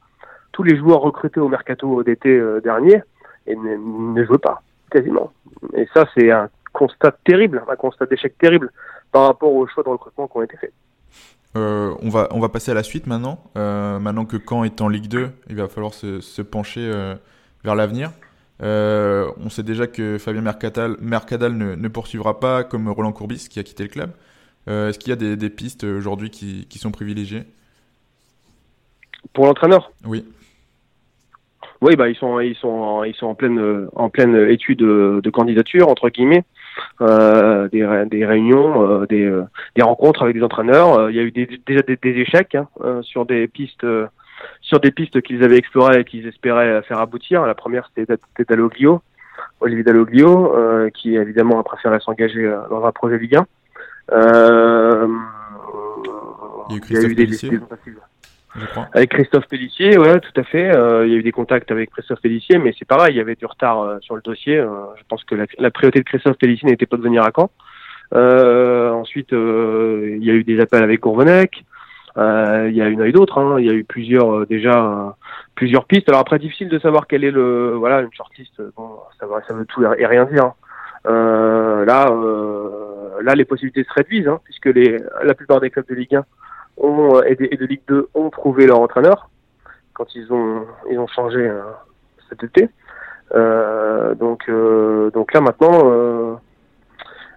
tous 0.51 0.63
les 0.63 0.77
joueurs 0.77 1.01
recrutés 1.01 1.39
au 1.39 1.47
mercato 1.47 2.03
d'été 2.03 2.41
dernier 2.63 3.01
et 3.47 3.55
ne, 3.55 3.77
ne 4.13 4.25
jouaient 4.25 4.37
pas 4.37 4.61
quasiment. 4.91 5.31
Et 5.73 5.87
ça 5.93 6.05
c'est 6.13 6.31
un 6.31 6.49
constat 6.73 7.11
terrible, 7.23 7.63
un 7.69 7.75
constat 7.75 8.05
d'échec 8.05 8.37
terrible 8.37 8.71
par 9.11 9.27
rapport 9.27 9.53
aux 9.53 9.65
choix 9.67 9.83
de 9.83 9.89
recrutement 9.89 10.27
qui 10.27 10.37
ont 10.37 10.43
été 10.43 10.57
faits. 10.57 10.73
Euh, 11.55 11.93
on, 12.01 12.09
va, 12.09 12.27
on 12.31 12.39
va 12.39 12.49
passer 12.49 12.71
à 12.71 12.73
la 12.73 12.83
suite 12.83 13.07
maintenant. 13.07 13.39
Euh, 13.57 13.99
maintenant 13.99 14.25
que 14.25 14.37
Caen 14.37 14.63
est 14.63 14.81
en 14.81 14.89
Ligue 14.89 15.07
2, 15.07 15.31
il 15.49 15.55
va 15.55 15.67
falloir 15.67 15.93
se, 15.93 16.19
se 16.19 16.41
pencher 16.41 16.81
euh, 16.81 17.15
vers 17.63 17.75
l'avenir. 17.75 18.11
on 18.59 19.49
sait 19.49 19.63
déjà 19.63 19.87
que 19.87 20.17
Fabien 20.17 20.41
Mercadal, 20.41 20.97
Mercadal 20.99 21.53
ne, 21.53 21.75
ne, 21.75 21.87
poursuivra 21.87 22.39
pas 22.39 22.63
comme 22.63 22.89
Roland 22.89 23.13
Courbis 23.13 23.47
qui 23.49 23.59
a 23.59 23.63
quitté 23.63 23.83
le 23.83 23.89
club. 23.89 24.11
Est-ce 24.67 24.97
qu'il 24.97 25.11
y 25.11 25.13
a 25.13 25.15
des, 25.15 25.35
des 25.35 25.51
pistes 25.51 25.83
aujourd'hui 25.83 26.31
qui, 26.31 26.65
qui, 26.67 26.79
sont 26.79 26.91
privilégiées? 26.91 27.43
Pour 29.33 29.45
l'entraîneur? 29.45 29.91
Oui. 30.05 30.25
Oui, 31.81 31.95
bah 31.95 32.09
ils 32.09 32.15
sont 32.15 32.39
ils 32.39 32.55
sont 32.55 33.03
ils 33.03 33.13
sont 33.13 33.27
en 33.27 33.35
pleine 33.35 33.87
en 33.95 34.09
pleine 34.09 34.35
étude 34.49 34.79
de 34.79 35.29
candidature 35.29 35.87
entre 35.87 36.09
guillemets. 36.09 36.43
Euh, 37.01 37.67
des, 37.69 37.85
des, 38.09 38.25
réunions, 38.25 39.01
euh, 39.01 39.05
des, 39.05 39.25
euh, 39.25 39.43
des, 39.75 39.83
rencontres 39.83 40.23
avec 40.23 40.35
des 40.35 40.43
entraîneurs. 40.43 41.09
il 41.09 41.15
y 41.15 41.19
a 41.19 41.23
eu 41.23 41.31
des, 41.31 41.59
déjà 41.65 41.81
des, 41.81 41.97
échecs 42.03 42.55
hein, 42.55 43.01
sur 43.01 43.25
des 43.25 43.47
pistes 43.47 43.85
sur 44.61 44.79
des 44.79 44.91
pistes 44.91 45.21
qu'ils 45.21 45.43
avaient 45.43 45.57
explorées 45.57 46.01
et 46.01 46.03
qu'ils 46.03 46.27
espéraient 46.27 46.81
faire 46.83 46.99
aboutir. 46.99 47.45
La 47.45 47.55
première, 47.55 47.89
c'était 47.95 48.17
Dalloglio, 48.47 49.01
Olivier 49.59 49.83
Dalloglio, 49.83 50.53
qui 50.93 51.15
évidemment 51.15 51.59
a 51.59 51.63
préféré 51.63 51.99
s'engager 51.99 52.53
dans 52.69 52.85
un 52.85 52.91
projet 52.91 53.17
Ligue 53.17 53.37
1. 53.37 53.45
Euh, 54.11 55.07
il 56.69 56.91
y 56.91 56.97
a 56.97 57.01
eu, 57.01 57.15
des, 57.15 57.27
avec 58.93 59.11
Christophe 59.11 59.47
Pellissier, 59.47 59.97
ouais, 59.97 60.19
tout 60.19 60.39
à 60.39 60.43
fait. 60.43 60.75
Euh, 60.75 61.05
il 61.05 61.11
y 61.11 61.15
a 61.15 61.19
eu 61.19 61.23
des 61.23 61.31
contacts 61.31 61.71
avec 61.71 61.91
Christophe 61.91 62.21
Pellissier, 62.21 62.57
mais 62.57 62.73
c'est 62.77 62.85
pareil, 62.85 63.13
il 63.13 63.17
y 63.17 63.21
avait 63.21 63.35
du 63.35 63.45
retard 63.45 63.81
euh, 63.81 63.97
sur 64.01 64.15
le 64.15 64.21
dossier. 64.21 64.57
Euh, 64.57 64.69
je 64.97 65.03
pense 65.07 65.23
que 65.23 65.35
la, 65.35 65.71
priorité 65.71 65.99
de 65.99 66.05
Christophe 66.05 66.37
Pellissier 66.37 66.69
n'était 66.69 66.85
pas 66.85 66.97
de 66.97 67.01
venir 67.01 67.23
à 67.23 67.31
Caen. 67.35 67.49
ensuite, 68.13 69.31
il 69.31 70.23
y 70.23 70.29
a 70.29 70.33
eu 70.33 70.43
des 70.43 70.59
appels 70.61 70.83
avec 70.83 71.01
Courvenec. 71.01 71.65
il 72.15 72.73
y 72.73 72.81
a 72.81 72.87
une 72.87 73.11
d'autres. 73.11 73.39
Hein. 73.39 73.59
Il 73.59 73.65
y 73.65 73.69
a 73.69 73.73
eu 73.73 73.83
plusieurs 73.83 74.47
déjà 74.47 75.15
plusieurs 75.55 75.85
pistes. 75.85 76.07
Alors 76.07 76.21
après, 76.21 76.39
difficile 76.39 76.69
de 76.69 76.79
savoir 76.79 77.07
quel 77.07 77.23
est 77.23 77.31
le 77.31 77.73
voilà 77.75 78.01
une 78.01 78.13
shortlist. 78.13 78.61
Bon, 78.77 78.99
ça, 79.19 79.27
ça 79.47 79.53
veut 79.53 79.65
tout 79.65 79.83
et 79.83 80.05
rien 80.05 80.25
dire. 80.25 80.53
Hein. 81.05 81.83
là, 81.85 82.09
là, 83.21 83.35
les 83.35 83.45
possibilités 83.45 83.83
se 83.83 83.93
réduisent 83.93 84.29
hein, 84.29 84.39
puisque 84.45 84.67
les 84.67 84.97
la 85.23 85.33
plupart 85.33 85.59
des 85.59 85.69
clubs 85.69 85.87
de 85.87 85.95
Ligue 85.95 86.15
1 86.15 86.25
ont, 86.77 87.21
et, 87.23 87.35
de, 87.35 87.65
Ligue 87.65 87.81
2 87.87 88.09
ont 88.13 88.29
trouvé 88.29 88.67
leur 88.67 88.79
entraîneur 88.79 89.29
quand 89.93 90.13
ils 90.15 90.31
ont 90.31 90.65
ils 90.91 90.99
ont 90.99 91.07
changé 91.07 91.49
cet 92.29 92.43
été. 92.43 92.69
donc 93.33 94.49
donc 95.13 95.33
là 95.33 95.41
maintenant 95.41 96.39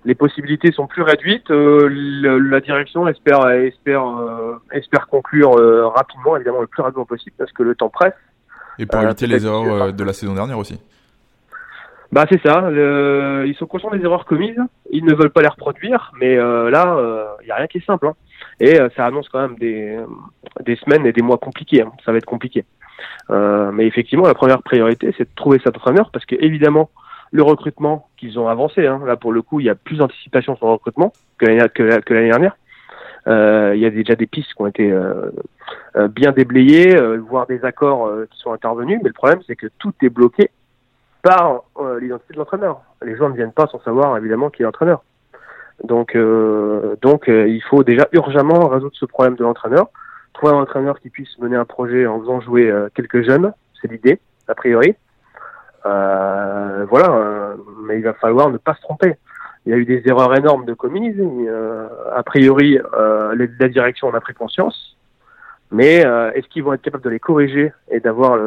les 0.05 0.15
possibilités 0.15 0.73
sont 0.73 0.87
plus 0.87 1.03
réduites. 1.03 1.51
Euh, 1.51 1.89
la 2.51 2.61
direction 2.61 3.07
espère 3.09 3.49
espère 3.51 4.07
euh, 4.07 4.57
espère 4.73 5.07
conclure 5.07 5.59
euh, 5.59 5.87
rapidement, 5.87 6.37
évidemment 6.37 6.61
le 6.61 6.67
plus 6.67 6.83
rapidement 6.83 7.05
possible, 7.05 7.35
parce 7.39 7.53
que 7.53 7.63
le 7.63 7.75
temps 7.75 7.91
presse. 7.91 8.15
Et 8.79 8.87
pour 8.87 9.03
éviter 9.03 9.27
les 9.27 9.45
erreurs 9.45 9.93
de 9.93 10.05
la 10.05 10.13
saison 10.13 10.35
dernière 10.35 10.59
aussi. 10.59 10.81
Bah 12.11 12.25
c'est 12.31 12.41
ça. 12.43 12.71
ils 12.71 13.55
sont 13.59 13.67
conscients 13.67 13.91
des 13.91 14.03
erreurs 14.03 14.25
commises. 14.25 14.61
Ils 14.91 15.05
ne 15.05 15.15
veulent 15.15 15.31
pas 15.31 15.43
les 15.43 15.49
reproduire, 15.49 16.13
mais 16.19 16.37
là, 16.37 17.37
il 17.43 17.49
y 17.49 17.51
a 17.51 17.57
rien 17.57 17.67
qui 17.67 17.79
est 17.79 17.85
simple. 17.85 18.07
Hein. 18.07 18.15
Et 18.61 18.77
ça 18.97 19.07
annonce 19.07 19.29
quand 19.29 19.41
même 19.41 19.57
des 19.57 19.99
des 20.65 20.77
semaines 20.77 21.07
et 21.07 21.13
des 21.13 21.23
mois 21.23 21.39
compliqués. 21.39 21.83
Hein. 21.83 21.93
Ça 22.05 22.13
va 22.13 22.19
être 22.19 22.25
compliqué. 22.25 22.65
mais 23.31 23.87
effectivement, 23.87 24.27
la 24.27 24.35
première 24.35 24.63
priorité, 24.63 25.15
c'est 25.17 25.25
de 25.25 25.35
trouver 25.37 25.61
cet 25.63 25.77
entraîneur, 25.77 26.11
parce 26.11 26.27
que 26.27 26.35
évidemment, 26.41 26.91
le 27.31 27.43
recrutement 27.43 28.09
qu'ils 28.17 28.39
ont 28.39 28.49
avancé. 28.49 28.87
Hein. 28.87 29.01
Là, 29.05 29.17
pour 29.17 29.33
le 29.33 29.43
coup, 29.43 29.61
il 29.61 29.67
y 29.67 29.71
a 29.71 29.75
plus 29.75 29.97
d'anticipation 29.97 30.57
sur 30.57 30.67
le 30.67 30.73
recrutement 30.73 31.13
que 31.39 31.47
l'année 31.47 31.69
que, 31.75 31.83
l'année 32.15 32.31
dernière. 32.31 32.57
Euh, 33.27 33.73
il 33.75 33.81
y 33.81 33.87
a 33.87 33.91
déjà 33.91 34.15
des 34.15 34.27
pistes 34.27 34.55
qui 34.55 34.63
ont 34.63 34.67
été 34.67 34.91
euh, 34.91 35.31
euh 35.97 36.09
bien 36.09 36.33
déblayées, 36.33 36.97
euh, 36.97 37.19
voire 37.19 37.47
des 37.47 37.63
accords 37.65 38.07
euh, 38.07 38.27
qui 38.31 38.39
sont 38.39 38.53
intervenus. 38.53 39.01
Mais 39.03 39.09
le 39.09 39.15
problème, 39.15 39.41
c'est 39.47 39.57
que 39.57 39.67
tout 39.79 39.93
est 40.03 40.09
bloqué 40.09 40.51
par 41.23 41.65
l'identité 42.01 42.33
de 42.33 42.39
l'entraîneur. 42.39 42.81
Les 43.03 43.17
gens 43.17 43.29
ne 43.29 43.35
viennent 43.35 43.53
pas 43.53 43.67
sans 43.67 43.81
savoir 43.81 44.17
évidemment 44.17 44.51
qui 44.51 44.63
est 44.63 44.65
l'entraîneur. 44.65 45.03
Donc, 45.85 46.17
donc, 47.03 47.25
il 47.29 47.63
faut 47.69 47.85
déjà 47.85 48.09
urgemment 48.13 48.69
résoudre 48.69 48.97
ce 48.97 49.07
problème 49.07 49.37
de 49.37 49.45
l'entraîneur. 49.45 49.89
Trouver 50.33 50.53
un 50.53 50.57
entraîneur 50.57 50.99
qui 51.01 51.09
puisse 51.09 51.39
mener 51.39 51.57
un 51.57 51.65
projet 51.65 52.07
en 52.07 52.21
faisant 52.21 52.41
jouer 52.41 52.73
quelques 52.95 53.23
jeunes, 53.23 53.53
c'est 53.81 53.91
l'idée 53.91 54.21
a 54.49 54.55
priori. 54.55 54.97
Euh, 55.87 56.87
voilà, 56.89 57.11
euh, 57.11 57.57
mais 57.85 57.99
il 57.99 58.03
va 58.03 58.15
falloir 58.15 58.51
ne 58.51 58.59
pas 58.59 58.75
se 58.75 58.81
tromper. 58.81 59.15
Il 59.67 59.71
y 59.71 59.75
a 59.75 59.77
eu 59.77 59.85
des 59.85 60.03
erreurs 60.07 60.35
énormes 60.35 60.65
de 60.65 60.75
commises. 60.75 61.17
Euh, 61.19 61.89
a 62.15 62.23
priori, 62.23 62.79
la 62.93 63.69
direction 63.69 64.09
en 64.09 64.15
a 64.15 64.21
pris 64.21 64.35
conscience. 64.35 64.97
Mais 65.71 65.97
est-ce 66.35 66.49
qu'ils 66.49 66.65
vont 66.65 66.73
être 66.73 66.83
capables 66.83 67.05
de 67.05 67.11
les 67.11 67.21
corriger 67.21 67.73
et 67.91 68.01
d'avoir 68.01 68.39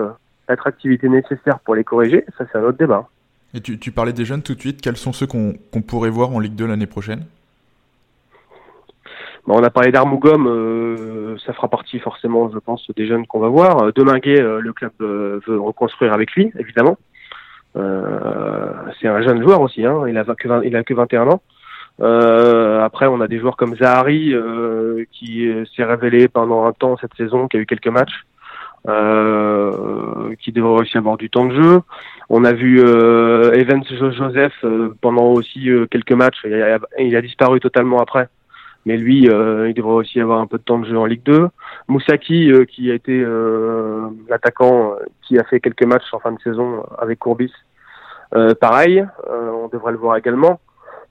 l'attractivité 0.49 1.07
nécessaire 1.07 1.59
pour 1.59 1.75
les 1.75 1.83
corriger? 1.83 2.25
Ça, 2.37 2.45
c'est 2.51 2.57
un 2.57 2.63
autre 2.63 2.79
débat. 2.79 3.07
Et 3.53 3.61
tu, 3.61 3.91
parlais 3.91 4.13
des 4.13 4.25
jeunes 4.25 4.43
tout 4.43 4.55
de 4.55 4.59
suite. 4.59 4.81
Quels 4.81 4.97
sont 4.97 5.13
ceux 5.13 5.27
qu'on 5.27 5.81
pourrait 5.81 6.09
voir 6.09 6.31
en 6.31 6.39
Ligue 6.39 6.55
2 6.55 6.67
l'année 6.67 6.87
prochaine? 6.87 7.25
Bon, 9.45 9.59
on 9.59 9.63
a 9.63 9.69
parlé 9.69 9.91
d'Armougom, 9.91 11.37
ça 11.45 11.51
fera 11.53 11.67
partie 11.67 11.99
forcément, 11.99 12.49
je 12.51 12.59
pense, 12.59 12.89
des 12.95 13.07
jeunes 13.07 13.25
qu'on 13.27 13.39
va 13.39 13.49
voir. 13.49 13.91
Deminguet, 13.93 14.39
le 14.39 14.71
club 14.71 14.91
veut 14.99 15.59
reconstruire 15.59 16.13
avec 16.13 16.31
lui, 16.33 16.51
évidemment. 16.57 16.97
Euh, 17.75 18.73
c'est 18.99 19.07
un 19.07 19.21
jeune 19.21 19.41
joueur 19.41 19.61
aussi, 19.61 19.85
hein, 19.85 20.03
il 20.07 20.17
a 20.17 20.23
que 20.23 20.65
il 20.65 20.75
a 20.75 20.83
que 20.83 20.93
21 20.93 21.27
ans. 21.27 21.41
Euh, 22.01 22.81
après, 22.83 23.07
on 23.07 23.21
a 23.21 23.27
des 23.27 23.39
joueurs 23.39 23.57
comme 23.57 23.75
Zahari 23.75 24.33
euh, 24.33 25.05
qui 25.11 25.47
s'est 25.75 25.83
révélé 25.83 26.27
pendant 26.27 26.65
un 26.65 26.73
temps 26.73 26.97
cette 26.97 27.13
saison, 27.15 27.47
qui 27.47 27.57
a 27.57 27.59
eu 27.59 27.65
quelques 27.65 27.87
matchs, 27.87 28.25
euh, 28.87 30.33
qui 30.41 30.51
devrait 30.51 30.81
aussi 30.81 30.97
avoir 30.97 31.17
du 31.17 31.29
temps 31.29 31.45
de 31.45 31.55
jeu. 31.55 31.81
On 32.29 32.43
a 32.45 32.53
vu 32.53 32.81
euh, 32.81 33.53
Evans 33.53 33.83
Joseph 33.85 34.65
pendant 35.01 35.33
aussi 35.33 35.69
quelques 35.89 36.13
matchs. 36.13 36.39
Il 36.45 36.53
a, 36.53 36.79
il 36.99 37.15
a, 37.15 37.21
disparu 37.21 37.59
totalement 37.59 37.99
après, 37.99 38.29
mais 38.85 38.97
lui, 38.97 39.23
il 39.23 39.73
devrait 39.73 39.95
aussi 39.95 40.19
avoir 40.19 40.39
un 40.39 40.47
peu 40.47 40.57
de 40.57 40.63
temps 40.63 40.79
de 40.79 40.87
jeu 40.87 40.97
en 40.97 41.05
Ligue 41.05 41.23
2. 41.23 41.47
Moussaki, 41.87 42.51
qui 42.69 42.89
a 42.89 42.93
été 42.93 43.25
l'attaquant 44.29 44.95
qui 45.21 45.37
a 45.37 45.43
fait 45.43 45.59
quelques 45.59 45.85
matchs 45.85 46.13
en 46.13 46.19
fin 46.19 46.31
de 46.31 46.39
saison 46.41 46.83
avec 46.97 47.19
Courbis, 47.19 47.51
euh, 48.33 48.55
pareil, 48.55 49.05
euh, 49.29 49.49
on 49.49 49.67
devrait 49.67 49.91
le 49.91 49.97
voir 49.97 50.15
également. 50.15 50.59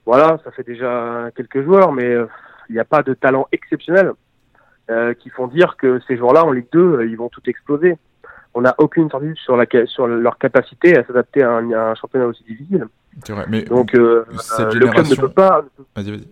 Voilà, 0.05 0.39
ça 0.43 0.51
fait 0.51 0.63
déjà 0.63 1.29
quelques 1.35 1.63
joueurs, 1.63 1.91
mais 1.91 2.05
euh, 2.05 2.25
il 2.69 2.73
n'y 2.73 2.79
a 2.79 2.85
pas 2.85 3.03
de 3.03 3.13
talent 3.13 3.47
exceptionnel 3.51 4.13
qui 5.19 5.29
font 5.29 5.47
dire 5.47 5.77
que 5.77 6.01
ces 6.07 6.17
joueurs-là 6.17 6.43
en 6.43 6.51
Ligue 6.51 6.67
2, 6.73 7.05
ils 7.07 7.15
vont 7.15 7.29
tout 7.29 7.41
exploser. 7.47 7.97
On 8.53 8.61
n'a 8.61 8.75
aucune 8.77 9.09
certitude 9.09 9.37
sur, 9.37 9.55
la, 9.55 9.65
sur 9.85 10.07
leur 10.07 10.37
capacité 10.37 10.97
à 10.97 11.05
s'adapter 11.05 11.41
à, 11.43 11.57
un 11.57 11.95
championnat 11.95 12.25
aussi 12.25 12.43
difficile. 12.43 12.87
C'est 13.23 13.31
vrai, 13.31 13.45
mais 13.47 13.61
donc 13.61 13.93
le 13.93 14.25
club 14.25 15.07
ne 15.07 15.15
peut 15.15 15.29
pas. 15.29 15.63
Vas-y, 15.95 16.11
vas-y. 16.11 16.27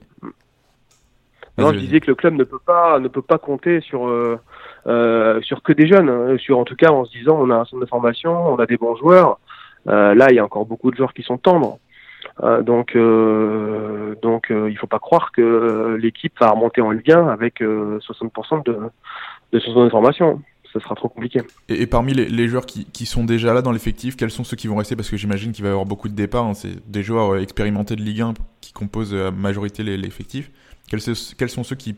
Non, 1.57 1.73
je 1.73 1.79
disais 1.79 1.99
que 1.99 2.07
le 2.07 2.15
club 2.15 2.35
ne 2.35 2.43
peut 2.43 2.59
pas 2.65 2.99
ne 2.99 3.07
peut 3.07 3.21
pas 3.21 3.37
compter 3.37 3.81
sur 3.81 4.07
euh, 4.07 5.41
sur 5.41 5.61
que 5.61 5.73
des 5.73 5.87
jeunes, 5.87 6.09
hein. 6.09 6.37
sur 6.37 6.57
en 6.57 6.65
tout 6.65 6.75
cas 6.75 6.89
en 6.89 7.05
se 7.05 7.11
disant 7.11 7.37
on 7.39 7.49
a 7.49 7.55
un 7.55 7.65
centre 7.65 7.81
de 7.81 7.89
formation, 7.89 8.53
on 8.53 8.57
a 8.57 8.65
des 8.65 8.77
bons 8.77 8.95
joueurs, 8.95 9.39
euh, 9.87 10.13
là, 10.13 10.27
il 10.29 10.35
y 10.35 10.39
a 10.39 10.45
encore 10.45 10.65
beaucoup 10.65 10.91
de 10.91 10.95
joueurs 10.95 11.13
qui 11.13 11.23
sont 11.23 11.37
tendres. 11.37 11.79
Euh, 12.43 12.61
donc, 12.61 12.95
euh, 12.95 14.15
donc 14.21 14.47
il 14.49 14.77
faut 14.77 14.87
pas 14.87 14.99
croire 14.99 15.31
que 15.31 15.97
l'équipe 15.99 16.33
va 16.39 16.51
remonter 16.51 16.81
en 16.81 16.91
lien 16.91 17.27
avec 17.27 17.61
60% 17.61 18.65
de, 18.65 18.77
de 19.51 19.59
son 19.59 19.83
de 19.83 19.89
formation 19.89 20.41
ce 20.71 20.79
sera 20.79 20.93
trop 20.93 21.09
compliqué. 21.09 21.41
Et, 21.67 21.87
parmi 21.87 22.13
les, 22.13 22.47
joueurs 22.47 22.67
qui, 22.67 22.85
qui, 22.85 23.07
sont 23.07 23.23
déjà 23.23 23.55
là 23.55 23.63
dans 23.63 23.71
l'effectif, 23.71 24.15
quels 24.15 24.29
sont 24.29 24.43
ceux 24.43 24.55
qui 24.55 24.67
vont 24.67 24.75
rester? 24.75 24.95
Parce 24.95 25.09
que 25.09 25.17
j'imagine 25.17 25.51
qu'il 25.51 25.63
va 25.63 25.69
y 25.69 25.71
avoir 25.71 25.87
beaucoup 25.87 26.09
de 26.09 26.13
départs. 26.13 26.45
Hein. 26.45 26.53
C'est 26.53 26.87
des 26.87 27.01
joueurs 27.01 27.37
expérimentés 27.37 27.95
de 27.95 28.01
Ligue 28.01 28.21
1 28.21 28.33
qui 28.61 28.71
composent 28.71 29.13
la 29.13 29.31
majorité 29.31 29.81
l'effectif. 29.81 30.51
Quels, 30.87 31.01
quels, 31.37 31.49
sont 31.49 31.63
ceux 31.63 31.75
qui 31.75 31.95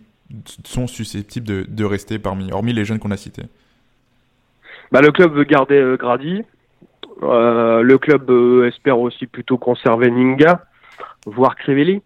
sont 0.63 0.87
susceptibles 0.87 1.45
de, 1.45 1.65
de 1.67 1.83
rester 1.83 2.17
parmi, 2.17 2.51
hormis 2.53 2.71
les 2.71 2.85
jeunes 2.85 2.99
qu'on 2.99 3.11
a 3.11 3.17
cités? 3.17 3.43
Bah, 4.91 5.01
Le 5.01 5.11
club 5.11 5.33
veut 5.33 5.43
garder 5.43 5.95
Grady. 5.99 6.43
Euh, 7.23 7.81
le 7.81 7.97
club 7.97 8.29
euh, 8.29 8.67
espère 8.67 8.99
aussi 8.99 9.27
plutôt 9.27 9.57
conserver 9.57 10.09
Ninga, 10.09 10.65
voire 11.25 11.55
Crivelli. 11.55 12.01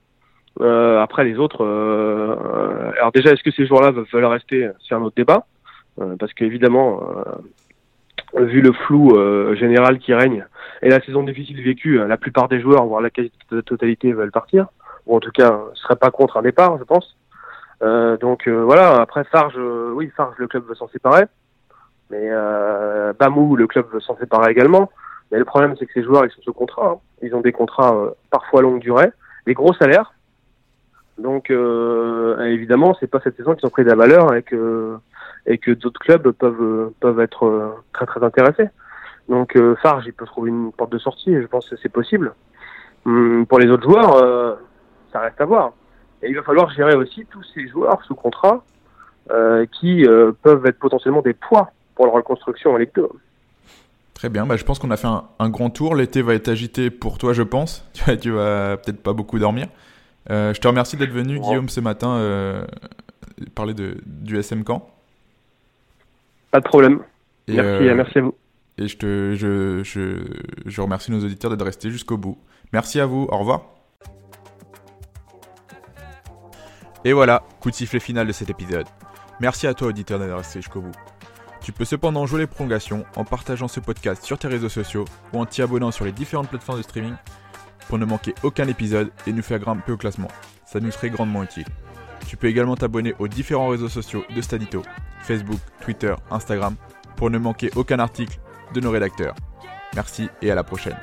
Euh, 0.61 1.01
après 1.01 1.25
les 1.25 1.37
autres, 1.37 1.65
alors 2.97 3.11
déjà, 3.11 3.31
est-ce 3.31 3.43
que 3.43 3.51
ces 3.51 3.65
joueurs-là 3.65 3.91
veulent 3.91 4.25
rester? 4.25 4.69
C'est 4.87 4.95
un 4.95 5.01
autre 5.01 5.15
débat, 5.17 5.45
parce 6.17 6.33
qu'évidemment, 6.33 7.01
vu 8.37 8.61
le 8.61 8.71
flou 8.71 9.17
général 9.55 9.99
qui 9.99 10.13
règne 10.13 10.45
et 10.81 10.89
la 10.89 11.01
saison 11.01 11.23
difficile 11.23 11.61
vécue, 11.61 11.97
la 12.07 12.15
plupart 12.15 12.47
des 12.47 12.61
joueurs, 12.61 12.85
voire 12.85 13.01
la 13.01 13.09
quasi-totalité, 13.09 14.13
veulent 14.13 14.31
partir, 14.31 14.67
ou 15.07 15.17
en 15.17 15.19
tout 15.19 15.31
cas, 15.31 15.51
ne 15.51 15.75
seraient 15.75 15.97
pas 15.97 16.09
contre 16.09 16.37
un 16.37 16.41
départ, 16.41 16.77
je 16.77 16.85
pense. 16.85 17.17
donc 18.21 18.47
voilà. 18.47 19.01
Après 19.01 19.25
Farge, 19.25 19.57
oui, 19.57 20.09
Farge, 20.15 20.35
le 20.37 20.47
club 20.47 20.63
veut 20.69 20.75
s'en 20.75 20.87
séparer. 20.87 21.25
Mais 22.09 22.27
euh, 22.29 23.13
Bamou, 23.17 23.55
le 23.55 23.67
club 23.67 23.87
veut 23.91 23.99
s'en 23.99 24.17
séparer 24.17 24.51
également. 24.51 24.91
Mais 25.31 25.39
le 25.39 25.45
problème, 25.45 25.75
c'est 25.77 25.85
que 25.85 25.93
ces 25.93 26.03
joueurs, 26.03 26.25
ils 26.25 26.31
sont 26.31 26.41
sous 26.41 26.53
contrat. 26.53 26.91
Hein. 26.91 26.99
Ils 27.21 27.35
ont 27.35 27.41
des 27.41 27.51
contrats 27.51 27.95
euh, 27.95 28.11
parfois 28.29 28.61
longue 28.61 28.79
durée, 28.79 29.11
des 29.45 29.53
gros 29.53 29.73
salaires. 29.73 30.13
Donc, 31.17 31.49
euh, 31.49 32.39
évidemment, 32.45 32.95
c'est 32.99 33.07
pas 33.07 33.21
cette 33.21 33.37
saison 33.37 33.55
qu'ils 33.55 33.65
ont 33.65 33.69
pris 33.69 33.83
de 33.83 33.89
la 33.89 33.95
valeur 33.95 34.33
et 34.35 34.43
que 34.43 34.97
et 35.45 35.57
que 35.57 35.71
d'autres 35.71 35.99
clubs 35.99 36.31
peuvent 36.31 36.91
peuvent 36.99 37.19
être 37.19 37.45
euh, 37.45 37.69
très 37.93 38.05
très 38.05 38.23
intéressés. 38.23 38.69
Donc, 39.29 39.55
euh, 39.55 39.75
Farge, 39.81 40.03
il 40.05 40.13
peut 40.13 40.25
trouver 40.25 40.49
une 40.49 40.71
porte 40.71 40.91
de 40.91 40.97
sortie. 40.97 41.31
Et 41.31 41.41
je 41.41 41.47
pense 41.47 41.69
que 41.69 41.75
c'est 41.77 41.89
possible. 41.89 42.33
Hum, 43.05 43.45
pour 43.47 43.59
les 43.59 43.69
autres 43.69 43.83
joueurs, 43.83 44.15
euh, 44.15 44.55
ça 45.13 45.19
reste 45.21 45.39
à 45.39 45.45
voir. 45.45 45.73
Et 46.21 46.29
il 46.29 46.35
va 46.35 46.43
falloir 46.43 46.69
gérer 46.71 46.95
aussi 46.95 47.25
tous 47.29 47.43
ces 47.53 47.67
joueurs 47.67 48.03
sous 48.03 48.15
contrat 48.15 48.63
qui 49.71 50.05
peuvent 50.43 50.65
être 50.67 50.77
potentiellement 50.77 51.23
des 51.23 51.33
poids 51.33 51.71
pour 51.95 52.05
la 52.05 52.11
reconstruction 52.11 52.73
en 52.73 52.77
Ligue 52.77 52.91
2. 52.93 53.09
Très 54.15 54.29
bien, 54.29 54.45
bah, 54.45 54.55
je 54.55 54.63
pense 54.63 54.79
qu'on 54.79 54.89
a 54.91 54.97
fait 54.97 55.07
un, 55.07 55.49
grand 55.49 55.69
tour. 55.69 55.93
L'été 55.93 56.21
va 56.21 56.33
être 56.33 56.47
agité 56.47 56.89
pour 56.89 57.17
toi, 57.19 57.33
je 57.33 57.43
pense. 57.43 57.85
Tu, 57.93 58.17
tu 58.17 58.31
vas 58.31 58.77
peut-être 58.77 59.03
pas 59.03 59.13
beaucoup 59.13 59.37
dormir. 59.37 59.67
Euh, 60.31 60.53
je 60.53 60.59
te 60.59 60.67
remercie 60.67 60.97
d'être 60.97 61.11
venu, 61.11 61.39
Guillaume, 61.39 61.69
ce 61.69 61.81
matin, 61.81 62.15
euh, 62.15 62.65
parler 63.53 63.73
de, 63.73 63.97
du 64.05 64.39
SM 64.39 64.63
Camp. 64.63 64.89
Pas 66.49 66.61
de 66.61 66.65
problème. 66.65 67.01
merci, 67.47 67.59
euh, 67.61 67.95
merci 67.95 68.17
à 68.17 68.21
vous. 68.21 68.35
Et 68.77 68.87
je, 68.87 68.97
te, 68.97 69.35
je, 69.35 69.83
je, 69.83 70.23
je 70.65 70.81
remercie 70.81 71.11
nos 71.11 71.23
auditeurs 71.23 71.51
d'être 71.51 71.65
restés 71.65 71.91
jusqu'au 71.91 72.17
bout. 72.17 72.37
Merci 72.71 72.99
à 72.99 73.05
vous, 73.05 73.27
au 73.29 73.37
revoir. 73.37 73.63
Et 77.03 77.13
voilà, 77.13 77.43
coup 77.59 77.69
de 77.69 77.75
sifflet 77.75 77.99
final 77.99 78.25
de 78.25 78.31
cet 78.31 78.49
épisode. 78.49 78.87
Merci 79.41 79.67
à 79.67 79.73
toi, 79.73 79.89
auditeur, 79.89 80.19
d'être 80.19 80.35
resté 80.35 80.59
jusqu'au 80.59 80.81
bout. 80.81 80.95
Tu 81.65 81.71
peux 81.71 81.83
cependant 81.83 82.27
jouer 82.27 82.41
les 82.41 82.47
prolongations 82.47 83.07
en 83.15 83.23
partageant 83.23 83.67
ce 83.67 83.79
podcast 83.79 84.23
sur 84.23 84.37
tes 84.37 84.47
réseaux 84.47 84.69
sociaux 84.69 85.05
ou 85.33 85.39
en 85.39 85.47
t'y 85.47 85.63
abonnant 85.63 85.89
sur 85.89 86.05
les 86.05 86.11
différentes 86.11 86.47
plateformes 86.47 86.77
de 86.77 86.83
streaming 86.83 87.15
pour 87.87 87.97
ne 87.97 88.05
manquer 88.05 88.35
aucun 88.43 88.67
épisode 88.67 89.11
et 89.25 89.33
nous 89.33 89.41
faire 89.41 89.57
grimper 89.57 89.91
au 89.91 89.97
classement. 89.97 90.27
Ça 90.67 90.79
nous 90.79 90.91
serait 90.91 91.09
grandement 91.09 91.41
utile. 91.41 91.65
Tu 92.27 92.37
peux 92.37 92.45
également 92.45 92.75
t'abonner 92.75 93.15
aux 93.17 93.27
différents 93.27 93.69
réseaux 93.69 93.89
sociaux 93.89 94.23
de 94.35 94.41
Stadito, 94.43 94.83
Facebook, 95.21 95.59
Twitter, 95.81 96.13
Instagram, 96.29 96.75
pour 97.15 97.31
ne 97.31 97.39
manquer 97.39 97.71
aucun 97.75 97.97
article 97.97 98.37
de 98.75 98.79
nos 98.79 98.91
rédacteurs. 98.91 99.33
Merci 99.95 100.29
et 100.43 100.51
à 100.51 100.55
la 100.55 100.63
prochaine. 100.63 100.97